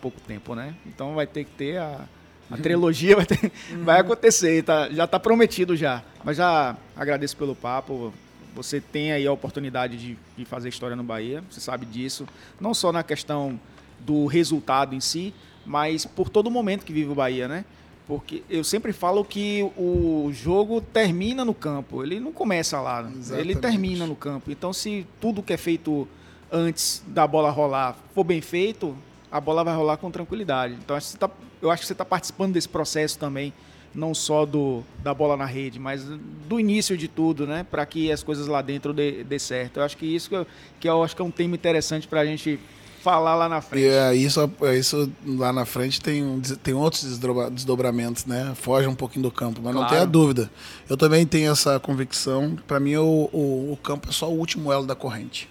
pouco 0.00 0.20
tempo, 0.20 0.54
né? 0.54 0.74
Então 0.86 1.14
vai 1.14 1.26
ter 1.26 1.44
que 1.44 1.50
ter 1.50 1.76
a, 1.78 2.06
a 2.50 2.56
trilogia, 2.56 3.16
vai, 3.16 3.26
ter- 3.26 3.52
vai 3.82 4.00
acontecer, 4.00 4.62
tá, 4.62 4.88
já 4.90 5.04
está 5.04 5.18
prometido 5.18 5.76
já. 5.76 6.02
Mas 6.24 6.36
já 6.36 6.76
agradeço 6.96 7.36
pelo 7.36 7.54
papo. 7.54 8.12
Você 8.54 8.80
tem 8.80 9.12
aí 9.12 9.26
a 9.26 9.32
oportunidade 9.32 9.96
de, 9.96 10.16
de 10.36 10.44
fazer 10.44 10.68
história 10.68 10.94
no 10.94 11.02
Bahia, 11.02 11.42
você 11.50 11.60
sabe 11.60 11.86
disso. 11.86 12.26
Não 12.60 12.74
só 12.74 12.92
na 12.92 13.02
questão 13.02 13.58
do 14.00 14.26
resultado 14.26 14.94
em 14.94 15.00
si, 15.00 15.32
mas 15.64 16.04
por 16.04 16.28
todo 16.28 16.48
o 16.48 16.50
momento 16.50 16.84
que 16.84 16.92
vive 16.92 17.10
o 17.10 17.14
Bahia, 17.14 17.48
né? 17.48 17.64
Porque 18.12 18.42
eu 18.50 18.62
sempre 18.62 18.92
falo 18.92 19.24
que 19.24 19.62
o 19.74 20.28
jogo 20.34 20.82
termina 20.82 21.46
no 21.46 21.54
campo, 21.54 22.02
ele 22.02 22.20
não 22.20 22.30
começa 22.30 22.78
lá, 22.78 23.00
ele 23.08 23.18
Exatamente. 23.18 23.56
termina 23.56 24.06
no 24.06 24.14
campo. 24.14 24.50
Então, 24.50 24.70
se 24.70 25.06
tudo 25.18 25.42
que 25.42 25.50
é 25.50 25.56
feito 25.56 26.06
antes 26.50 27.02
da 27.06 27.26
bola 27.26 27.50
rolar 27.50 27.96
for 28.14 28.22
bem 28.22 28.42
feito, 28.42 28.94
a 29.30 29.40
bola 29.40 29.64
vai 29.64 29.74
rolar 29.74 29.96
com 29.96 30.10
tranquilidade. 30.10 30.74
Então, 30.74 30.94
acho 30.94 31.16
tá- 31.16 31.30
eu 31.62 31.70
acho 31.70 31.80
que 31.80 31.86
você 31.86 31.94
está 31.94 32.04
participando 32.04 32.52
desse 32.52 32.68
processo 32.68 33.18
também, 33.18 33.50
não 33.94 34.14
só 34.14 34.44
do, 34.44 34.82
da 35.02 35.14
bola 35.14 35.34
na 35.34 35.46
rede, 35.46 35.78
mas 35.78 36.04
do 36.04 36.60
início 36.60 36.98
de 36.98 37.08
tudo, 37.08 37.46
né? 37.46 37.64
Para 37.70 37.86
que 37.86 38.12
as 38.12 38.22
coisas 38.22 38.46
lá 38.46 38.60
dentro 38.60 38.92
dê, 38.92 39.24
dê 39.24 39.38
certo. 39.38 39.78
Eu 39.78 39.84
acho 39.84 39.96
que 39.96 40.04
isso 40.04 40.28
que 40.28 40.36
eu, 40.36 40.46
que 40.78 40.86
eu 40.86 41.02
acho 41.02 41.16
que 41.16 41.22
é 41.22 41.24
um 41.24 41.30
tema 41.30 41.54
interessante 41.54 42.06
para 42.06 42.20
a 42.20 42.26
gente 42.26 42.60
falar 43.02 43.34
lá 43.34 43.48
na 43.48 43.60
frente. 43.60 43.84
E 43.84 43.88
é, 43.88 44.14
isso, 44.14 44.50
é, 44.62 44.76
isso 44.76 45.10
lá 45.26 45.52
na 45.52 45.64
frente 45.64 46.00
tem, 46.00 46.40
tem 46.62 46.72
outros 46.74 47.02
desdobra- 47.02 47.50
desdobramentos, 47.50 48.24
né? 48.26 48.52
Foge 48.54 48.86
um 48.86 48.94
pouquinho 48.94 49.24
do 49.24 49.30
campo, 49.30 49.60
mas 49.62 49.74
não 49.74 49.80
Claro. 49.82 49.94
tenha 49.94 50.06
dúvida. 50.06 50.50
Eu 50.88 50.96
também 50.96 51.26
tenho 51.26 51.50
essa 51.50 51.78
convicção. 51.80 52.56
Para 52.66 52.78
mim, 52.80 52.96
o, 52.96 53.28
o, 53.32 53.72
o 53.72 53.76
campo 53.82 54.08
é 54.08 54.12
só 54.12 54.30
o 54.30 54.38
último 54.38 54.72
elo 54.72 54.86
da 54.86 54.94
corrente. 54.94 55.48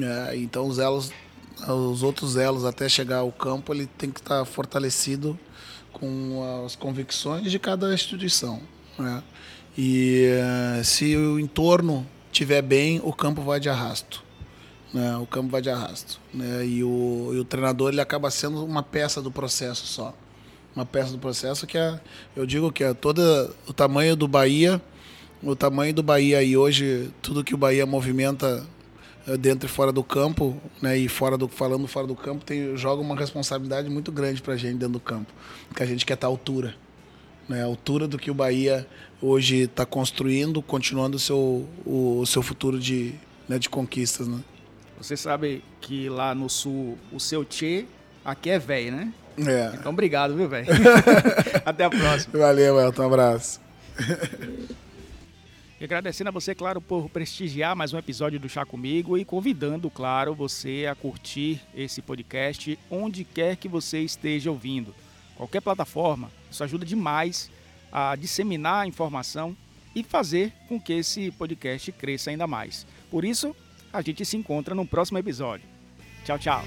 É, 0.00 0.36
então, 0.36 0.66
os 0.66 0.78
elos, 0.78 1.10
os 1.66 2.02
outros 2.02 2.36
elos 2.36 2.64
até 2.64 2.88
chegar 2.88 3.18
ao 3.18 3.32
campo, 3.32 3.72
ele 3.72 3.86
tem 3.86 4.10
que 4.10 4.20
estar 4.20 4.44
fortalecido 4.44 5.38
com 5.92 6.62
as 6.66 6.76
convicções 6.76 7.50
de 7.50 7.58
cada 7.58 7.92
instituição. 7.94 8.60
né? 8.98 9.22
E 9.76 10.24
eh, 10.28 10.82
se 10.84 11.16
o 11.16 11.38
entorno 11.38 12.04
tiver 12.32 12.62
bem, 12.62 13.00
o 13.04 13.12
campo 13.12 13.42
vai 13.42 13.58
de 13.60 13.68
arrasto 13.68 14.24
né? 14.92 15.16
O 15.16 15.26
campo 15.26 15.50
vai 15.50 15.60
de 15.60 15.70
arrasto, 15.70 16.18
né? 16.32 16.64
E 16.64 16.82
o, 16.82 17.30
e 17.34 17.38
o 17.38 17.44
treinador 17.44 17.90
ele 17.92 18.00
acaba 18.00 18.30
sendo 18.30 18.64
uma 18.64 18.82
peça 18.82 19.20
do 19.20 19.30
processo 19.30 19.86
só, 19.86 20.14
uma 20.74 20.86
peça 20.86 21.12
do 21.12 21.18
processo 21.18 21.66
que 21.66 21.76
é, 21.76 22.00
eu 22.36 22.46
digo 22.46 22.72
que 22.72 22.84
é 22.84 22.94
toda 22.94 23.50
o 23.66 23.72
tamanho 23.72 24.16
do 24.16 24.26
Bahia, 24.26 24.80
o 25.42 25.54
tamanho 25.54 25.94
do 25.94 26.02
Bahia 26.02 26.42
e 26.42 26.56
hoje 26.56 27.10
tudo 27.22 27.44
que 27.44 27.54
o 27.54 27.58
Bahia 27.58 27.86
movimenta 27.86 28.66
eh, 29.26 29.36
dentro 29.36 29.68
e 29.68 29.68
fora 29.68 29.92
do 29.92 30.02
campo, 30.02 30.56
né? 30.80 30.96
E 30.96 31.08
fora 31.08 31.36
do 31.36 31.48
falando 31.48 31.86
fora 31.86 32.06
do 32.06 32.14
campo 32.14 32.44
tem 32.44 32.76
joga 32.76 33.02
uma 33.02 33.14
responsabilidade 33.14 33.90
muito 33.90 34.10
grande 34.10 34.40
para 34.40 34.54
a 34.54 34.56
gente 34.56 34.78
dentro 34.78 34.94
do 34.94 35.00
campo, 35.00 35.32
que 35.74 35.82
a 35.82 35.86
gente 35.86 36.06
quer 36.06 36.14
estar 36.14 36.26
à 36.26 36.30
altura, 36.30 36.74
né? 37.48 37.62
A 37.62 37.66
altura 37.66 38.08
do 38.08 38.18
que 38.18 38.30
o 38.30 38.34
Bahia 38.34 38.86
hoje 39.20 39.62
está 39.62 39.84
construindo, 39.84 40.62
continuando 40.62 41.16
o 41.16 41.20
seu 41.20 41.68
o, 41.84 42.24
seu 42.26 42.42
futuro 42.42 42.78
de 42.80 43.14
né, 43.48 43.58
de 43.58 43.68
conquistas, 43.68 44.26
né? 44.26 44.40
Você 44.98 45.16
sabe 45.16 45.62
que 45.80 46.08
lá 46.08 46.34
no 46.34 46.50
sul 46.50 46.98
o 47.12 47.20
seu 47.20 47.44
Tchê, 47.44 47.86
aqui 48.24 48.50
é 48.50 48.58
velho, 48.58 48.92
né? 48.92 49.12
É. 49.38 49.72
Então 49.74 49.92
obrigado, 49.92 50.34
viu, 50.34 50.48
velho? 50.48 50.66
Até 51.64 51.84
a 51.84 51.90
próxima. 51.90 52.38
Valeu, 52.38 52.80
Elton. 52.80 53.02
Um 53.02 53.06
abraço. 53.06 53.60
E 55.80 55.84
agradecendo 55.84 56.28
a 56.28 56.32
você, 56.32 56.56
claro, 56.56 56.80
por 56.80 57.08
prestigiar 57.08 57.76
mais 57.76 57.92
um 57.92 57.98
episódio 57.98 58.40
do 58.40 58.48
Chá 58.48 58.66
Comigo 58.66 59.16
e 59.16 59.24
convidando, 59.24 59.88
claro, 59.88 60.34
você 60.34 60.86
a 60.90 60.94
curtir 60.96 61.60
esse 61.72 62.02
podcast 62.02 62.76
onde 62.90 63.22
quer 63.22 63.56
que 63.56 63.68
você 63.68 64.00
esteja 64.00 64.50
ouvindo. 64.50 64.92
Qualquer 65.36 65.60
plataforma, 65.60 66.32
isso 66.50 66.64
ajuda 66.64 66.84
demais 66.84 67.48
a 67.92 68.16
disseminar 68.16 68.82
a 68.82 68.86
informação 68.88 69.56
e 69.94 70.02
fazer 70.02 70.52
com 70.68 70.80
que 70.80 70.94
esse 70.94 71.30
podcast 71.30 71.92
cresça 71.92 72.30
ainda 72.30 72.48
mais. 72.48 72.84
Por 73.08 73.24
isso, 73.24 73.54
a 73.92 74.02
gente 74.02 74.24
se 74.24 74.36
encontra 74.36 74.74
no 74.74 74.86
próximo 74.86 75.18
episódio. 75.18 75.66
Tchau, 76.24 76.38
tchau. 76.38 76.62